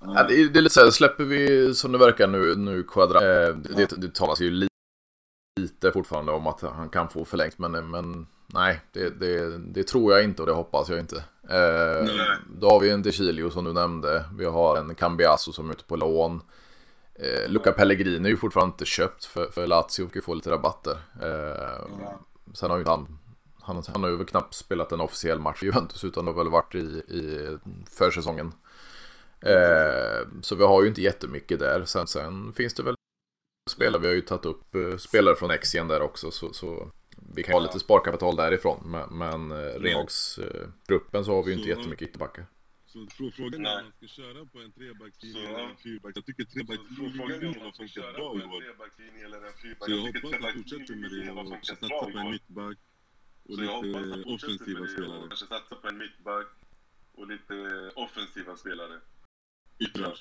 Ja, 0.00 0.26
det, 0.28 0.34
är, 0.34 0.48
det 0.48 0.58
är 0.58 0.62
lite 0.62 0.74
så 0.74 0.80
här, 0.80 0.90
släpper 0.90 1.24
vi 1.24 1.74
som 1.74 1.92
det 1.92 1.98
verkar 1.98 2.26
nu, 2.26 2.54
nu 2.54 2.82
Quadra, 2.82 3.18
Eh, 3.18 3.56
det, 3.56 4.00
det 4.00 4.14
talas 4.14 4.40
ju 4.40 4.68
lite 5.60 5.92
fortfarande 5.92 6.32
om 6.32 6.46
att 6.46 6.60
han 6.60 6.88
kan 6.88 7.08
få 7.08 7.24
förlängt 7.24 7.58
men, 7.58 7.90
men 7.90 8.26
nej, 8.54 8.80
det, 8.92 9.10
det, 9.10 9.58
det, 9.58 9.84
tror 9.84 10.12
jag 10.12 10.24
inte 10.24 10.42
och 10.42 10.46
det 10.46 10.54
hoppas 10.54 10.88
jag 10.88 10.98
inte. 10.98 11.16
Eh, 11.48 12.08
då 12.60 12.70
har 12.70 12.80
vi 12.80 12.90
en 12.90 13.02
DeCilio 13.02 13.50
som 13.50 13.64
du 13.64 13.72
nämnde. 13.72 14.24
Vi 14.38 14.44
har 14.44 14.76
en 14.76 14.94
Cambiasso 14.94 15.52
som 15.52 15.68
är 15.68 15.74
ute 15.74 15.84
på 15.84 15.96
lån. 15.96 16.42
Eh, 17.14 17.48
Luca 17.48 17.72
Pellegrini 17.72 18.28
är 18.28 18.30
ju 18.30 18.36
fortfarande 18.36 18.72
inte 18.72 18.84
köpt 18.84 19.24
för, 19.24 19.46
för 19.46 19.66
Lazio 19.66 20.04
och 20.04 20.24
får 20.24 20.34
lite 20.34 20.50
rabatter. 20.50 20.96
Eh, 21.22 21.28
ja. 22.02 22.20
Sen 22.54 22.70
har 22.70 22.78
ju 22.78 22.84
han, 22.84 23.18
han, 23.60 23.82
han 23.88 24.02
har 24.02 24.10
ju 24.10 24.24
knappt 24.24 24.54
spelat 24.54 24.92
en 24.92 25.00
officiell 25.00 25.38
match 25.38 25.62
i 25.62 25.66
Juventus 25.66 26.04
utan 26.04 26.26
har 26.26 26.34
väl 26.34 26.48
varit 26.48 26.74
i, 26.74 27.02
i 27.08 27.56
försäsongen. 27.90 28.52
Eh, 29.40 30.28
så 30.42 30.54
vi 30.54 30.64
har 30.64 30.82
ju 30.82 30.88
inte 30.88 31.02
jättemycket 31.02 31.58
där. 31.58 31.84
Sen, 31.84 32.06
sen 32.06 32.52
finns 32.52 32.74
det 32.74 32.82
väl 32.82 32.94
spelare, 33.70 34.02
vi 34.02 34.08
har 34.08 34.14
ju 34.14 34.20
tagit 34.20 34.46
upp 34.46 34.74
eh, 34.74 34.96
spelare 34.96 35.36
från 35.36 35.50
Exien 35.50 35.88
där 35.88 36.02
också. 36.02 36.30
Så, 36.30 36.52
så 36.52 36.90
vi 37.34 37.42
kan 37.42 37.52
ha 37.52 37.60
lite 37.60 37.80
sparkapital 37.80 38.36
därifrån. 38.36 38.82
Men, 38.84 39.18
men 39.18 39.50
eh, 39.50 39.80
Renhågsgruppen 39.80 41.24
så 41.24 41.34
har 41.34 41.42
vi 41.42 41.52
ju 41.52 41.58
inte 41.58 41.68
jättemycket 41.68 42.08
ytterbackar. 42.08 42.46
Så 42.86 43.06
frågan 43.32 43.66
är 43.66 43.78
om 43.78 43.82
man 43.84 43.92
ska 43.92 44.06
köra 44.06 44.46
på 44.46 44.58
en 44.58 44.72
trebackslinje 44.72 45.46
eller 45.46 45.58
en 45.58 45.76
fyrback. 45.76 46.14
Jag 46.16 46.24
tycker 46.24 46.44
trebackslinjen 46.44 47.56
har 47.58 47.70
funkat 47.74 48.20
bra 48.20 48.30
i 48.30 48.34
år. 48.34 48.68
Så 49.96 50.04
jag 50.04 50.12
hoppas 50.12 50.52
att 50.52 50.58
man 50.58 50.58
fortsätter 50.58 50.94
med 50.94 51.10
det 51.10 51.30
och 51.32 51.68
satsa 51.68 51.94
på 51.94 52.18
en 52.18 52.28
mittback 52.28 52.76
och 53.54 54.06
lite 54.08 54.32
offensiva 54.34 54.86
spelare. 54.86 55.28
Kanske 55.28 55.46
satsa 55.46 55.74
på 55.74 55.88
en 55.88 55.98
mittback 55.98 56.46
och 57.12 57.26
lite 57.26 57.90
offensiva 57.94 58.56
spelare. 58.56 59.00
Yttrar, 59.78 60.18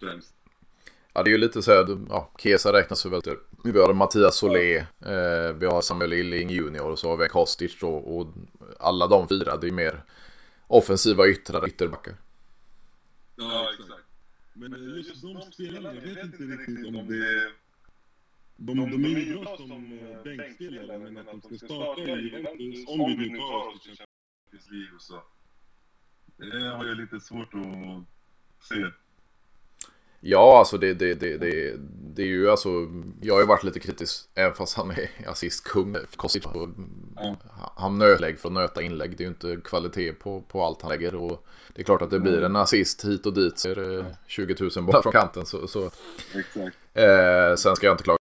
främst. 0.00 0.34
Ja, 1.16 1.22
det 1.22 1.30
är 1.30 1.32
ju 1.32 1.38
lite 1.38 1.62
så 1.62 1.72
här, 1.72 1.98
ja, 2.08 2.30
Kesa 2.38 2.72
räknas 2.72 3.02
för 3.02 3.08
väldigt... 3.10 3.38
Vi 3.64 3.80
har 3.80 3.94
Mattias 3.94 4.36
Solé, 4.36 4.76
eh, 4.76 5.52
vi 5.58 5.66
har 5.66 5.80
Samuel 5.80 6.12
Illing 6.12 6.50
Junior 6.50 6.90
och 6.90 6.98
så 6.98 7.08
har 7.08 7.16
vi 7.16 7.28
Kostic 7.28 7.82
och, 7.82 8.16
och 8.16 8.34
alla 8.78 9.06
de 9.06 9.28
fyra, 9.28 9.56
det 9.56 9.66
är 9.66 9.72
mer 9.72 10.02
offensiva 10.66 11.26
yttrar, 11.26 11.68
ytterbackar. 11.68 12.14
Ja, 13.36 13.68
exakt. 13.72 14.04
Men 14.52 14.72
eh, 14.72 14.96
just 14.96 15.22
de 15.22 15.52
spelarna, 15.52 15.94
jag 15.94 16.02
vet 16.02 16.24
inte 16.24 16.42
riktigt 16.42 16.86
om 16.86 17.08
det... 17.08 17.52
De, 18.56 18.90
de 18.90 19.04
är 19.04 19.08
ju 19.08 19.38
bra 19.40 19.56
som 19.56 19.98
eh, 19.98 20.22
bänkspelare, 20.22 20.98
men 20.98 21.18
att 21.18 21.42
de 21.42 21.56
ska 21.58 21.66
starta 21.66 22.00
i 22.00 22.20
Juventus, 22.20 22.88
om 22.88 22.98
vi 22.98 23.16
nu 23.16 23.38
tar 23.38 23.68
oss 23.68 23.82
till 23.82 23.96
Champions 23.96 24.70
League 24.70 24.94
och 24.94 25.02
så. 25.02 25.22
Det 26.36 26.76
har 26.76 26.86
jag 26.86 26.96
lite 26.96 27.20
svårt 27.20 27.54
att 27.54 28.68
se. 28.68 28.86
Ja, 30.20 30.58
alltså 30.58 30.78
det, 30.78 30.94
det, 30.94 31.14
det, 31.14 31.36
det, 31.36 31.74
det 32.14 32.22
är 32.22 32.26
ju 32.26 32.50
alltså, 32.50 32.68
jag 33.20 33.34
har 33.34 33.40
ju 33.40 33.46
varit 33.46 33.64
lite 33.64 33.80
kritisk, 33.80 34.28
även 34.34 34.54
fast 34.54 34.76
han 34.76 34.90
är 34.90 35.10
assistkung. 35.26 35.96
Kostic, 36.16 36.44
Ja. 37.16 37.36
han 37.76 37.98
nötlägg 37.98 38.38
för 38.38 38.48
att 38.48 38.52
nöta 38.52 38.82
inlägg, 38.82 39.10
det 39.16 39.22
är 39.22 39.26
ju 39.26 39.28
inte 39.28 39.56
kvalitet 39.64 40.12
på, 40.12 40.40
på 40.40 40.64
allt 40.64 40.82
han 40.82 40.90
lägger. 40.90 41.14
Och 41.14 41.46
det 41.74 41.80
är 41.82 41.84
klart 41.84 42.02
att 42.02 42.10
det 42.10 42.20
blir 42.20 42.42
en 42.42 42.56
assist 42.56 43.04
hit 43.04 43.26
och 43.26 43.32
dit, 43.34 43.58
så 43.58 43.68
är 43.70 43.74
det 43.74 44.16
20 44.26 44.56
000 44.76 44.84
bollar 44.84 45.02
från 45.02 45.12
kanten. 45.12 45.46
Så, 45.46 45.66
så. 45.66 45.90
Eh, 46.94 47.54
sen 47.56 47.76
ska 47.76 47.86
jag 47.86 47.94
inte 47.94 48.04
klaga 48.04 48.18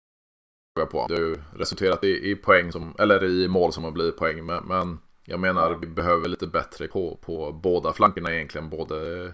på. 0.90 1.07
Det 1.09 1.14
har 1.14 1.20
ju 1.20 1.36
resulterat 1.57 2.05
i, 2.05 2.30
i 2.30 2.36
poäng, 2.36 2.72
som, 2.72 2.95
eller 2.99 3.24
i 3.24 3.49
mål 3.49 3.72
som 3.72 3.84
har 3.84 3.90
blivit 3.90 4.16
poäng. 4.16 4.47
Men, 4.47 4.64
men 4.64 4.99
jag 5.24 5.40
menar, 5.40 5.78
vi 5.80 5.86
behöver 5.86 6.28
lite 6.28 6.47
bättre 6.47 6.86
på, 6.88 7.18
på 7.22 7.53
båda 7.53 7.93
flankerna 7.93 8.34
egentligen, 8.34 8.70
både 8.70 9.32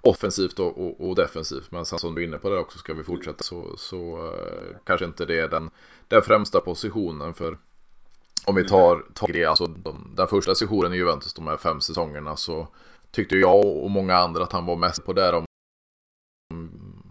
offensivt 0.00 0.58
och, 0.58 0.78
och, 0.78 1.08
och, 1.08 1.16
defensivt. 1.16 1.70
Men 1.70 1.84
sen 1.84 1.98
som 1.98 2.14
du 2.14 2.22
är 2.22 2.26
inne 2.26 2.38
på 2.38 2.50
det 2.50 2.58
också, 2.58 2.78
ska 2.78 2.94
vi 2.94 3.02
fortsätta 3.02 3.42
så, 3.42 3.76
så 3.76 4.18
uh, 4.18 4.76
kanske 4.84 5.06
inte 5.06 5.26
det 5.26 5.40
är 5.40 5.48
den, 5.48 5.70
den 6.08 6.22
främsta 6.22 6.60
positionen. 6.60 7.34
För 7.34 7.58
om 8.44 8.54
vi 8.54 8.68
tar, 8.68 9.04
tar 9.14 9.28
det, 9.32 9.44
alltså 9.44 9.66
de, 9.66 10.12
den 10.16 10.28
första 10.28 10.54
sessionen 10.54 10.94
i 10.94 10.96
Juventus, 10.96 11.34
de 11.34 11.46
här 11.46 11.56
fem 11.56 11.80
säsongerna, 11.80 12.36
så 12.36 12.68
tyckte 13.10 13.36
jag 13.36 13.64
och 13.64 13.90
många 13.90 14.16
andra 14.16 14.42
att 14.42 14.52
han 14.52 14.66
var 14.66 14.76
mest 14.76 15.04
på 15.04 15.12
där. 15.12 15.34
Om 15.34 15.44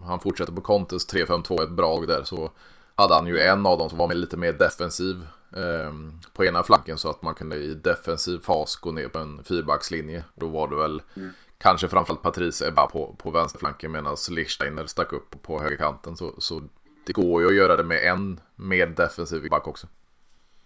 han 0.02 0.20
fortsätter 0.20 0.52
på 0.52 0.60
Contes 0.60 1.08
3-5-2, 1.08 1.62
ett 1.62 1.70
bra 1.70 2.00
där, 2.00 2.22
så 2.24 2.50
hade 2.94 3.14
han 3.14 3.26
ju 3.26 3.38
en 3.38 3.66
av 3.66 3.78
dem 3.78 3.88
som 3.88 3.98
var 3.98 4.08
med 4.08 4.16
lite 4.16 4.36
mer 4.36 4.52
defensiv 4.52 5.26
eh, 5.56 5.94
på 6.32 6.44
ena 6.44 6.62
flanken 6.62 6.98
så 6.98 7.10
att 7.10 7.22
man 7.22 7.34
kunde 7.34 7.56
i 7.56 7.74
defensiv 7.74 8.38
fas 8.38 8.76
gå 8.76 8.92
ner 8.92 9.08
på 9.08 9.18
en 9.18 9.44
fyrbackslinje. 9.44 10.24
Då 10.34 10.48
var 10.48 10.68
det 10.68 10.76
väl 10.76 11.02
mm 11.16 11.30
kanske 11.60 11.88
framförallt 11.88 12.22
Patrice 12.22 12.62
Ebba 12.68 12.86
på, 12.86 13.14
på 13.18 13.30
vänsterflanken 13.30 13.92
medan 13.92 14.16
Lichsteiner 14.30 14.86
stack 14.86 15.12
upp 15.12 15.42
på 15.42 15.62
högerkanten. 15.62 16.16
Så, 16.16 16.40
så 16.40 16.62
det 17.06 17.12
går 17.12 17.42
ju 17.42 17.48
att 17.48 17.54
göra 17.54 17.76
det 17.76 17.84
med 17.84 18.12
en 18.12 18.40
mer 18.56 18.86
defensiv 18.86 19.50
back 19.50 19.66
också. 19.66 19.88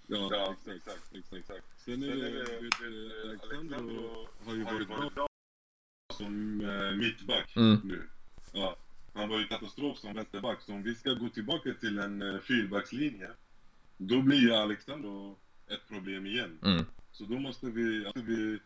Ja, 0.07 0.29
ja 0.31 0.55
exakt, 0.77 1.15
exakt, 1.15 1.33
exakt. 1.33 1.65
Sen 1.85 2.03
är 2.03 2.17
det, 2.17 2.31
vet, 2.31 2.75
Alexander 3.25 3.77
har 4.45 4.55
ju 4.55 4.65
varit 4.65 5.15
bra 5.15 5.27
som 6.13 6.61
äh, 6.61 6.97
mittback 6.97 7.57
mm. 7.57 7.81
nu. 7.85 8.03
Ja. 8.53 8.77
Han 9.15 9.29
var 9.29 9.39
ju 9.39 9.47
katastrof 9.47 9.99
som 9.99 10.15
vänsterback, 10.15 10.61
så 10.61 10.73
om 10.73 10.83
vi 10.83 10.95
ska 10.95 11.13
gå 11.13 11.29
tillbaka 11.29 11.75
till 11.81 11.99
en 11.99 12.23
uh, 12.23 12.41
fyrbackslinje, 12.41 13.31
då 13.97 14.23
blir 14.23 14.39
ju 14.39 14.55
Alexander 14.55 15.35
ett 15.69 15.89
problem 15.89 16.27
igen. 16.27 16.59
Mm. 16.63 16.85
Så 17.13 17.25
då 17.25 17.39
måste 17.39 17.67
vi, 17.67 18.05
måste 18.05 18.21
vi 18.21 18.59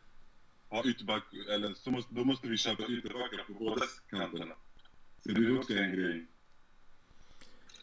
ha 0.68 0.84
ytterback, 0.84 1.24
eller 1.48 1.74
så 1.74 1.90
måste, 1.90 2.14
då 2.14 2.24
måste 2.24 2.48
vi 2.48 2.56
köpa 2.56 2.82
ytterbackar 2.82 3.44
på 3.46 3.52
båda 3.52 3.86
kanterna. 4.10 4.54
Så 5.22 5.28
det 5.28 5.46
är 5.46 5.58
också 5.58 5.72
en 5.72 5.92
grej. 5.92 6.26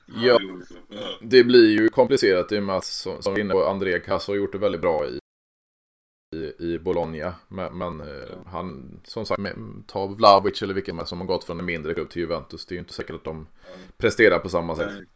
Ja, 0.05 0.39
det 1.21 1.43
blir 1.43 1.81
ju 1.81 1.89
komplicerat 1.89 2.51
i 2.51 2.59
och 2.59 2.63
med 2.63 2.75
att 2.75 2.85
som, 2.85 3.21
som 3.21 3.37
inne 3.37 3.53
på 3.53 3.65
André 3.65 3.99
Casso 3.99 4.31
har 4.31 4.37
gjort 4.37 4.51
det 4.51 4.57
väldigt 4.57 4.81
bra 4.81 5.07
i, 5.07 5.19
i, 6.35 6.65
i 6.65 6.79
Bologna. 6.79 7.35
Men, 7.47 7.77
men 7.77 7.99
ja. 7.99 8.43
han, 8.45 8.99
som 9.03 9.25
sagt, 9.25 9.41
ta 9.87 10.07
Vlahovic 10.07 10.61
eller 10.61 10.73
vilken 10.73 11.05
som 11.05 11.19
har 11.19 11.27
gått 11.27 11.43
från 11.43 11.59
en 11.59 11.65
mindre 11.65 11.93
klubb 11.93 12.09
till 12.09 12.21
Juventus. 12.21 12.65
Det 12.65 12.73
är 12.73 12.75
ju 12.75 12.79
inte 12.79 12.93
säkert 12.93 13.15
att 13.15 13.23
de 13.23 13.47
ja. 13.61 13.75
presterar 13.97 14.39
på 14.39 14.49
samma 14.49 14.75
sätt. 14.75 15.07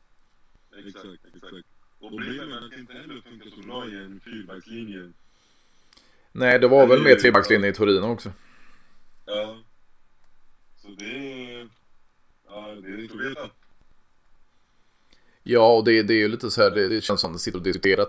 Exakt, 0.86 1.36
exakt. 1.36 1.68
Och 2.00 2.22
det 2.22 2.80
inte 2.80 2.94
heller 2.94 3.22
funkar 3.22 3.50
så 3.50 3.68
bra 3.68 3.88
i 3.90 3.96
en 3.96 4.20
fyrbackslinje. 4.20 5.12
Nej, 6.32 6.60
det 6.60 6.68
var 6.68 6.88
väl 6.88 7.04
mer 7.04 7.16
trebackslinje 7.16 7.70
i 7.70 7.74
Torino 7.74 8.06
också. 8.06 8.32
Ja. 9.26 9.58
Så 10.82 10.88
det. 10.88 11.68
Ja, 12.48 12.76
det 12.82 12.88
är 12.88 13.02
inte 13.02 13.14
att 13.14 13.32
veta. 13.32 13.50
Ja, 15.44 15.76
och 15.76 15.84
det, 15.84 16.04
det 16.04 16.14
är 16.14 16.18
ju 16.18 16.28
lite 16.28 16.52
så 16.52 16.62
här, 16.62 16.72
det, 16.72 16.88
det 16.88 17.02
känns 17.02 17.22
som 17.22 17.32
att 17.32 17.36
det 17.36 17.40
sitter 17.40 17.58
och 17.58 17.64
diskuterar 17.64 18.08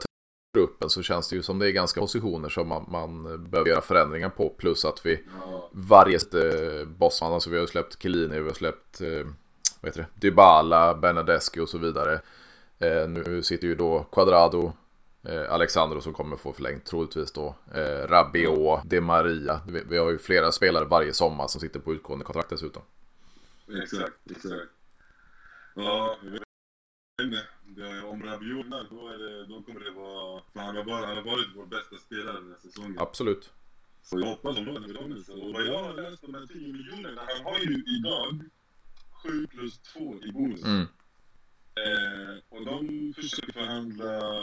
gruppen 0.54 0.90
så 0.90 1.02
känns 1.02 1.28
det 1.28 1.36
ju 1.36 1.42
som 1.42 1.58
det 1.58 1.66
är 1.66 1.70
ganska 1.70 2.00
positioner 2.00 2.48
som 2.48 2.68
man, 2.68 2.86
man 2.88 3.22
behöver 3.50 3.70
göra 3.70 3.80
förändringar 3.80 4.28
på. 4.28 4.48
Plus 4.48 4.84
att 4.84 5.06
vi 5.06 5.20
ja. 5.40 5.68
varje 5.72 6.16
eh, 6.16 6.86
bossman, 6.86 7.32
alltså 7.32 7.50
vi 7.50 7.58
har 7.58 7.66
släppt 7.66 8.02
Chiellini, 8.02 8.40
vi 8.40 8.48
har 8.48 8.54
släppt 8.54 9.00
eh, 9.00 9.26
vad 9.80 9.88
heter 9.90 10.00
det, 10.00 10.28
Dybala, 10.28 10.94
Bernadeschi 10.94 11.60
och 11.60 11.68
så 11.68 11.78
vidare. 11.78 12.20
Eh, 12.78 13.08
nu 13.08 13.42
sitter 13.42 13.66
ju 13.66 13.74
då 13.74 14.06
Quadrado, 14.12 14.72
eh, 15.22 15.52
Alexandro 15.52 16.00
som 16.00 16.12
kommer 16.12 16.36
få 16.36 16.52
förlängt 16.52 16.84
troligtvis 16.84 17.32
då. 17.32 17.54
Eh, 17.74 18.08
Rabiot, 18.08 18.80
De 18.84 19.00
Maria. 19.00 19.60
Vi, 19.68 19.82
vi, 19.88 19.98
har 19.98 20.10
ju 20.10 20.18
flera 20.18 20.52
spelare 20.52 20.84
varje 20.84 21.12
sommar 21.12 21.48
som 21.48 21.60
sitter 21.60 21.80
på 21.80 21.94
utgående 21.94 22.24
kontrakt 22.24 22.50
dessutom. 22.50 22.82
Exakt, 23.82 24.30
exakt. 24.30 24.70
Ja, 25.74 26.16
det, 27.76 28.02
om 28.02 28.22
Rabiot 28.22 28.66
då, 28.90 29.08
är 29.08 29.18
det, 29.18 29.46
då 29.46 29.62
kommer 29.62 29.80
det 29.80 29.90
vara... 29.90 30.42
För 30.52 30.60
han 30.60 30.76
har, 30.76 30.84
bara, 30.84 31.06
han 31.06 31.16
har 31.16 31.24
varit 31.24 31.48
vår 31.56 31.66
bästa 31.66 31.96
spelare 31.96 32.40
den 32.40 32.50
här 32.50 32.58
säsongen. 32.58 32.96
Absolut. 32.98 33.52
Så 34.02 34.18
jag 34.18 34.26
hoppas 34.26 34.58
om 34.58 34.64
det 34.64 34.94
kommer 34.94 35.44
Och 35.44 35.52
vad 35.52 35.66
jag 35.66 35.84
har 35.84 35.94
läst 35.94 36.22
de 36.22 36.34
här 36.34 36.46
10 36.46 36.72
miljonerna, 36.72 37.22
han 37.28 37.44
har 37.44 37.58
ju 37.58 37.84
idag 37.98 38.44
7 39.22 39.46
plus 39.46 39.78
2 39.78 40.14
i 40.22 40.32
bonus. 40.32 40.64
Mm. 40.64 40.86
Eh, 41.74 42.36
och 42.48 42.64
de 42.64 43.12
försöker 43.16 43.52
förhandla, 43.52 44.42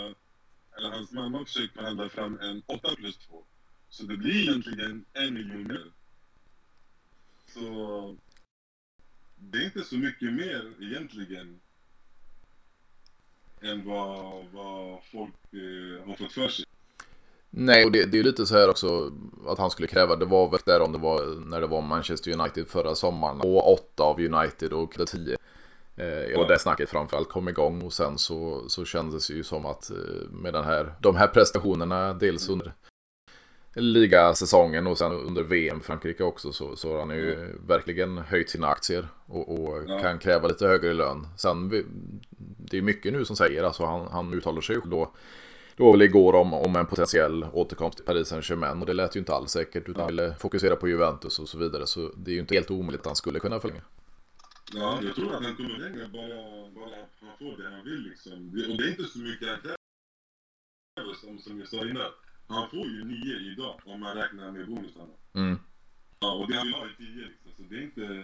eller 0.78 0.90
hans 0.90 1.12
mamma 1.12 1.46
försökt 1.46 1.74
förhandla 1.74 2.10
fram 2.10 2.40
en 2.40 2.64
8 2.66 2.96
plus 2.96 3.18
2. 3.18 3.44
Så 3.90 4.04
det 4.04 4.18
blir 4.18 4.50
egentligen 4.50 5.06
en 5.14 5.34
miljon 5.34 5.64
mer. 5.64 5.92
Så 7.54 8.16
det 9.36 9.58
är 9.58 9.66
inte 9.66 9.84
så 9.84 9.96
mycket 9.96 10.34
mer 10.34 10.74
egentligen 10.82 11.60
än 13.62 13.86
vad, 13.86 14.46
vad 14.54 15.04
folk 15.12 15.54
eh, 15.54 16.08
har 16.08 16.16
fått 16.16 16.32
för 16.34 16.48
sig. 16.48 16.66
Nej, 17.50 17.86
och 17.86 17.92
det, 17.92 18.06
det 18.06 18.20
är 18.20 18.24
lite 18.24 18.46
så 18.46 18.58
här 18.58 18.70
också 18.70 19.12
att 19.48 19.58
han 19.58 19.72
skulle 19.72 19.88
kräva. 19.88 20.16
Det 20.16 20.26
var 20.26 20.50
väl 20.50 20.60
där 20.66 20.82
om 20.82 20.92
det 20.92 20.98
var 20.98 21.46
när 21.50 21.62
det 21.62 21.68
var 21.68 21.82
Manchester 21.82 22.40
United 22.40 22.68
förra 22.68 22.96
sommaren. 22.96 23.42
Och 23.42 23.74
åtta 23.74 24.04
av 24.04 24.20
United 24.20 24.74
och 24.74 25.08
10. 25.08 25.38
Eh, 25.98 26.40
och 26.40 26.48
det 26.48 26.60
snacket 26.60 26.90
framförallt 26.90 27.30
kom 27.30 27.50
igång 27.50 27.82
och 27.82 27.94
sen 27.94 28.18
så, 28.18 28.70
så 28.70 28.86
kändes 28.86 29.28
det 29.28 29.34
ju 29.34 29.44
som 29.44 29.66
att 29.66 29.90
eh, 29.90 29.98
med 30.32 30.54
den 30.54 30.64
här, 30.64 30.94
de 31.02 31.16
här 31.16 31.28
prestationerna 31.28 32.14
dels 32.14 32.50
under 32.50 32.74
ligasäsongen 33.74 34.88
och 34.88 34.98
sen 34.98 35.12
under 35.12 35.44
VM 35.44 35.82
Frankrike 35.82 36.24
också 36.24 36.52
så, 36.52 36.76
så 36.76 36.92
har 36.92 37.00
han 37.00 37.10
ju 37.10 37.34
mm. 37.34 37.68
verkligen 37.68 38.18
höjt 38.18 38.50
sina 38.50 38.68
aktier 38.68 39.08
och, 39.26 39.60
och 39.60 39.84
ja. 39.88 40.00
kan 40.00 40.20
kräva 40.20 40.48
lite 40.48 40.68
högre 40.68 40.94
lön. 40.94 41.28
Sen 41.38 41.70
det 42.58 42.78
är 42.78 42.82
mycket 42.82 43.14
nu 43.14 43.26
som 43.26 43.36
säger, 43.36 43.64
alltså 43.64 43.86
han, 43.86 44.08
han 44.08 44.34
uttalar 44.34 44.62
sig 44.62 44.78
då 44.86 45.12
det 45.76 45.84
var 45.84 45.92
väl 45.92 46.02
igår 46.02 46.36
om, 46.36 46.54
om 46.54 46.76
en 46.76 46.86
potentiell 46.86 47.46
återkomst 47.54 47.98
till 47.98 48.06
Paris 48.06 48.28
Saint-Germain 48.28 48.80
och 48.80 48.86
det 48.86 48.94
lät 48.94 49.16
ju 49.16 49.20
inte 49.20 49.34
alls 49.34 49.52
säkert 49.52 49.90
utan 49.90 50.02
han 50.02 50.08
ville 50.08 50.36
fokusera 50.40 50.76
på 50.76 50.88
Juventus 50.88 51.40
och 51.40 51.50
så 51.50 51.58
vidare 51.58 51.88
så 51.88 52.12
det 52.16 52.32
är 52.32 52.34
ju 52.34 52.40
inte 52.40 52.56
helt 52.56 52.72
omöjligt 52.72 53.02
att 53.02 53.06
han 53.06 53.16
skulle 53.16 53.40
kunna 53.40 53.60
förlänga. 53.60 53.82
Ja, 54.74 55.00
jag 55.04 55.16
tror 55.16 55.36
att 55.36 55.44
han 55.44 55.56
kommer 55.56 55.78
längre 55.78 56.08
bara, 56.08 56.70
bara 56.72 56.96
han 57.20 57.38
får 57.40 57.64
det 57.64 57.70
han 57.70 57.84
vill 57.84 58.02
liksom. 58.02 58.34
och 58.72 58.78
det 58.78 58.84
är 58.84 58.90
inte 58.90 59.04
så 59.04 59.20
mycket 59.20 59.48
han 59.48 59.58
kräver 59.62 61.14
som, 61.14 61.40
som 61.40 61.60
jag 61.60 61.68
sa 61.68 61.78
innan. 61.78 62.12
Han 62.48 62.70
får 62.70 62.88
ju 62.88 63.04
nio 63.04 63.52
idag 63.52 63.82
om 63.86 64.00
man 64.00 64.18
räknar 64.18 64.52
med 64.52 64.68
bonusarna. 64.68 65.14
Mm. 65.34 65.60
Ja, 66.20 66.34
och 66.34 66.52
det 66.52 66.58
han 66.58 66.68
vill 66.68 66.76
ha 66.76 66.86
är 66.86 66.96
tio 66.98 67.28
liksom. 67.28 67.52
Så 67.58 67.64
det 67.70 67.76
är 67.76 67.82
inte... 67.82 68.24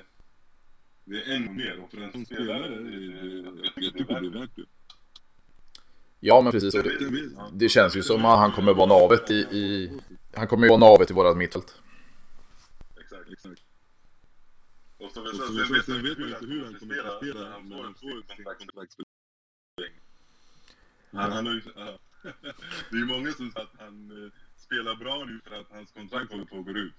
Det 1.06 1.24
är 1.24 1.36
ännu 1.36 1.50
mer. 1.50 1.80
Och 1.80 1.92
för 1.92 1.98
en 1.98 2.12
sån 2.12 2.26
spelare, 2.26 2.66
jag 3.64 3.94
tycker 3.96 4.22
det 4.22 4.28
är 4.28 4.40
värt 4.40 4.56
det. 4.56 4.66
Ja, 6.20 6.42
men 6.42 6.52
precis. 6.52 6.74
Det, 6.74 7.20
det, 7.54 7.70
känns 7.70 7.96
ju 7.96 8.04
som 8.04 8.26
att 8.26 8.40
han 8.40 8.52
kommer 8.52 8.74
vara 8.74 8.88
navet 8.88 9.32
i... 9.32 9.36
i 9.36 9.92
han 10.34 10.48
kommer 10.48 10.64
ju 10.64 10.70
vara 10.70 10.80
navet 10.80 11.12
i 11.12 11.14
vårat 11.14 11.38
mittfält. 11.38 11.82
Exakt, 13.00 13.32
exakt. 13.32 13.62
Och 15.04 15.12
så, 15.12 15.22
och 15.22 15.28
så, 15.28 15.36
sen, 15.36 15.84
sen 15.86 16.04
vet 16.04 16.18
man 16.20 16.30
inte 16.30 16.46
hur 16.46 16.64
han 16.66 16.74
kommer 16.74 17.00
att 17.00 17.20
prestera 17.20 17.60
när 17.70 17.84
han 17.84 17.94
får 17.94 18.36
sin 18.36 18.46
kontraktsförlängning. 18.46 20.00
Han, 21.12 21.32
han 21.32 21.46
har 21.46 21.54
ju... 21.54 21.62
det 22.90 22.96
är 22.96 23.00
ju 23.00 23.06
många 23.06 23.32
som 23.32 23.52
säger 23.52 23.66
att 23.66 23.76
han 23.80 24.26
eh, 24.26 24.32
spelar 24.58 24.96
bra 24.96 25.24
nu 25.28 25.40
för 25.48 25.56
att 25.56 25.68
hans 25.72 25.92
kontrakt 25.92 26.32
håller 26.32 26.46
på 26.46 26.60
att 26.60 26.66
gå 26.66 26.72
ut. 26.72 26.94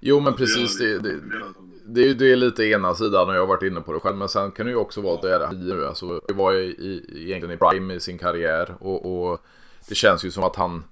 Jo 0.00 0.20
men 0.20 0.34
precis, 0.34 0.78
det, 0.78 0.98
det, 0.98 1.20
det, 1.86 2.14
det, 2.14 2.32
är 2.32 2.36
lite 2.36 2.64
ena 2.64 2.94
sidan 2.94 3.28
och 3.28 3.34
jag 3.34 3.40
har 3.40 3.46
varit 3.46 3.62
inne 3.62 3.80
på 3.80 3.92
det 3.92 4.00
själv. 4.00 4.16
Men 4.16 4.28
sen 4.28 4.50
kan 4.50 4.66
det 4.66 4.72
ju 4.72 4.78
också 4.78 5.00
vara 5.00 5.14
att 5.14 5.22
det 5.22 5.34
är 5.34 5.52
nu. 5.52 5.86
Alltså, 5.86 6.20
det 6.28 6.34
var 6.34 6.54
i, 6.54 7.04
egentligen 7.14 7.54
i 7.54 7.56
prime 7.56 7.94
i 7.94 8.00
sin 8.00 8.18
karriär 8.18 8.76
och, 8.80 9.30
och, 9.30 9.46
det 9.88 9.94
känns 9.94 10.24
ju 10.24 10.30
som 10.30 10.44
att 10.44 10.56
han 10.56 10.84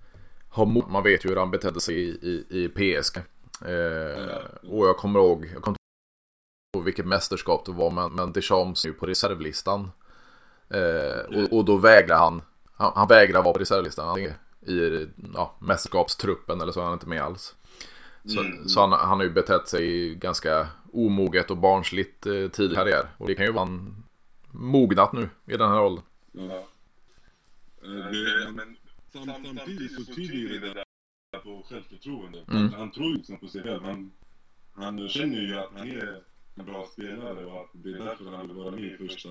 har 0.48 0.66
Man 0.66 1.02
vet 1.02 1.24
ju 1.24 1.28
hur 1.28 1.36
han 1.36 1.50
betedde 1.50 1.80
sig 1.80 1.94
i, 1.94 2.08
i, 2.08 2.64
i 2.64 2.68
PSG. 2.68 3.16
Eh, 3.64 4.70
och 4.70 4.86
jag 4.86 4.96
kommer 4.96 5.20
ihåg, 5.20 5.50
jag 5.54 5.62
kommer 5.62 5.75
ihåg 6.76 6.84
vilket 6.84 7.06
mästerskap 7.06 7.64
det 7.66 7.72
var, 7.72 7.90
men, 7.90 8.12
men 8.12 8.32
Deschamps 8.32 8.84
är 8.84 8.88
ju 8.88 8.94
på 8.94 9.06
reservlistan. 9.06 9.90
Eh, 10.68 11.42
och, 11.42 11.52
och 11.52 11.64
då 11.64 11.76
vägrar 11.76 12.18
han 12.18 12.42
han, 12.76 12.92
han 12.94 13.08
vägrar 13.08 13.42
vara 13.42 13.54
på 13.54 13.60
reservlistan. 13.60 14.18
i 14.18 15.08
ja, 15.34 15.56
mästerskapstruppen 15.60 16.60
eller 16.60 16.72
så 16.72 16.80
är 16.80 16.84
han 16.84 16.92
inte 16.92 17.08
med 17.08 17.22
alls. 17.22 17.54
Så, 18.24 18.40
mm. 18.40 18.68
så 18.68 18.80
han, 18.80 18.92
han 18.92 19.18
har 19.18 19.24
ju 19.24 19.30
betett 19.30 19.68
sig 19.68 20.14
ganska 20.14 20.68
omoget 20.92 21.50
och 21.50 21.56
barnsligt 21.56 22.26
eh, 22.26 22.48
tidig 22.48 22.76
karriär. 22.76 23.08
Och 23.18 23.26
det 23.26 23.34
kan 23.34 23.46
ju 23.46 23.52
vara 23.52 23.66
en 23.66 24.04
mognat 24.50 25.12
nu 25.12 25.28
i 25.46 25.56
den 25.56 25.70
här 25.70 25.82
åldern. 25.82 26.04
Ja. 26.32 26.64
Eh, 27.82 28.10
Det, 28.12 28.52
men 28.52 28.76
sam, 29.12 29.44
samtidigt 29.44 29.92
så 29.92 30.14
tyder 30.14 30.60
det 30.60 30.74
där 30.74 30.84
på 31.42 31.66
självförtroende. 31.70 32.44
Mm. 32.48 32.72
Han 32.72 32.90
tror 32.90 33.06
ju 33.06 33.14
liksom 33.14 33.38
på 33.38 33.48
sig 33.48 33.62
själv. 33.62 33.82
Han, 33.82 34.12
han 34.72 35.08
känner 35.08 35.40
ju 35.40 35.58
att 35.58 35.70
han 35.76 35.88
är 35.88 36.22
en 36.56 36.64
bra 36.64 36.86
spelare 36.92 37.46
och 37.46 37.60
att 37.60 37.70
det 37.72 37.90
är 37.90 37.98
därför 37.98 38.24
han 38.24 38.46
vill 38.46 38.56
vara 38.56 38.70
med 38.70 38.84
i 38.84 38.96
första... 38.96 39.28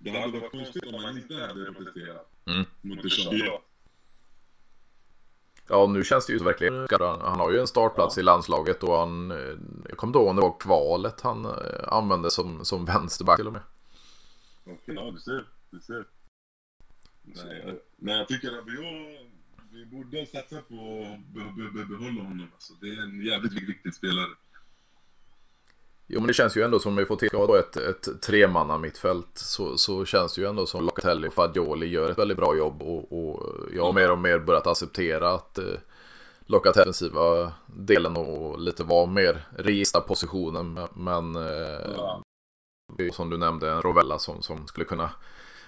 Det 0.00 0.10
hade 0.10 0.40
varit 0.40 0.50
konstigt 0.50 0.86
om 0.86 0.94
han 0.94 1.16
inte 1.18 1.34
hade 1.34 1.72
presterat 1.72 2.30
Mm. 2.46 2.64
mot 2.82 3.02
Deschamps. 3.02 3.42
Ja, 5.68 5.86
nu 5.86 6.04
känns 6.04 6.26
det 6.26 6.32
ju 6.32 6.38
verkligen. 6.38 6.86
Han, 7.00 7.40
har 7.40 7.52
ju 7.52 7.60
en 7.60 7.66
startplats 7.66 8.18
i 8.18 8.22
landslaget 8.22 8.82
och 8.82 8.98
han, 8.98 9.30
eh, 9.30 9.36
jag 9.88 9.96
kommer 9.96 10.08
inte 10.08 10.18
ihåg 10.18 10.28
om 10.28 10.36
det 10.36 10.42
var 10.42 10.60
kvalet 10.60 11.20
han 11.20 11.44
eh, 11.44 11.52
använde 11.88 12.30
som, 12.30 12.64
som 12.64 12.84
vänsterback 12.84 13.36
till 13.36 13.46
och 13.46 13.52
med. 13.52 13.62
Okej, 14.64 14.94
ja 14.94 15.10
du 15.10 15.18
ser. 15.18 15.46
Du 15.70 15.80
ser. 15.80 16.04
Nej, 17.22 17.82
men 17.96 18.16
jag 18.16 18.28
tycker 18.28 18.58
att 18.58 18.66
vi, 18.66 19.18
vi 19.70 19.86
borde 19.86 20.26
satsa 20.26 20.56
på 20.56 21.06
att 21.14 21.34
be, 21.34 21.40
be, 21.40 21.70
be, 21.70 21.84
behålla 21.84 22.22
honom. 22.22 22.48
Alltså, 22.54 22.72
det 22.80 22.86
är 22.86 23.02
en 23.02 23.24
jävligt 23.24 23.52
viktig 23.52 23.94
spelare. 23.94 24.30
Jo, 26.06 26.20
men 26.20 26.26
det 26.26 26.34
känns 26.34 26.56
ju 26.56 26.62
ändå 26.62 26.78
som 26.78 26.92
om 26.92 26.96
vi 26.96 27.04
får 27.04 27.16
till 27.16 27.28
då 27.32 27.54
ett, 27.54 27.76
ett 27.76 28.22
tremanna 28.22 28.78
mittfält 28.78 29.28
så, 29.34 29.78
så 29.78 30.04
känns 30.04 30.34
det 30.34 30.40
ju 30.40 30.48
ändå 30.48 30.66
som 30.66 30.84
Locatelli 30.84 31.28
och 31.28 31.34
Fagioli 31.34 31.86
gör 31.86 32.10
ett 32.10 32.18
väldigt 32.18 32.36
bra 32.36 32.56
jobb 32.56 32.82
och, 32.82 33.12
och 33.12 33.50
jag 33.74 33.84
har 33.84 33.92
mer 33.92 34.10
och 34.10 34.18
mer 34.18 34.38
börjat 34.38 34.66
acceptera 34.66 35.30
att 35.30 35.58
eh, 35.58 35.64
Locatelli 36.46 36.84
defensiva 36.84 37.52
delen 37.66 38.16
och 38.16 38.60
lite 38.60 38.84
var 38.84 39.06
mer 39.06 39.46
registra 39.58 40.00
positionen 40.00 40.78
men 40.94 41.36
eh, 41.36 41.92
Ja. 41.96 42.22
det 42.96 43.02
är 43.02 43.06
ju 43.06 43.12
som 43.12 43.30
du 43.30 43.36
nämnde 43.36 43.70
en 43.70 43.82
Rovella 43.82 44.18
som, 44.18 44.42
som 44.42 44.66
skulle 44.66 44.86
kunna 44.86 45.10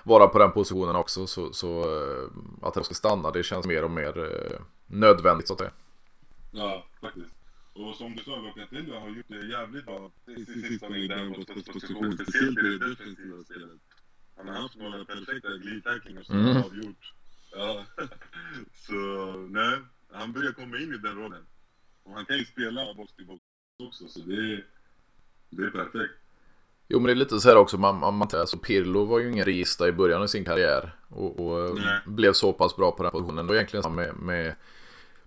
vara 0.03 0.27
på 0.27 0.39
den 0.39 0.53
positionen 0.53 0.97
också 0.97 1.27
så, 1.27 1.53
så 1.53 1.81
eh, 1.81 2.29
att 2.63 2.75
han 2.75 2.85
ska 2.85 2.95
stanna 2.95 3.31
det 3.31 3.43
känns 3.43 3.67
mer 3.67 3.85
och 3.85 3.91
mer 3.91 4.19
eh, 4.19 4.59
nödvändigt 4.87 5.47
så 5.49 5.53
att 5.53 5.59
säga. 5.59 5.73
Ja, 6.51 6.85
faktiskt. 7.01 7.35
Och 7.79 7.97
som 7.97 8.17
du 8.17 8.23
sa, 8.25 8.37
Locatelli 8.37 8.91
har 8.93 9.09
gjort 9.09 9.29
det 9.29 9.47
jävligt 9.47 9.85
bra 9.87 10.11
sistone 10.47 10.99
i 10.99 11.09
den 11.09 11.35
positionen, 11.35 12.13
speciellt 12.19 12.59
i 12.59 12.63
det 12.63 12.89
defensiva 12.89 13.43
spelet. 13.45 13.71
Han 14.37 14.49
har 14.49 14.55
haft 14.63 14.77
några 14.77 15.05
perfekta 15.05 15.49
glidtacklingar 15.57 16.23
som 16.23 16.37
Mm. 16.41 16.57
har 16.57 16.65
avgjort. 16.65 17.13
Ja. 17.53 17.85
Så, 18.75 18.93
nej, 19.51 19.79
han 20.13 20.33
börjar 20.33 20.53
komma 20.53 20.77
in 20.79 20.95
i 20.95 20.99
den 20.99 21.17
rollen. 21.17 21.43
Och 22.03 22.13
han 22.13 22.27
kan 22.27 22.39
ju 22.39 22.45
spela 22.45 22.95
box 22.95 23.13
till 23.13 23.27
box 23.27 23.41
också, 23.83 24.09
så 24.09 24.21
det 24.21 24.35
är, 24.35 24.65
det 25.51 25.63
är 25.63 25.71
perfekt. 25.71 26.15
Jo 26.89 26.99
men 26.99 27.07
det 27.07 27.13
är 27.13 27.17
lite 27.17 27.41
så 27.41 27.49
här 27.49 27.57
också, 27.57 27.79
man, 27.79 27.99
man, 27.99 28.15
man- 28.15 28.29
alltså 28.33 28.59
Pirlo 28.59 29.05
var 29.05 29.19
ju 29.19 29.31
ingen 29.33 29.45
regista 29.45 29.89
i 29.89 29.93
början 29.93 30.23
av 30.23 30.27
sin 30.27 30.45
karriär 30.45 30.97
och, 31.09 31.41
och 31.41 31.79
blev 32.07 32.33
så 32.33 32.53
pass 32.53 32.77
bra 32.77 32.91
på 32.93 33.03
den 33.03 33.13
positionen. 33.13 33.47
Det 33.47 33.49
var 33.49 33.55
egentligen 33.55 33.83
samma 33.83 33.95
med, 33.97 34.17
med 34.17 34.55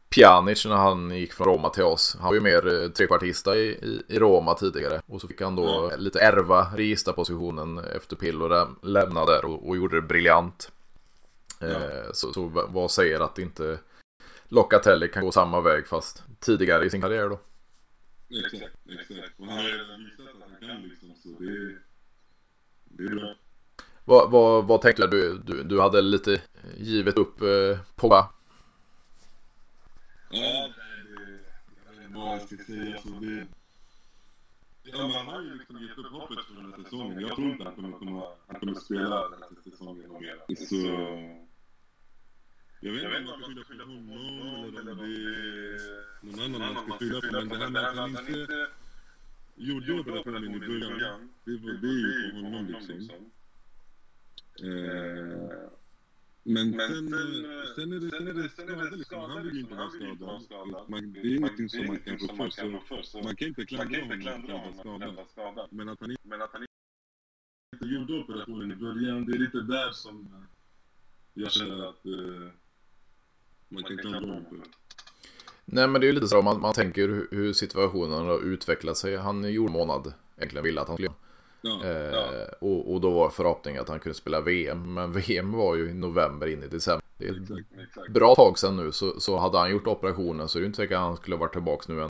Pjanic 0.09 0.65
när 0.65 0.75
han 0.75 1.11
gick 1.17 1.33
från 1.33 1.47
Roma 1.47 1.69
till 1.69 1.83
oss. 1.83 2.17
Han 2.19 2.27
var 2.27 2.33
ju 2.35 2.41
mer 2.41 2.81
eh, 2.83 2.89
trekvartista 2.89 3.57
i, 3.57 3.61
i, 3.69 4.03
i 4.07 4.19
Roma 4.19 4.53
tidigare 4.53 5.01
och 5.05 5.21
så 5.21 5.27
fick 5.27 5.41
han 5.41 5.55
då 5.55 5.89
Ja. 5.91 5.95
lite 5.97 6.19
ärva 6.19 6.67
regista-positionen 6.75 7.77
efter 7.77 8.15
Pirlo 8.15 8.47
lä- 8.47 8.67
lämnade 8.83 9.31
där 9.31 9.45
och, 9.45 9.67
och 9.69 9.77
gjorde 9.77 9.95
det 9.95 10.01
briljant. 10.07 10.71
Eh, 11.61 12.11
så, 12.13 12.33
så 12.33 12.51
vad 12.69 12.91
säger 12.91 13.19
att 13.19 13.39
inte 13.39 13.79
Locatelli 14.47 15.07
kan 15.07 15.25
gå 15.25 15.31
samma 15.31 15.61
väg 15.61 15.87
fast 15.87 16.23
tidigare 16.39 16.85
i 16.85 16.89
sin 16.89 17.01
karriär 17.01 17.29
då? 17.29 17.39
Exakt, 18.45 18.75
exakt. 18.89 19.33
Han 19.39 19.49
har 19.49 19.63
redan 19.63 20.05
visat 20.05 20.35
att 20.35 20.49
han 20.59 20.69
kan 20.69 20.81
liksom, 20.81 21.13
så 21.23 21.29
det 21.43 21.45
är, 21.51 21.77
det 22.83 23.03
är 23.03 23.15
bra. 23.15 23.33
Vad, 24.05 24.31
vad, 24.31 24.67
vad 24.67 24.81
tänkte 24.81 25.07
du? 25.07 25.37
du? 25.45 25.63
Du 25.63 25.81
hade 25.81 26.01
lite 26.01 26.41
givet 26.77 27.17
upp 27.17 27.41
eh, 27.41 27.79
Pogba. 27.95 28.29
Ja, 30.31 30.37
det, 30.37 31.39
jag 31.85 31.93
vet 31.93 32.05
inte 32.05 32.17
vad 32.17 32.35
jag 32.35 32.41
ska 32.41 32.57
säga. 32.57 32.95
Alltså, 32.95 33.09
det, 33.09 33.47
ja, 34.83 35.07
man 35.07 35.27
har 35.27 35.41
ju 35.41 35.57
liksom 35.57 35.81
gett 35.81 35.97
upp 35.97 36.11
hoppet 36.11 36.45
för 36.45 36.55
den 36.55 36.73
här 36.73 36.83
säsongen. 36.83 37.19
Jag 37.21 37.35
tror 37.35 37.51
inte 37.51 37.63
han 37.63 37.75
kommer, 37.75 37.91
komma, 37.91 38.23
han 38.47 38.59
kommer 38.59 38.73
spela 38.73 39.29
den 39.29 39.41
här 39.41 39.71
säsongen 39.71 40.11
och 40.11 40.21
mera. 40.21 40.55
Så... 40.55 40.75
Jag 42.81 42.91
vet 42.91 43.03
inte 43.03 43.31
om 43.33 43.41
man 43.41 43.51
ska 43.51 43.63
skylla 43.63 43.83
på 43.83 43.91
honom 43.91 44.77
eller 44.77 44.91
om 44.91 44.97
det 44.97 46.35
är 46.35 46.47
någon 46.49 46.61
annan 46.61 46.73
man 46.73 46.97
ska 46.97 47.21
skylla 47.21 47.39
på. 47.39 47.45
Men 47.45 47.49
det 47.49 47.57
här 47.57 47.69
med 47.69 47.83
att 47.83 47.95
han 47.95 48.09
inte 48.09 48.67
gjorde 49.55 49.99
operationen 49.99 50.55
i 50.55 50.59
början, 50.59 51.33
det, 51.43 51.51
det 51.57 51.87
är 51.87 52.25
ju 52.25 52.31
på 52.31 52.37
honom 52.37 52.67
liksom. 52.67 53.31
Eh, 54.63 55.69
men 56.43 56.73
sen, 56.73 57.13
eh, 57.13 57.75
sen 57.75 57.91
är 57.93 57.99
det, 57.99 58.09
sen 58.09 58.27
är 58.27 58.33
det 58.33 58.49
skador 58.49 58.97
liksom. 58.97 59.19
Han 59.19 59.43
vill 59.43 59.53
ju 59.55 59.59
inte 59.61 59.75
vara 59.75 59.89
skadad. 60.39 60.89
Man, 60.89 61.13
det 61.13 61.19
är 61.19 61.35
ingenting 61.35 61.69
som 61.69 61.87
man 61.87 61.99
kan 61.99 62.19
få 62.19 62.27
för. 62.87 63.01
Så 63.01 63.21
man 63.21 63.35
kan 63.35 63.47
inte 63.47 63.65
klandra 63.65 64.01
honom 64.01 64.73
för 64.83 64.95
att 64.95 65.01
han 65.01 65.15
var 65.15 65.25
skadad. 65.31 65.67
Men 65.71 65.89
att 65.89 65.99
han 65.99 66.65
inte 67.73 67.85
gjorde 67.85 68.13
operationen 68.13 68.71
i 68.71 68.75
början, 68.75 69.25
det 69.25 69.31
är 69.31 69.39
lite 69.39 69.61
där 69.61 69.91
som 69.91 70.21
eh, 70.21 70.43
jag 71.33 71.51
känner 71.51 71.89
att 71.89 72.05
eh, 72.05 72.51
man 73.69 73.83
kan 73.83 73.97
klandra 73.97 74.19
honom 74.19 74.45
för. 74.49 74.59
Nej 75.65 75.87
men 75.87 76.01
det 76.01 76.07
är 76.07 76.09
ju 76.09 76.13
lite 76.13 76.27
så 76.27 76.41
man, 76.41 76.61
man 76.61 76.73
tänker 76.73 77.07
hur, 77.31 77.53
situationen 77.53 78.25
har 78.25 78.43
utvecklat 78.43 78.97
sig. 78.97 79.17
Han 79.17 79.45
i 79.45 79.49
jordmånad 79.49 80.13
egentligen 80.37 80.63
ville 80.63 80.81
att 80.81 80.87
han 80.87 80.97
skulle 80.97 81.09
Ja, 81.61 81.83
eh, 81.83 82.47
och, 82.59 82.93
och 82.93 83.01
då 83.01 83.11
var 83.11 83.29
förhoppningen 83.29 83.81
att 83.81 83.89
han 83.89 83.99
kunde 83.99 84.17
spela 84.17 84.41
VM. 84.41 84.93
Men 84.93 85.11
VM 85.27 85.51
var 85.51 85.75
ju 85.75 85.89
i 85.89 85.93
november 85.93 86.47
in 86.47 86.63
i 86.63 86.67
december. 86.67 87.05
Det 87.17 87.27
är 87.27 87.41
exakt, 87.41 87.67
exakt. 87.83 88.09
bra 88.11 88.35
tag 88.35 88.59
sedan 88.59 88.77
nu 88.77 88.91
så, 88.91 89.19
så 89.19 89.37
hade 89.37 89.57
han 89.57 89.71
gjort 89.71 89.87
operationen 89.87 90.49
så 90.49 90.57
är 90.57 90.61
det 90.61 90.65
inte 90.65 90.77
säkert 90.77 90.95
att 90.95 91.01
han 91.01 91.17
skulle 91.17 91.35
ha 91.35 91.39
varit 91.39 91.53
tillbaka 91.53 91.93
nu 91.93 92.01
än. 92.01 92.09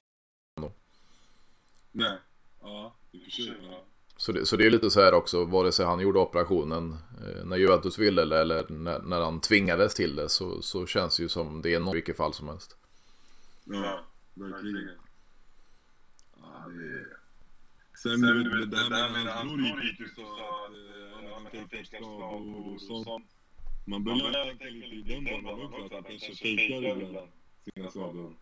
Nej, 1.91 2.17
ja, 2.61 2.95
i 3.11 3.19
och 3.19 3.23
för 3.23 3.31
sig. 3.31 3.57
Ja. 3.61 3.83
Så 4.17 4.31
det, 4.31 4.45
så 4.45 4.55
det 4.55 4.65
är 4.65 4.69
lite 4.69 4.91
så 4.91 5.01
här 5.01 5.13
också, 5.13 5.45
vare 5.45 5.71
sig 5.71 5.85
han 5.85 5.99
gjorde 5.99 6.19
operationen 6.19 6.97
eh, 7.27 7.45
när 7.45 7.57
Juventus 7.57 7.97
ville 7.97 8.21
eller, 8.21 8.41
eller 8.41 8.65
när, 8.69 8.99
när 8.99 9.21
han 9.21 9.41
tvingades 9.41 9.93
till 9.93 10.15
det 10.15 10.29
så, 10.29 10.61
så 10.61 10.85
känns 10.85 11.17
det 11.17 11.23
ju 11.23 11.29
som 11.29 11.61
det 11.61 11.73
är 11.73 11.79
något 11.79 11.93
i 11.93 11.95
vilket 11.95 12.17
fall 12.17 12.33
som 12.33 12.47
helst. 12.47 12.77
Ja, 13.63 14.05
verkligen. 14.33 14.89
Ja, 16.41 16.65
det... 16.67 17.18
Sen, 18.03 18.11
Sen 18.11 18.21
du 18.21 18.59
vet, 18.59 18.71
det 18.71 18.77
här 18.77 19.09
med 19.23 19.33
hans 19.33 19.53
bror 19.53 19.83
gick 19.83 19.99
ut 19.99 20.17
och 20.17 20.23
sa 20.23 20.65
att 20.65 21.33
han 21.33 21.51
kan 21.51 21.69
fejka 21.69 21.97
skador 21.97 22.73
och 22.73 22.81
sånt. 22.81 23.25
Man 23.85 24.03
börjar 24.03 24.45
tänka 24.45 24.65
lite 24.65 24.95
i 24.95 25.01
den 25.15 25.23
banan 25.43 25.61
också, 25.65 25.85
att 25.85 25.91
han 25.91 26.03
kanske 26.03 26.35
fejkar 26.35 26.97
ibland 27.01 27.27
sina 27.75 27.89
skador. 27.89 28.33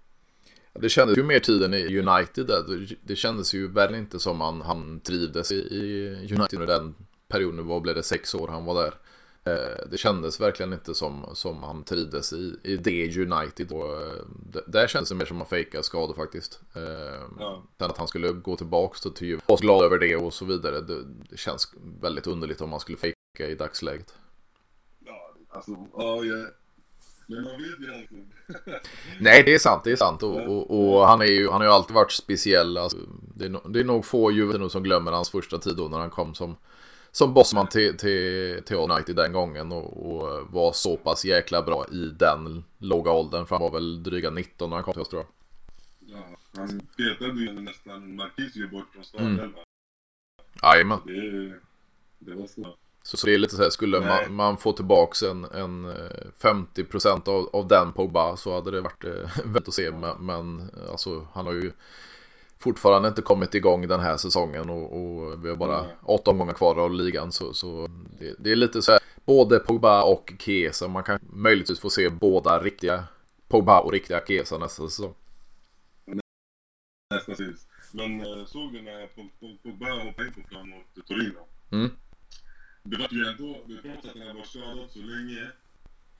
Det 0.73 0.89
kändes 0.89 1.17
ju 1.17 1.23
mer 1.23 1.39
tiden 1.39 1.73
i 1.73 1.99
United 1.99 2.47
där. 2.47 2.87
Det- 3.03 3.15
kändes 3.15 3.53
ju 3.53 3.67
väl 3.67 3.95
inte 3.95 4.19
som 4.19 4.41
han, 4.41 4.61
han 4.61 4.99
trivdes 4.99 5.51
i, 5.51 5.55
i 5.55 6.07
United 6.33 6.53
under 6.61 6.67
den 6.67 6.95
perioden. 7.27 7.67
Vad 7.67 7.81
blev 7.81 7.95
det? 7.95 8.03
Sex 8.03 8.35
år 8.35 8.47
han 8.47 8.65
var 8.65 8.83
där. 8.83 8.93
Eh, 9.51 9.87
Det 9.91 9.97
kändes 9.97 10.39
verkligen 10.41 10.73
inte 10.73 10.95
som, 10.95 11.25
som 11.33 11.63
han 11.63 11.83
trivdes 11.83 12.33
i, 12.33 12.55
i 12.63 12.77
det 12.77 13.17
United. 13.17 13.71
Och, 13.71 14.01
eh, 14.01 14.13
det- 14.51 14.63
där 14.67 14.87
kändes 14.87 15.09
det 15.09 15.15
mer 15.15 15.25
som 15.25 15.41
att 15.41 15.49
fejka 15.49 15.83
skador 15.83 16.13
faktiskt. 16.13 16.59
Eh, 16.75 16.81
Ja. 17.39 17.63
Sen 17.77 17.91
att 17.91 17.97
han 17.97 18.07
skulle 18.07 18.31
gå 18.31 18.55
tillbaks 18.55 19.01
då 19.01 19.09
till. 19.09 19.39
Var 19.45 19.57
så 19.57 19.61
glad 19.61 19.83
över 19.85 19.97
det 19.99 20.15
och 20.15 20.33
så 20.33 20.45
vidare. 20.45 20.81
Det, 20.81 21.03
det 21.29 21.37
känns 21.37 21.73
väldigt 22.01 22.27
underligt 22.27 22.61
om 22.61 22.69
man 22.69 22.79
skulle 22.79 22.97
fejka 22.97 23.15
i 23.47 23.55
dagsläget. 23.55 24.13
Ja, 25.05 25.31
alltså, 25.49 25.71
ja, 25.97 26.23
jag... 26.23 26.47
Men 27.29 27.43
man 27.43 27.51
vet 27.61 27.79
ju 27.79 27.93
alltid. 27.93 28.25
Nej, 29.19 29.43
det 29.43 29.53
är 29.53 29.59
sant, 29.59 29.83
det 29.83 29.91
är 29.91 29.95
sant. 29.95 30.23
Och, 30.23 30.35
och, 30.47 30.79
och 30.97 31.07
han, 31.07 31.21
är 31.21 31.25
ju, 31.25 31.49
han 31.49 31.61
har 31.61 31.67
ju 31.67 31.71
alltid 31.73 31.95
varit 31.95 32.11
speciell. 32.11 32.77
Alltså, 32.77 32.97
det, 33.35 33.45
är, 33.45 33.69
det 33.69 33.79
är 33.79 33.83
nog 33.83 34.05
få 34.05 34.31
Juventus 34.31 34.71
som 34.71 34.83
glömmer 34.83 35.11
hans 35.11 35.29
första 35.29 35.57
tid 35.57 35.75
då 35.75 35.87
när 35.87 35.97
han 35.99 36.09
kom 36.09 36.33
som, 36.33 36.55
som 37.17 37.33
bossman 37.33 37.67
till, 37.67 37.97
till, 37.97 38.61
till 38.65 38.75
United 38.77 39.15
den 39.15 39.33
gången 39.33 39.71
och, 39.71 40.11
och 40.11 40.47
var 40.51 40.73
så 40.73 40.97
pass 40.97 41.25
jäkla 41.25 41.61
bra 41.61 41.85
i 41.91 42.09
den 42.19 42.63
låga 42.77 43.11
åldern. 43.11 43.45
För 43.45 43.55
han 43.55 43.61
var 43.61 43.71
väl 43.71 44.03
dryga 44.03 44.29
19 44.29 44.69
när 44.69 44.77
han 44.77 44.83
kom 44.83 44.93
till 44.93 45.01
oss 45.01 45.09
tror 45.09 45.23
jag. 45.23 45.29
Ja, 46.17 46.37
han 46.57 46.81
petade 46.97 47.39
ju 47.39 47.53
nästan 47.53 48.15
Marquisio 48.15 48.67
bort 48.67 48.85
från 48.93 49.03
startelvan. 49.03 49.53
Jajamän. 50.63 50.99
Det, 51.05 51.59
det 52.19 52.39
var 52.39 52.47
så. 52.47 52.75
Så, 53.03 53.17
så 53.17 53.27
det 53.27 53.33
är 53.33 53.37
lite 53.37 53.55
så 53.55 53.63
här, 53.63 53.69
skulle 53.69 53.99
man, 53.99 54.33
man 54.33 54.57
få 54.57 54.73
tillbaks 54.73 55.23
en, 55.23 55.45
en 55.45 55.85
eh, 55.85 55.91
50% 56.41 57.29
av, 57.29 57.49
av 57.53 57.67
den 57.67 57.93
Pogba 57.93 58.37
så 58.37 58.55
hade 58.55 58.71
det 58.71 58.81
varit 58.81 59.03
eh, 59.03 59.11
väldigt 59.45 59.67
att 59.67 59.73
se. 59.73 59.91
Men, 59.91 60.25
men 60.25 60.59
eh, 60.59 60.91
alltså, 60.91 61.27
han 61.33 61.45
har 61.45 61.53
ju 61.53 61.71
fortfarande 62.59 63.07
inte 63.07 63.21
kommit 63.21 63.55
igång 63.55 63.87
den 63.87 63.99
här 63.99 64.17
säsongen 64.17 64.69
och, 64.69 64.97
och 64.97 65.45
vi 65.45 65.49
har 65.49 65.55
bara 65.55 65.81
Nej. 65.81 65.95
åtta 66.03 66.31
omgångar 66.31 66.53
kvar 66.53 66.75
av 66.75 66.93
ligan. 66.93 67.31
Så, 67.31 67.53
så 67.53 67.87
det, 68.19 68.35
det 68.39 68.51
är 68.51 68.55
lite 68.55 68.81
så 68.81 68.91
här, 68.91 69.01
både 69.25 69.59
Pogba 69.59 70.03
och 70.03 70.33
Chiesa, 70.39 70.87
man 70.87 71.03
kan 71.03 71.19
möjligtvis 71.21 71.79
få 71.79 71.89
se 71.89 72.09
båda 72.09 72.59
riktiga 72.59 73.03
Pogba 73.47 73.79
och 73.79 73.91
riktiga 73.91 74.21
Chiesa 74.27 74.57
nästa 74.57 74.83
säsong. 74.83 75.13
Nästa 77.09 77.35
sist. 77.35 77.67
Men 77.91 78.21
eh, 78.21 78.45
såg 78.45 78.73
du 78.73 78.81
när 78.81 79.07
Pogba 79.63 80.03
hoppade 80.03 80.27
in 80.27 80.33
på 80.33 80.41
plan 80.49 80.69
mot 80.69 81.07
Torino? 81.07 81.39
Mm. 81.71 81.91
Det 82.83 82.97
var 82.97 83.07
ju 83.11 83.25
ändå, 83.25 83.61
trots 83.81 84.07
att 84.07 84.27
han 84.27 84.37
var 84.37 84.43
skadad 84.43 84.89
så 84.89 84.99
länge, 84.99 85.51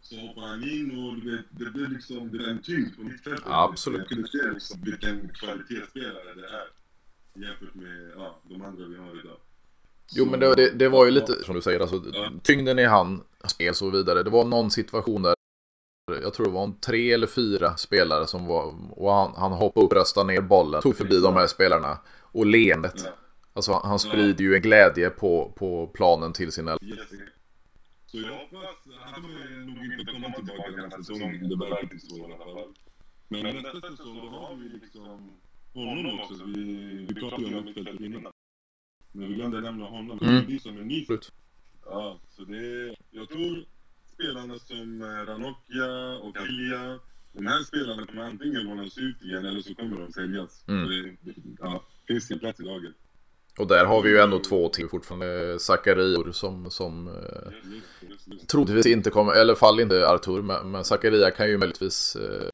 så 0.10 0.16
hoppade 0.16 0.48
han 0.48 0.64
in 0.64 1.00
och 1.00 1.16
du 1.16 1.32
vet, 1.32 1.46
det 1.50 1.72
blev 1.72 1.92
liksom, 1.92 2.32
det 2.32 2.38
var 2.38 2.48
en 2.48 2.62
tyngd 2.62 2.96
på 2.96 3.04
mittfältet. 3.04 3.44
Absolut. 3.46 4.00
Jag 4.00 4.08
kunde 4.08 4.28
se 4.28 4.38
liksom 4.54 4.82
vilken 4.82 5.30
kvalitetsspelare 5.30 6.34
det 6.36 6.48
är 6.48 6.68
jämfört 7.48 7.76
med 7.76 8.12
ja, 8.16 8.42
de 8.44 8.62
andra 8.62 8.86
vi 8.88 8.98
har 8.98 9.20
idag. 9.20 9.38
Jo 10.12 10.26
men 10.26 10.40
det, 10.40 10.56
det, 10.56 10.70
det 10.70 10.90
var 10.90 11.06
ju 11.06 11.12
lite 11.12 11.44
som 11.44 11.56
du 11.56 11.62
säger, 11.62 11.80
alltså, 11.80 12.04
tyngden 12.44 12.80
i 12.80 12.84
han, 12.86 13.24
spel 13.48 13.76
så 13.76 13.90
vidare. 13.90 14.24
Det 14.24 14.30
var 14.30 14.46
någon 14.46 14.72
situation 14.72 15.22
där 15.22 15.34
jag 16.22 16.34
tror 16.34 16.46
det 16.46 16.52
var 16.52 16.64
en 16.64 16.80
tre 16.80 17.12
eller 17.12 17.28
fyra 17.28 17.78
spelare 17.78 18.28
som 18.28 18.46
var, 18.46 18.74
och 18.92 19.14
han, 19.14 19.34
han 19.36 19.52
hoppade 19.52 19.86
upp, 19.86 19.94
röstade 19.94 20.28
ner 20.28 20.42
bollen, 20.42 20.82
tog 20.82 20.96
förbi 20.96 21.20
de 21.20 21.34
här 21.34 21.48
spelarna. 21.48 21.98
Och 22.22 22.46
leendet. 22.46 23.02
Ja. 23.06 23.12
Alltså 23.54 23.82
han 23.84 24.00
sprider 24.00 24.44
ju 24.44 24.56
en 24.56 24.62
glädje 24.62 25.10
på, 25.10 25.54
på 25.56 25.88
planen 25.88 26.34
till 26.34 26.52
sina... 26.52 26.78
Så 28.12 28.18
jag 28.18 28.34
hoppas, 28.38 28.88
han 29.00 29.14
kommer 29.22 29.66
nog 29.66 29.86
inte 29.86 30.12
komma 30.12 30.32
tillbaka 30.32 30.72
den 30.72 30.80
här 30.80 30.98
säsongen, 30.98 31.50
det 31.50 31.56
verkar 31.58 31.84
inte 31.84 32.00
så 32.00 32.18
i 32.18 32.24
alla 32.24 32.38
fall. 32.38 32.74
Men 33.28 33.44
nästa 33.56 33.82
säsong 33.82 34.16
då 34.16 34.30
har 34.30 34.56
vi 34.56 34.70
liksom 34.70 35.32
honom 35.74 36.20
också, 36.20 36.46
vi, 36.46 36.64
vi 37.10 37.14
pratade 37.16 37.44
ju 37.48 37.58
om 37.58 37.66
mittfältet 37.66 38.00
innan. 38.02 38.32
Men 39.12 39.28
vi 39.28 39.36
glömde 39.36 39.62
nämna 39.62 39.86
honom, 39.86 40.20
Mm. 40.22 40.46
det 40.48 40.56
är 40.56 40.60
som 40.60 40.78
en 40.78 40.88
ny. 40.88 41.06
Ja, 41.86 42.20
så 42.30 42.44
det 42.46 42.96
jag 43.12 43.30
tror 43.30 43.66
spelarna 44.14 44.60
som 44.60 45.02
eh, 45.02 45.06
Ranocchia 45.08 46.18
och 46.18 46.38
Ilja, 46.50 47.00
de 47.34 47.48
här 47.48 47.64
spelarna 47.64 48.06
kommer 48.06 48.22
antingen 48.24 48.64
lånas 48.64 48.98
ut 48.98 49.22
igen 49.22 49.46
eller 49.46 49.62
så 49.62 49.76
kommer 49.76 49.98
de 50.00 50.12
säljas. 50.12 50.66
Mm. 50.68 50.86
Så 50.86 50.92
det, 50.92 51.16
ja, 51.60 51.84
finns 52.08 52.28
det 52.28 52.40
plats 52.40 52.60
i 52.60 52.64
laget. 52.64 52.96
Och 53.58 53.68
där 53.68 53.86
har 53.86 54.02
vi 54.02 54.10
ju 54.10 54.18
ändå 54.18 54.40
två 54.40 54.70
till 54.70 54.90
fortfarande. 54.90 55.60
Zacharior 55.60 56.32
som, 56.32 56.72
som 56.72 57.08
eh, 57.08 57.52
troligtvis 58.48 58.86
inte 58.86 59.10
kommer, 59.10 59.34
eller 59.34 59.56
fall 59.56 59.80
inte 59.80 60.10
Artur, 60.10 60.42
men, 60.42 60.72
men 60.72 60.84
Zakaria 60.84 61.32
kan 61.32 61.50
ju 61.50 61.58
möjligtvis 61.58 62.16
eh, 62.16 62.48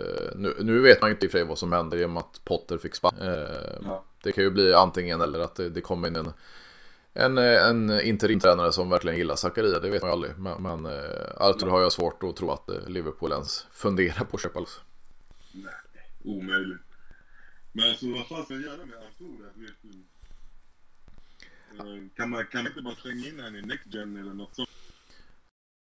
eh, 0.00 0.36
nu, 0.36 0.54
nu 0.60 0.80
vet 0.80 1.00
man 1.00 1.10
ju 1.10 1.14
inte 1.14 1.26
i 1.26 1.28
och 1.28 1.32
för 1.32 1.38
sig 1.38 1.46
vad 1.46 1.58
som 1.58 1.72
händer 1.72 1.98
i 1.98 2.04
och 2.04 2.10
med 2.10 2.20
att 2.20 2.44
Potter 2.44 2.78
fick 2.78 2.94
spark. 2.94 3.14
Eh, 3.20 3.78
Ja. 3.82 4.04
Det 4.22 4.32
kan 4.32 4.44
ju 4.44 4.50
bli 4.50 4.74
antingen 4.74 5.20
eller 5.20 5.38
att 5.40 5.54
det, 5.54 5.68
det 5.68 5.80
kommer 5.80 6.08
in 6.08 6.16
en, 6.16 6.32
en, 7.14 7.38
en 7.38 8.00
interimtränare 8.00 8.72
som 8.72 8.90
verkligen 8.90 9.18
gillar 9.18 9.36
Zakaria, 9.36 9.78
det 9.78 9.90
vet 9.90 10.02
man 10.02 10.08
ju 10.08 10.12
aldrig. 10.12 10.38
Men, 10.38 10.62
men 10.62 10.86
eh, 10.86 11.30
Artur 11.36 11.66
har 11.66 11.80
jag 11.80 11.92
svårt 11.92 12.22
att 12.22 12.36
tro 12.36 12.50
att 12.50 12.70
eh, 12.70 12.86
Liverpool 12.86 13.32
ens 13.32 13.66
funderar 13.72 14.24
på 14.24 14.36
att 14.36 14.42
köpa 14.42 14.58
alls. 14.58 14.80
Nej, 15.52 15.74
omöjligt. 16.24 16.87
Men 17.78 17.88
alltså 17.90 18.06
vad 18.12 18.26
fan 18.26 18.44
ska 18.44 18.54
jag 18.54 18.62
göra 18.62 18.76
med 18.86 18.96
Artur? 18.98 19.50
Eh, 21.78 22.02
Kan 22.16 22.30
man, 22.30 22.46
kan 22.46 22.62
man 22.62 22.66
inte 22.66 22.82
bara 22.82 22.94
slänga 22.94 23.26
in 23.26 23.40
han 23.40 23.56
i 23.56 23.62
Next 23.62 23.94
Gen 23.94 24.16
eller 24.16 24.34
något 24.34 24.54
sånt? 24.54 24.68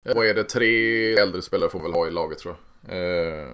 Eh, 0.05 0.15
Vad 0.15 0.27
är 0.27 0.35
det, 0.35 0.45
tre 0.45 1.15
äldre 1.15 1.43
spelare 1.43 1.71
får 1.71 1.81
väl 1.83 1.93
ha 1.93 2.07
i 2.07 2.11
laget 2.11 2.39
tror 2.39 2.57
jag. 2.87 2.97
Eh, 2.97 3.49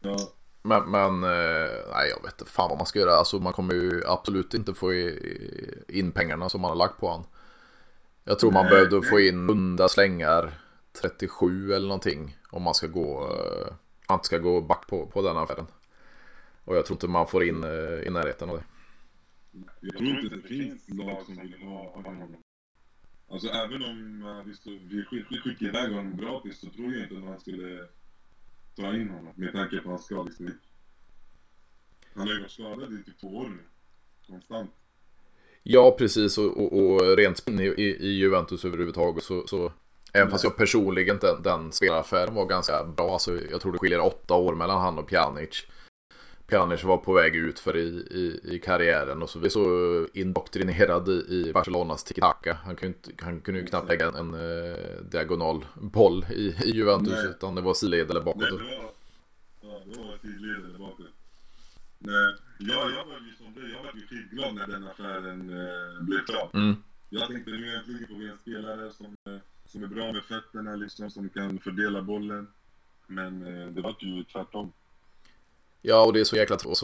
Ja. 0.00 0.16
Men, 0.62 0.90
men 0.90 1.22
eh, 1.24 1.70
nej, 1.92 2.08
jag 2.10 2.22
vet 2.22 2.40
inte 2.40 2.52
fan 2.52 2.68
vad 2.68 2.78
man 2.78 2.86
ska 2.86 2.98
göra. 2.98 3.12
Alltså 3.12 3.38
man 3.38 3.52
kommer 3.52 3.74
ju 3.74 4.02
absolut 4.06 4.54
inte 4.54 4.74
få 4.74 4.92
in 5.88 6.12
pengarna 6.14 6.48
som 6.48 6.60
man 6.60 6.68
har 6.70 6.76
lagt 6.76 7.00
på 7.00 7.10
han. 7.10 7.24
Jag 8.24 8.38
tror 8.38 8.50
man 8.52 8.64
Nej, 8.64 8.70
behövde 8.72 9.00
nej. 9.00 9.08
få 9.10 9.20
in 9.20 9.48
runda 9.48 9.88
slängar 9.88 10.52
37 11.02 11.72
eller 11.74 11.88
någonting. 11.88 12.36
Om 12.50 12.62
man 12.62 12.74
ska 12.74 12.86
gå, 12.86 13.22
eh, 13.32 13.74
man 14.08 14.24
ska 14.24 14.38
gå 14.38 14.60
back 14.60 14.86
på, 14.86 15.06
på 15.06 15.22
den 15.22 15.36
affären. 15.36 15.66
Och 16.68 16.76
jag 16.76 16.86
tror 16.86 16.94
inte 16.94 17.08
man 17.08 17.26
får 17.26 17.44
in 17.44 17.64
eh, 17.64 18.06
i 18.06 18.10
närheten 18.10 18.50
av 18.50 18.56
det. 18.56 18.64
Jag 19.80 19.96
tror 19.96 20.08
inte 20.08 20.36
det 20.36 20.42
finns 20.42 20.88
lag 20.88 21.22
som 21.26 21.36
vill 21.36 21.62
ha 21.62 21.92
honom. 21.94 22.36
Alltså 23.30 23.48
även 23.48 23.82
om 23.84 24.22
uh, 24.26 24.44
vi, 24.44 24.54
stod, 24.54 24.78
vi 24.82 25.04
skick, 25.04 25.26
vi 25.30 25.38
skickade 25.38 25.70
iväg 25.70 25.92
honom 25.92 26.16
gratis 26.16 26.60
så 26.60 26.70
tror 26.70 26.92
jag 26.92 27.02
inte 27.02 27.16
att 27.16 27.24
man 27.24 27.40
skulle 27.40 27.86
ta 28.76 28.94
in 28.94 29.08
honom 29.08 29.32
med 29.36 29.52
tanke 29.52 29.78
på 29.78 29.88
hans 29.88 30.04
skadehistorik. 30.04 30.56
Han 32.14 32.26
har 32.26 32.34
ju 32.34 32.40
varit 32.40 32.50
skadad 32.50 32.92
i 32.92 33.04
typ 33.04 33.20
två 33.20 33.28
år 33.28 33.48
nu. 33.48 33.62
Konstant. 34.26 34.70
Ja, 35.62 35.96
precis. 35.98 36.38
Och, 36.38 36.58
och, 36.58 36.72
och 36.72 37.16
rent 37.16 37.48
i, 37.48 37.62
i, 37.62 38.08
Juventus 38.08 38.64
överhuvudtaget 38.64 39.24
så, 39.24 39.46
så 39.46 39.72
Även 40.12 40.30
fast 40.30 40.44
jag 40.44 40.56
personligen 40.56 41.18
den, 41.20 41.42
den 41.42 41.72
spelaffären 41.72 42.34
var 42.34 42.46
ganska 42.46 42.84
bra. 42.84 43.12
Alltså, 43.12 43.40
jag 43.50 43.60
tror 43.60 43.72
det 43.72 43.78
skiljer 43.78 44.00
åtta 44.00 44.34
år 44.34 44.54
mellan 44.54 44.80
han 44.80 44.98
och 44.98 45.08
Pjanic. 45.08 45.66
Pjanic 46.48 46.84
var 46.84 46.96
på 46.96 47.12
väg 47.12 47.36
ut 47.36 47.58
för 47.58 47.76
i, 47.76 47.88
i, 48.10 48.54
i 48.54 48.58
karriären 48.58 49.22
och 49.22 49.30
så 49.30 49.38
vi 49.38 49.50
så 49.50 50.06
indoktrinerad 50.14 51.08
i, 51.08 51.12
i 51.12 51.52
Barcelonas 51.52 52.04
tiki-taka. 52.04 52.54
Han 52.64 52.76
kunde, 52.76 52.98
han 53.18 53.40
kunde 53.40 53.60
ju 53.60 53.66
knappt 53.66 53.88
lägga 53.88 54.08
en, 54.08 54.14
en 54.14 54.34
eh, 54.34 55.02
diagonal 55.10 55.64
boll 55.74 56.26
i, 56.30 56.56
i 56.64 56.70
Juventus 56.70 57.12
Nej. 57.12 57.26
utan 57.30 57.54
det 57.54 57.60
var 57.60 57.74
sidled 57.74 58.10
eller 58.10 58.20
Nej, 58.20 58.24
bakåt. 58.24 58.48
det 58.48 58.52
var... 58.52 58.90
Ja, 59.60 59.80
det 59.86 59.98
var 59.98 60.18
sidled 60.22 60.78
bakåt. 60.78 61.06
Nej, 61.98 62.34
jag, 62.58 62.90
jag 62.92 63.04
var 63.04 63.20
ju 63.20 63.34
som 63.44 63.54
dig, 63.54 63.72
jag 63.72 63.82
var 63.82 63.92
ju 63.94 64.06
skitglad 64.06 64.54
när 64.54 64.66
den 64.66 64.86
affären 64.86 65.40
eh, 65.50 66.02
blev 66.02 66.24
klar. 66.24 66.50
Mm. 66.54 66.76
Jag 67.10 67.28
tänkte 67.28 67.50
nu 67.50 67.74
äntligen 67.74 68.08
får 68.08 68.14
vi 68.14 68.28
en 68.28 68.38
spelare 68.38 68.92
som, 68.92 69.06
eh, 69.06 69.40
som 69.66 69.82
är 69.82 69.86
bra 69.86 70.12
med 70.12 70.22
fötterna 70.22 70.76
liksom, 70.76 71.10
som 71.10 71.28
kan 71.28 71.58
fördela 71.58 72.02
bollen. 72.02 72.46
Men 73.06 73.42
eh, 73.46 73.66
det 73.66 73.80
var 73.80 73.96
ju 74.00 74.24
tvärtom. 74.24 74.72
Ja, 75.82 76.04
och 76.04 76.12
det 76.12 76.20
är 76.20 76.24
så 76.24 76.36
jäkla 76.36 76.56
tråkigt. 76.56 76.78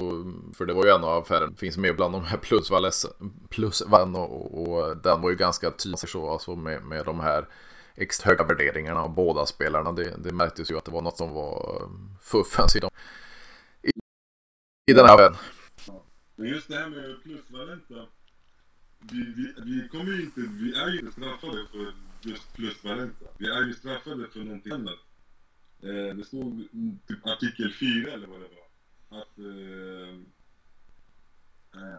För 0.56 0.66
det 0.66 0.74
var 0.74 0.84
ju 0.84 0.90
en 0.90 1.04
av 1.04 1.22
affären. 1.22 1.56
Finns 1.56 1.76
med 1.76 1.96
bland 1.96 2.14
de 2.14 2.24
här 2.24 2.38
plus 2.38 2.70
Valles, 2.70 3.06
plus 3.48 3.82
Van 3.86 4.16
och, 4.16 4.62
och 4.62 4.96
den 4.96 5.20
var 5.20 5.30
ju 5.30 5.36
ganska 5.36 5.70
tydlig 5.70 5.98
så, 5.98 6.30
alltså 6.30 6.56
med, 6.56 6.82
med 6.82 7.04
de 7.04 7.20
här 7.20 7.48
extra 7.94 8.30
höga 8.30 8.44
värderingarna 8.44 9.00
av 9.00 9.14
båda 9.14 9.46
spelarna. 9.46 9.92
Det, 9.92 10.16
det 10.18 10.32
märktes 10.32 10.70
ju 10.70 10.78
att 10.78 10.84
det 10.84 10.90
var 10.90 11.02
något 11.02 11.16
som 11.16 11.32
var 11.32 11.82
fuffens 12.22 12.76
i 12.76 12.80
dem. 12.80 12.90
I, 13.82 13.90
i 14.90 14.94
den 14.94 15.06
här 15.06 15.14
affären. 15.14 15.36
Men 16.36 16.48
just 16.48 16.68
det 16.68 16.76
här 16.76 16.88
med 16.88 17.22
plusvaluta. 17.22 18.06
Vi, 18.98 19.34
vi, 19.36 19.54
vi 19.56 19.88
kommer 19.88 20.12
ju 20.12 20.22
inte, 20.22 20.40
vi 20.40 20.74
är 20.74 20.88
ju 20.88 20.98
inte 20.98 21.12
straffade 21.12 21.66
för 21.72 21.94
just 22.22 22.54
plusvaluta. 22.54 23.26
Vi 23.38 23.46
är 23.46 23.62
ju 23.62 23.74
straffade 23.74 24.28
för 24.28 24.40
någonting 24.40 24.72
annat. 24.72 24.98
Eh, 25.82 26.16
det 26.16 26.24
stod 26.24 26.68
typ 27.08 27.26
artikel 27.26 27.72
4 27.72 28.12
eller 28.12 28.26
vad 28.26 28.40
det 28.40 28.48
var. 28.48 28.63
Att, 29.22 29.38
eh, 29.38 30.14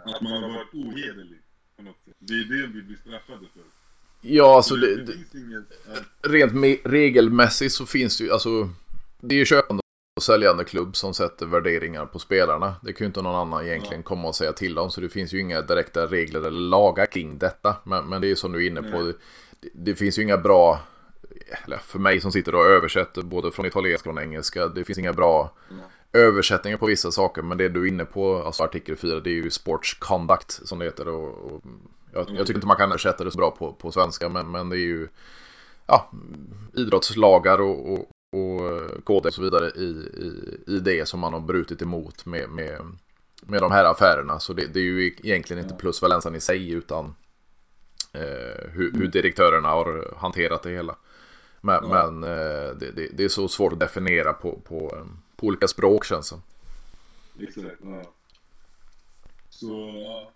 att 0.05 0.21
man 0.21 0.43
har 0.43 0.49
varit 0.49 0.73
ohederlig 0.73 1.41
på 1.77 1.83
något 1.83 1.95
sätt. 2.05 2.15
Det 2.19 2.33
är 2.33 2.43
det 2.43 2.67
vi 2.67 2.81
blir 2.81 2.97
straffade 2.97 3.47
för. 3.53 3.63
Ja, 4.21 4.55
alltså 4.55 4.75
det, 4.75 4.95
det, 4.95 5.13
det 5.31 5.37
inget... 5.39 5.63
Ja, 5.87 6.29
rent 6.29 6.53
me- 6.53 6.81
regelmässigt 6.85 7.73
så 7.73 7.85
finns 7.85 8.17
det 8.17 8.23
ju, 8.23 8.31
alltså 8.31 8.69
det 9.21 9.35
är 9.35 9.39
ju 9.39 9.45
köpande 9.45 9.81
och 10.15 10.23
säljande 10.23 10.63
klubb 10.63 10.95
som 10.95 11.13
sätter 11.13 11.45
värderingar 11.45 12.05
på 12.05 12.19
spelarna. 12.19 12.75
Det 12.83 12.93
kan 12.93 13.05
ju 13.05 13.07
inte 13.07 13.21
någon 13.21 13.35
annan 13.35 13.65
egentligen 13.65 14.03
komma 14.03 14.27
och 14.27 14.35
säga 14.35 14.53
till 14.53 14.77
om, 14.77 14.91
så 14.91 15.01
det 15.01 15.09
finns 15.09 15.33
ju 15.33 15.39
inga 15.39 15.61
direkta 15.61 16.05
regler 16.07 16.39
eller 16.39 16.51
lagar 16.51 17.05
kring 17.05 17.37
detta. 17.37 17.75
Men, 17.83 18.09
men 18.09 18.21
det 18.21 18.27
är 18.27 18.29
ju 18.29 18.35
som 18.35 18.51
du 18.51 18.65
är 18.65 18.69
inne 18.69 18.83
på, 18.83 19.13
det, 19.59 19.69
det 19.73 19.95
finns 19.95 20.19
ju 20.19 20.23
inga 20.23 20.37
bra, 20.37 20.79
eller 21.65 21.77
för 21.77 21.99
mig 21.99 22.21
som 22.21 22.31
sitter 22.31 22.55
och 22.55 22.65
översätter 22.65 23.21
både 23.21 23.51
från 23.51 23.65
italienska 23.65 24.11
och 24.11 24.21
engelska, 24.21 24.67
det 24.67 24.83
finns 24.83 24.99
inga 24.99 25.13
bra 25.13 25.53
översättningar 26.15 26.77
på 26.77 26.85
vissa 26.85 27.11
saker. 27.11 27.41
Men 27.41 27.57
det 27.57 27.69
du 27.69 27.83
är 27.83 27.87
inne 27.87 28.05
på, 28.05 28.43
alltså 28.43 28.63
artikel 28.63 28.95
4, 28.97 29.19
det 29.19 29.29
är 29.29 29.33
ju 29.33 29.49
sports 29.49 29.93
conduct 29.93 30.67
som 30.67 30.79
det 30.79 30.85
heter. 30.85 31.07
Och, 31.07 31.51
och 31.51 31.61
jag, 32.13 32.29
jag 32.29 32.47
tycker 32.47 32.57
inte 32.57 32.67
man 32.67 32.77
kan 32.77 32.89
översätta 32.89 33.23
det 33.23 33.31
så 33.31 33.37
bra 33.37 33.51
på, 33.51 33.73
på 33.73 33.91
svenska, 33.91 34.29
men, 34.29 34.51
men 34.51 34.69
det 34.69 34.77
är 34.77 34.79
ju 34.79 35.07
ja, 35.87 36.11
idrottslagar 36.73 37.61
och, 37.61 37.93
och, 37.93 37.99
och 38.39 39.03
koder 39.03 39.29
och 39.29 39.33
så 39.33 39.41
vidare 39.41 39.69
i, 39.75 39.89
i, 40.17 40.59
i 40.75 40.79
det 40.79 41.07
som 41.07 41.19
man 41.19 41.33
har 41.33 41.39
brutit 41.39 41.81
emot 41.81 42.25
med, 42.25 42.49
med, 42.49 42.81
med 43.41 43.61
de 43.61 43.71
här 43.71 43.85
affärerna. 43.85 44.39
Så 44.39 44.53
det, 44.53 44.67
det 44.73 44.79
är 44.79 44.83
ju 44.83 45.07
egentligen 45.07 45.63
inte 45.63 45.75
plusvalensan 45.75 46.35
i 46.35 46.39
sig 46.39 46.71
utan 46.71 47.15
eh, 48.13 48.69
hur, 48.71 48.91
hur 48.93 49.07
direktörerna 49.07 49.69
har 49.69 50.13
hanterat 50.17 50.63
det 50.63 50.69
hela. 50.69 50.95
Men, 51.61 51.89
men 51.89 52.23
eh, 52.23 52.75
det, 52.75 52.91
det, 52.95 53.07
det 53.13 53.23
är 53.23 53.29
så 53.29 53.47
svårt 53.47 53.73
att 53.73 53.79
definiera 53.79 54.33
på, 54.33 54.59
på, 54.59 54.95
eh, 54.95 55.05
på 55.35 55.47
olika 55.47 55.67
språk 55.67 56.05
känns 56.05 56.29
det 56.29 56.39
exakt. 57.43 57.77
Ja. 57.83 58.13
Så... 59.49 59.93
Ja. 60.05 60.31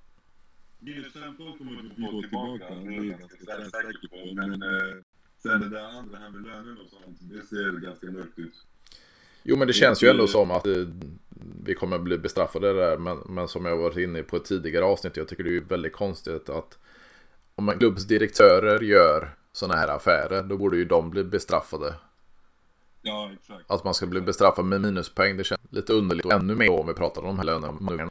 Minus 0.80 1.14
15 1.14 1.58
kommer 1.58 1.72
vi 1.72 2.04
gå 2.04 2.22
tillbaka, 2.22 2.76
det 2.76 2.96
är 2.96 3.04
jag 3.04 3.20
ganska 3.20 3.70
säker 3.70 4.08
på. 4.08 4.34
Men 4.36 4.64
eh, 4.64 5.04
sen 5.44 5.62
det 5.62 5.70
där 5.70 5.84
andra 5.84 6.18
här 6.18 6.30
med 6.30 6.42
lönen 6.42 6.78
och 6.78 6.90
sånt, 6.90 7.18
det 7.20 7.46
ser 7.48 7.72
ganska 7.72 8.08
mörkt 8.08 8.40
ut. 8.40 8.54
Jo 9.44 9.58
men 9.58 9.68
det 9.68 9.74
känns 9.74 10.04
ju 10.04 10.08
ändå 10.08 10.28
som 10.28 10.52
att 10.52 10.68
eh, 10.68 10.88
vi 11.64 11.74
kommer 11.74 12.00
bli 12.00 12.18
bestraffade 12.18 12.74
där. 12.74 12.98
Men, 12.98 13.18
men 13.18 13.48
som 13.48 13.66
jag 13.66 13.78
varit 13.78 13.98
inne 13.98 14.24
på 14.24 14.36
ett 14.36 14.46
tidigare 14.46 14.86
avsnitt. 14.86 15.18
Jag 15.18 15.28
tycker 15.28 15.44
det 15.44 15.58
är 15.58 15.62
väldigt 15.62 15.94
konstigt 15.94 16.50
att 16.50 16.78
om 17.56 17.70
en 17.70 17.80
klubbs 17.80 18.04
direktörer 18.04 18.80
gör 18.80 19.36
sådana 19.52 19.80
här 19.80 19.88
affärer. 19.88 20.44
Då 20.44 20.58
borde 20.58 20.78
ju 20.78 20.86
de 20.86 21.10
bli 21.10 21.24
bestraffade. 21.24 21.94
Ja, 23.02 23.32
exakt. 23.34 23.72
Att 23.72 23.84
man 23.84 23.94
ska 23.94 24.06
bli 24.06 24.22
bestraffad 24.22 24.66
med 24.66 24.82
minuspoäng. 24.82 25.38
Det 25.38 25.44
känns 25.44 25.62
lite 25.70 25.94
underligt. 25.94 26.26
Och 26.26 26.34
ännu 26.34 26.56
mer 26.56 26.72
om 26.72 26.88
vi 26.88 26.94
pratar 26.94 27.22
om 27.22 27.28
de 27.28 27.38
här 27.38 27.46
lönerna. 27.46 28.10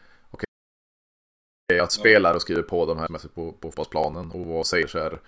att 1.82 1.93
spelare 1.93 2.41
skriver 2.41 2.62
på 2.62 2.86
de 2.86 2.99
här 2.99 3.09
på, 3.09 3.53
på 3.53 3.53
fotbollsplanen 3.68 4.30
och 4.30 4.47
vad 4.47 4.66
säger 4.66 4.86
så 4.86 4.99
här 4.99 5.20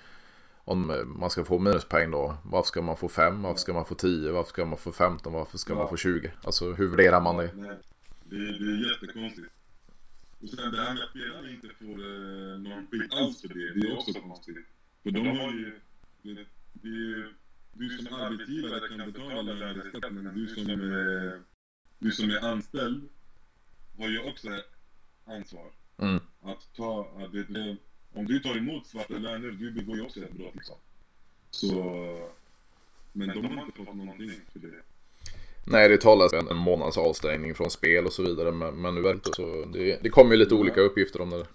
om 0.64 1.04
man 1.20 1.30
ska 1.30 1.44
få 1.44 1.58
minuspoäng 1.58 2.10
då. 2.10 2.36
Varför 2.44 2.66
ska 2.66 2.82
man 2.82 2.96
få 2.96 3.08
5? 3.08 3.42
Varför 3.42 3.60
ska 3.60 3.72
man 3.72 3.84
få 3.84 3.94
10? 3.94 4.32
Varför 4.32 4.48
ska 4.48 4.64
man 4.64 4.78
få 4.78 4.92
15? 4.92 5.32
Varför 5.32 5.58
ska 5.58 5.72
ja. 5.72 5.78
man 5.78 5.88
få 5.88 5.96
20? 5.96 6.32
Alltså 6.44 6.72
hur 6.72 6.88
värderar 6.88 7.20
man 7.20 7.36
det? 7.36 7.50
Nej, 7.54 7.76
det, 8.24 8.36
det 8.36 8.70
är 8.72 8.90
jättekonstigt. 8.90 9.48
Och 10.42 10.48
sen 10.48 10.72
det 10.72 10.82
här 10.82 10.94
med 10.94 11.02
att 11.02 11.10
spelarna 11.10 11.50
inte 11.50 11.68
får 11.68 11.98
eh, 12.10 12.58
någon 12.58 12.86
skit 12.90 13.14
alls 13.14 13.40
för 13.40 13.48
det, 13.48 13.80
det 13.80 13.88
är 13.88 13.98
också 13.98 14.12
konstigt. 14.12 14.56
För 15.02 15.10
de 15.10 15.26
har 15.26 15.52
ju... 15.52 15.80
Det, 16.22 16.46
det, 16.72 17.28
du 17.72 17.88
som 17.98 18.14
arbetsgivare 18.14 18.88
kan 18.88 19.12
betala 19.12 19.52
löneskatt, 19.52 20.12
men 20.12 20.34
du 20.34 20.48
som, 20.48 20.66
du 21.98 22.12
som 22.12 22.30
är 22.30 22.44
anställd 22.44 23.08
har 23.98 24.08
ju 24.08 24.30
också 24.30 24.48
ansvar. 25.24 25.70
Mm. 25.98 26.20
Att 26.42 26.74
ta... 26.76 27.08
Att 27.18 27.32
det, 27.32 27.76
om 28.12 28.26
du 28.26 28.40
tar 28.40 28.56
emot 28.56 28.86
svarta 28.86 29.14
löner, 29.14 29.50
du 29.50 29.70
begår 29.70 29.96
ju 29.96 30.02
också 30.02 30.20
ett 30.20 30.32
brott 30.32 30.54
liksom. 30.54 30.76
Så... 31.50 32.30
Men 33.12 33.28
de 33.28 33.44
har 33.44 33.64
inte 33.64 33.84
fått 33.84 33.96
någonting 33.96 34.30
för 34.52 34.58
det. 34.58 34.82
Nej, 35.66 35.88
det 35.88 36.00
talas 36.00 36.32
om 36.32 36.48
en 36.48 36.56
månads 36.56 36.98
avstängning 36.98 37.54
från 37.54 37.70
spel 37.70 38.06
och 38.06 38.12
så 38.12 38.22
vidare. 38.22 38.52
Men, 38.52 38.82
men 38.82 38.94
nu 38.94 39.02
det 39.02 39.34
så. 39.34 39.64
Det, 39.64 40.02
det 40.02 40.08
kommer 40.08 40.30
ju 40.30 40.36
lite 40.36 40.54
olika 40.54 40.80
uppgifter 40.80 41.20
om 41.20 41.30
det. 41.30 41.46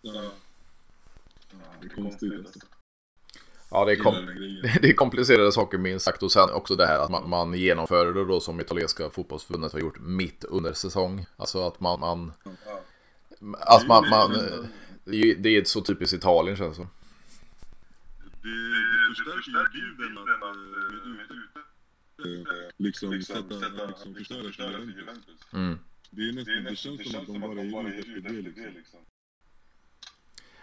Ja. 0.00 0.32
ja 1.50 1.58
det 1.80 1.86
är 1.86 1.90
konstigt 1.90 2.32
alltså. 2.32 2.60
Ja, 3.70 3.84
det 3.84 3.92
är, 3.92 3.96
kom 3.96 4.14
det 4.82 4.88
är 4.88 4.92
komplicerade 4.92 5.52
saker 5.52 5.78
minst 5.78 6.04
sagt. 6.04 6.22
Och 6.22 6.32
sen 6.32 6.50
också 6.50 6.76
det 6.76 6.86
här 6.86 6.98
att 6.98 7.10
man, 7.10 7.28
man 7.28 7.54
genomför 7.54 8.12
det 8.12 8.24
då 8.24 8.40
som 8.40 8.60
italienska 8.60 9.10
fotbollsförbundet 9.10 9.72
har 9.72 9.80
gjort 9.80 10.00
mitt 10.00 10.44
under 10.44 10.72
säsong. 10.72 11.26
Alltså 11.36 11.66
att 11.66 11.80
man... 11.80 12.00
man 12.00 12.32
ja. 12.44 12.82
Alltså 13.60 13.88
man, 13.88 14.08
man, 14.08 14.32
det 15.38 15.56
är 15.56 15.64
så 15.64 15.80
typiskt 15.80 16.16
Italien 16.16 16.56
känns 16.56 16.70
det 16.70 16.74
som. 16.74 16.88
Det 19.26 19.32
förstärker 19.36 19.78
ju 19.78 19.96
bilden 19.96 20.18
att 20.18 20.56
liksom, 22.76 23.12
liksom 23.12 23.36
sätta, 23.36 23.86
liksom 23.86 24.14
förstöra 24.14 24.52
för 24.52 24.98
Juventus. 24.98 25.40
Mm. 25.52 25.78
Det 26.10 26.22
är 26.28 26.32
nästan, 26.32 26.64
det 26.64 26.76
känns 26.76 27.06
som 27.06 27.20
att 27.20 27.56
de 27.56 27.70
bara 27.70 27.88
är 27.88 27.98
ute 27.98 28.28
efter 28.28 28.62
det 28.62 28.70
liksom. 28.70 29.00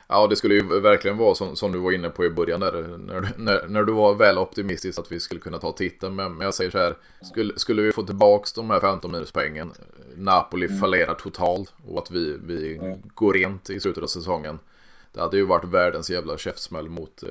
Ja, 0.10 0.28
det 0.28 0.36
skulle 0.36 0.54
ju 0.56 0.80
verkligen 0.80 1.18
vara 1.18 1.36
som, 1.36 1.56
som 1.56 1.72
du 1.72 1.80
var 1.80 1.92
inne 1.92 2.10
på 2.10 2.26
i 2.26 2.30
början 2.30 2.60
där. 2.60 2.98
När, 2.98 3.38
när, 3.38 3.68
när 3.68 3.84
du 3.84 3.94
var 3.94 4.16
väl 4.16 4.38
optimistisk 4.38 5.00
att 5.00 5.12
vi 5.12 5.20
skulle 5.20 5.42
kunna 5.42 5.60
ta 5.60 5.72
titeln. 5.72 6.16
Men, 6.16 6.34
men 6.34 6.46
jag 6.46 6.54
säger 6.54 6.72
så 6.72 6.78
här. 6.78 6.98
Skulle, 7.22 7.60
skulle 7.60 7.82
vi 7.82 7.92
få 7.92 8.04
tillbaka 8.04 8.46
de 8.56 8.70
här 8.70 8.80
15 8.80 9.12
minuspoängen. 9.12 9.72
Napoli 10.16 10.66
mm. 10.66 10.80
fallerar 10.80 11.14
totalt. 11.14 11.74
Och 11.88 12.04
att 12.04 12.12
vi, 12.12 12.38
vi 12.44 12.78
mm. 12.78 13.02
går 13.14 13.34
rent 13.34 13.70
i 13.70 13.80
slutet 13.80 14.04
av 14.04 14.08
säsongen. 14.08 14.60
Det 15.12 15.22
hade 15.22 15.38
ju 15.38 15.46
varit 15.46 15.66
världens 15.66 16.10
jävla 16.10 16.38
käftsmäll 16.38 16.90
mot 16.90 17.24
eh, 17.24 17.30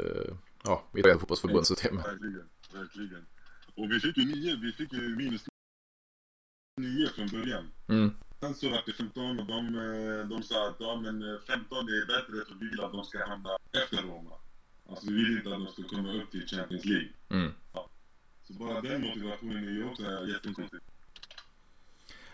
ja, 0.65 0.83
Italienska 0.95 1.21
fotbollsförbundssystemet. 1.21 2.07
Verkligen, 2.07 2.49
verkligen. 2.73 3.27
Och 3.75 3.91
vi 3.91 4.01
fick 4.01 4.17
ju 4.17 4.25
nio, 4.25 4.57
vi 4.63 4.73
fick 4.73 4.93
ju 4.93 5.17
minus 5.17 5.45
nio 6.81 7.09
från 7.09 7.29
början. 7.29 7.65
Mm. 7.89 8.11
Sen 8.41 8.55
så 8.55 8.69
var 8.69 8.83
det 8.87 8.93
15 8.93 9.41
och 9.41 9.47
de, 9.47 9.75
eh, 9.75 10.29
de 10.29 10.43
sa 10.43 10.69
att 10.69 10.77
ja, 10.79 11.01
men 11.03 11.41
15 11.47 11.79
eh, 11.79 11.95
är 11.95 12.07
bättre 12.07 12.45
för 12.49 12.55
vi 12.61 12.69
vill 12.69 12.81
att 12.81 12.93
de 12.93 13.05
ska 13.05 13.27
hamna 13.27 13.51
efter 13.73 14.03
Roma. 14.03 14.31
Alltså 14.89 15.07
vi 15.07 15.13
vill 15.13 15.37
inte 15.37 15.49
att 15.55 15.65
de 15.65 15.73
ska 15.73 15.97
komma 15.97 16.13
upp 16.13 16.31
till 16.31 16.47
Champions 16.47 16.85
League. 16.85 17.09
Mm. 17.29 17.53
Ja. 17.73 17.91
Så 18.43 18.53
bara 18.53 18.81
den 18.81 19.01
motivationen 19.01 19.69
är 19.69 19.73
ju 19.73 19.85
också 19.85 20.03
jättekonstig. 20.03 20.81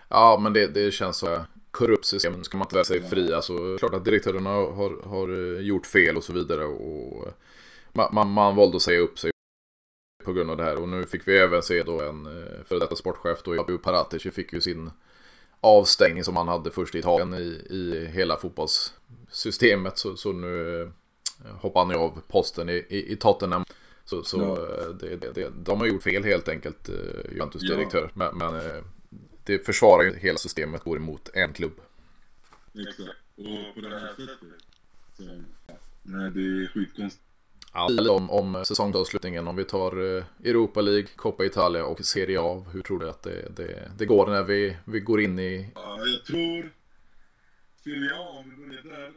Ja, 0.09 0.38
men 0.42 0.53
det, 0.53 0.66
det 0.66 0.90
känns 0.90 1.16
så 1.16 1.44
korrupt 1.70 2.05
system. 2.05 2.44
Ska 2.44 2.59
man 2.59 2.66
inte 2.66 2.76
väl 2.76 2.84
sig 2.84 3.03
fria 3.03 3.42
så 3.42 3.57
alltså, 3.57 3.78
klart 3.78 3.94
att 3.94 4.05
direktörerna 4.05 4.50
har, 4.50 5.03
har 5.09 5.28
eh, 5.28 5.61
gjort 5.61 5.86
fel 5.86 6.16
och 6.16 6.24
så 6.24 6.32
vidare. 6.32 6.64
Och 6.64 7.28
man, 7.92 8.09
man, 8.14 8.30
man 8.30 8.57
valde 8.57 8.76
att 8.76 8.82
säga 8.82 9.00
upp 9.00 9.18
sig 9.18 9.30
på 10.24 10.32
grund 10.32 10.50
av 10.50 10.57
det 10.57 10.64
här. 10.64 10.76
Och 10.76 10.88
nu 10.88 11.05
fick 11.05 11.28
vi 11.28 11.36
även 11.38 11.62
se 11.62 11.82
då 11.82 12.03
en 12.03 12.24
före 12.64 12.78
detta 12.78 12.96
sportchef 12.96 13.42
då, 13.42 13.55
Jabu 13.55 13.78
Paratici 13.78 14.30
fick 14.30 14.53
ju 14.53 14.61
sin 14.61 14.90
avstängning 15.62 16.24
som 16.24 16.36
han 16.36 16.48
hade 16.48 16.70
först 16.70 16.94
i 16.94 16.98
Italien 16.98 17.34
i, 17.34 17.66
i 17.70 18.06
hela 18.12 18.36
fotbollssystemet. 18.36 19.98
Så, 19.98 20.16
så 20.16 20.32
nu 20.32 20.82
eh, 21.44 21.56
hoppar 21.56 21.80
han 21.80 21.90
ju 21.90 21.96
av 21.96 22.20
posten 22.28 22.68
i, 22.68 22.72
i, 22.72 23.12
i 23.12 23.16
Tottenham. 23.16 23.64
Så, 24.04 24.22
så 24.22 24.38
ja. 24.38 24.82
Eh, 24.82 24.94
det, 24.94 25.16
det, 25.16 25.32
det, 25.32 25.50
de 25.64 25.80
har 25.80 25.86
gjort 25.86 26.02
fel 26.02 26.24
helt 26.24 26.48
enkelt, 26.48 26.90
Juventus 27.32 27.62
direktör. 27.62 28.12
Ja. 28.14 28.32
Men, 28.32 28.38
men 28.38 28.62
det 29.44 29.66
försvarar 29.66 30.02
ju 30.02 30.18
hela 30.18 30.38
systemet, 30.38 30.84
går 30.84 30.96
emot 30.96 31.30
en 31.34 31.52
klubb. 31.52 31.80
Exakt, 32.74 33.18
och 33.36 33.74
på 33.74 33.80
det 33.80 33.88
här 33.88 34.08
sättet. 34.08 34.38
Så, 35.16 35.22
nej, 36.02 36.30
det 36.30 36.40
är 36.40 36.68
skitkonstigt 36.74 37.32
ja, 37.73 38.11
om, 38.11 38.31
om 38.31 38.64
säsongsavslutningen. 38.64 39.49
Om 39.49 39.57
vi 39.57 39.64
tar 39.64 40.16
eh, 40.16 40.25
Europa 40.45 40.81
League, 40.81 41.07
Coppa 41.16 41.45
Italia 41.45 41.85
och 41.85 42.05
Serie 42.05 42.41
A. 42.41 42.64
Hur 42.73 42.83
tror 42.83 42.99
du 42.99 43.09
att 43.09 43.23
det, 43.23 43.57
det, 43.57 43.91
det 43.99 44.07
går 44.07 44.27
när 44.27 44.43
vi, 44.43 44.77
vi 44.85 45.01
går 45.01 45.20
in 45.20 45.39
i... 45.39 45.73
Ja, 45.75 45.99
jag 46.07 46.25
tror 46.25 46.73
Serie 47.85 48.14
A, 48.14 48.29
om 48.39 48.51
vi 48.51 48.66
börjar 48.66 48.83
där, 48.83 49.12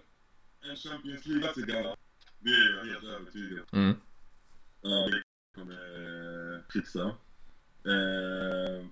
en 0.69 0.75
Champions 0.75 1.25
League-liga. 1.25 1.95
Det 2.39 2.49
är 2.49 2.77
jag 2.77 2.85
helt 2.85 3.03
övertygad 3.03 3.65
mm. 3.71 3.95
Ja, 4.81 5.09
det 5.11 5.23
kommer 5.55 5.73
eh, 5.73 6.59
fixa. 6.73 7.01
Eh, 7.93 8.85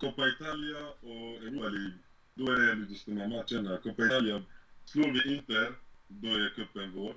Coppa 0.00 0.28
Italia 0.28 0.78
och 1.00 1.42
Europa 1.42 1.68
League, 1.68 1.98
då 2.34 2.52
är 2.52 2.56
det 2.60 2.74
lite 2.74 2.94
stora 2.94 3.28
matcherna. 3.28 3.78
Coppa 3.78 4.06
Italia, 4.06 4.42
slår 4.84 5.10
vi 5.12 5.34
Inter, 5.36 5.74
då 6.08 6.28
är 6.28 6.52
cupen 6.56 6.92
vår. 6.94 7.14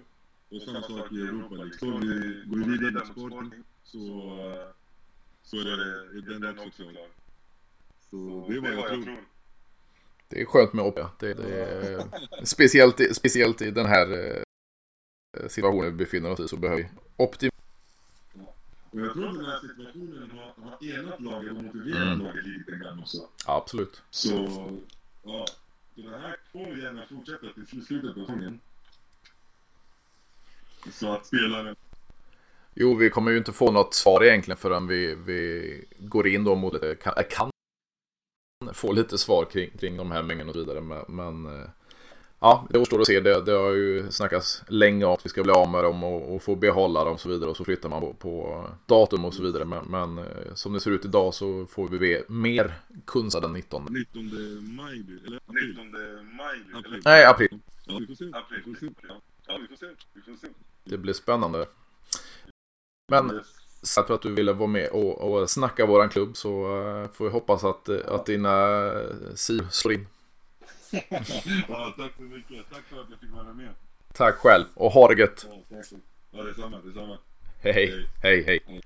Och 0.49 0.61
samma 0.61 0.81
sak 0.81 1.11
i 1.11 1.21
Europa 1.21 1.55
League. 1.55 1.73
Står 1.73 1.99
vi, 1.99 2.43
går 2.45 2.57
vi 2.57 2.71
vidare 2.71 2.91
med 2.91 3.07
Sporting 3.07 3.63
så, 3.83 3.97
så 5.43 5.57
är, 5.57 5.63
det, 5.63 6.35
är 6.35 6.39
den 6.39 6.59
också 6.59 6.83
klar. 6.83 7.07
Så 8.09 8.45
det 8.49 8.55
är 8.55 8.61
vad 8.61 8.71
jag 8.71 9.03
tror. 9.03 9.23
Det 10.29 10.41
är 10.41 10.45
skönt 10.45 10.73
med 10.73 10.85
OP. 10.85 10.99
Det, 11.19 11.33
det 11.33 11.63
är, 11.63 12.05
speciellt, 12.45 13.15
speciellt 13.15 13.61
i 13.61 13.71
den 13.71 13.85
här 13.85 14.11
eh, 14.11 15.47
situationen 15.47 15.85
vi 15.85 15.91
befinner 15.91 16.31
oss 16.31 16.39
i 16.39 16.47
så 16.47 16.57
behöver 16.57 16.83
vi 16.83 16.89
optimism. 17.17 17.57
Och 18.91 18.99
jag 18.99 19.13
tror 19.13 19.29
att 19.29 19.35
den 19.35 19.45
här 19.45 19.59
situationen 19.59 20.31
har, 20.31 20.69
har 20.69 20.99
enat 20.99 21.21
laget 21.21 21.51
och 21.51 21.63
motiverat 21.63 22.07
mm. 22.07 22.19
laget 22.19 22.45
lite 22.45 22.71
grann 22.71 22.99
också. 22.99 23.17
Absolut. 23.45 24.01
Så, 24.09 24.33
ja. 25.23 25.45
Så 25.95 26.01
det 26.01 26.17
här 26.17 26.37
vi 26.53 26.81
gärna 26.81 27.05
fortsätta 27.09 27.47
till 27.53 27.85
slutet 27.85 28.13
på 28.13 28.19
säsongen. 28.19 28.59
Så 30.91 31.13
att 31.13 31.25
spelaren... 31.25 31.75
Jo, 32.73 32.95
vi 32.95 33.09
kommer 33.09 33.31
ju 33.31 33.37
inte 33.37 33.51
få 33.51 33.71
något 33.71 33.93
svar 33.93 34.23
egentligen 34.23 34.57
förrän 34.57 34.87
vi, 34.87 35.15
vi 35.15 35.85
går 35.99 36.27
in 36.27 36.43
då 36.43 36.55
mot 36.55 36.81
det. 36.81 36.95
Kan, 36.95 37.13
kan 37.29 37.49
få 38.73 38.91
lite 38.91 39.17
svar 39.17 39.45
kring, 39.45 39.69
kring 39.79 39.97
de 39.97 40.11
här 40.11 40.23
mängderna 40.23 40.49
och 40.49 40.55
så 40.55 40.59
vidare. 40.59 40.81
Men, 40.81 41.03
men 41.07 41.45
eh, 41.45 41.69
ja, 42.39 42.67
det 42.69 42.77
återstår 42.79 43.01
att 43.01 43.07
se. 43.07 43.19
Det, 43.19 43.41
det 43.41 43.51
har 43.51 43.71
ju 43.71 44.11
snackats 44.11 44.63
länge 44.67 45.05
om 45.05 45.13
att 45.13 45.25
vi 45.25 45.29
ska 45.29 45.43
bli 45.43 45.51
av 45.51 45.71
med 45.71 45.83
dem 45.83 46.03
och, 46.03 46.35
och 46.35 46.41
få 46.41 46.55
behålla 46.55 47.03
dem 47.03 47.13
och 47.13 47.19
så 47.19 47.29
vidare. 47.29 47.49
Och 47.49 47.57
så 47.57 47.65
flyttar 47.65 47.89
man 47.89 48.01
på, 48.01 48.13
på 48.13 48.65
datum 48.85 49.25
och 49.25 49.33
så 49.33 49.43
vidare. 49.43 49.65
Men, 49.65 49.85
men, 49.85 50.17
eh, 50.17 50.53
som 50.53 50.73
det 50.73 50.79
ser 50.79 50.91
ut 50.91 51.05
idag 51.05 51.33
så 51.33 51.65
får 51.65 51.87
vi 51.87 52.23
mer 52.27 52.73
kunskap 53.05 53.41
den 53.41 53.53
19. 53.53 53.87
19 53.89 54.75
maj, 54.75 55.05
eller 55.25 55.37
april? 55.37 55.69
19 55.69 55.91
maj, 56.37 56.57
april. 56.73 57.01
Nej, 57.05 57.25
april. 57.25 57.59
Ja, 57.85 57.97
vi 57.99 58.07
får 58.07 58.15
se. 58.15 58.25
April. 58.33 58.61
Vi 58.65 58.73
får 58.73 58.79
se. 58.79 58.93
Ja, 59.47 59.57
vi 59.61 59.67
får 59.67 59.75
se. 59.75 59.85
Vi 60.13 60.21
får 60.21 60.35
se. 60.41 60.47
Det 60.89 60.97
blir 60.97 61.13
spännande. 61.13 61.67
Men 63.11 63.41
så 63.81 64.03
för 64.03 64.13
att 64.13 64.21
du 64.21 64.33
ville 64.33 64.53
vara 64.53 64.67
med 64.67 64.89
och, 64.89 65.21
och 65.21 65.49
snacka 65.49 65.85
våran 65.85 66.09
klubb 66.09 66.37
så 66.37 66.77
uh, 66.77 67.09
får 67.11 67.25
vi 67.25 67.31
hoppas 67.31 67.63
att, 67.63 67.89
uh, 67.89 67.99
att 68.07 68.25
dina 68.25 68.83
uh, 68.91 69.33
siv 69.35 69.67
slår 69.69 69.93
in. 69.93 70.07
ja, 71.67 71.93
tack 71.97 72.11
så 72.17 72.23
mycket. 72.23 72.69
Tack 72.69 72.83
för 72.89 73.01
att 73.01 73.07
jag 73.09 73.19
fick 73.19 73.31
vara 73.31 73.53
med. 73.53 73.69
Tack 74.13 74.35
själv 74.35 74.65
och 74.73 74.91
ha 74.91 75.07
det 75.07 75.19
gött. 75.19 75.47
Ja, 75.49 75.77
tack. 75.77 75.99
ja 76.31 76.43
detsamma, 76.43 76.77
detsamma. 76.85 77.17
hej. 77.61 77.73
hej. 77.73 78.43
hej. 78.45 78.61
hej. 78.67 78.81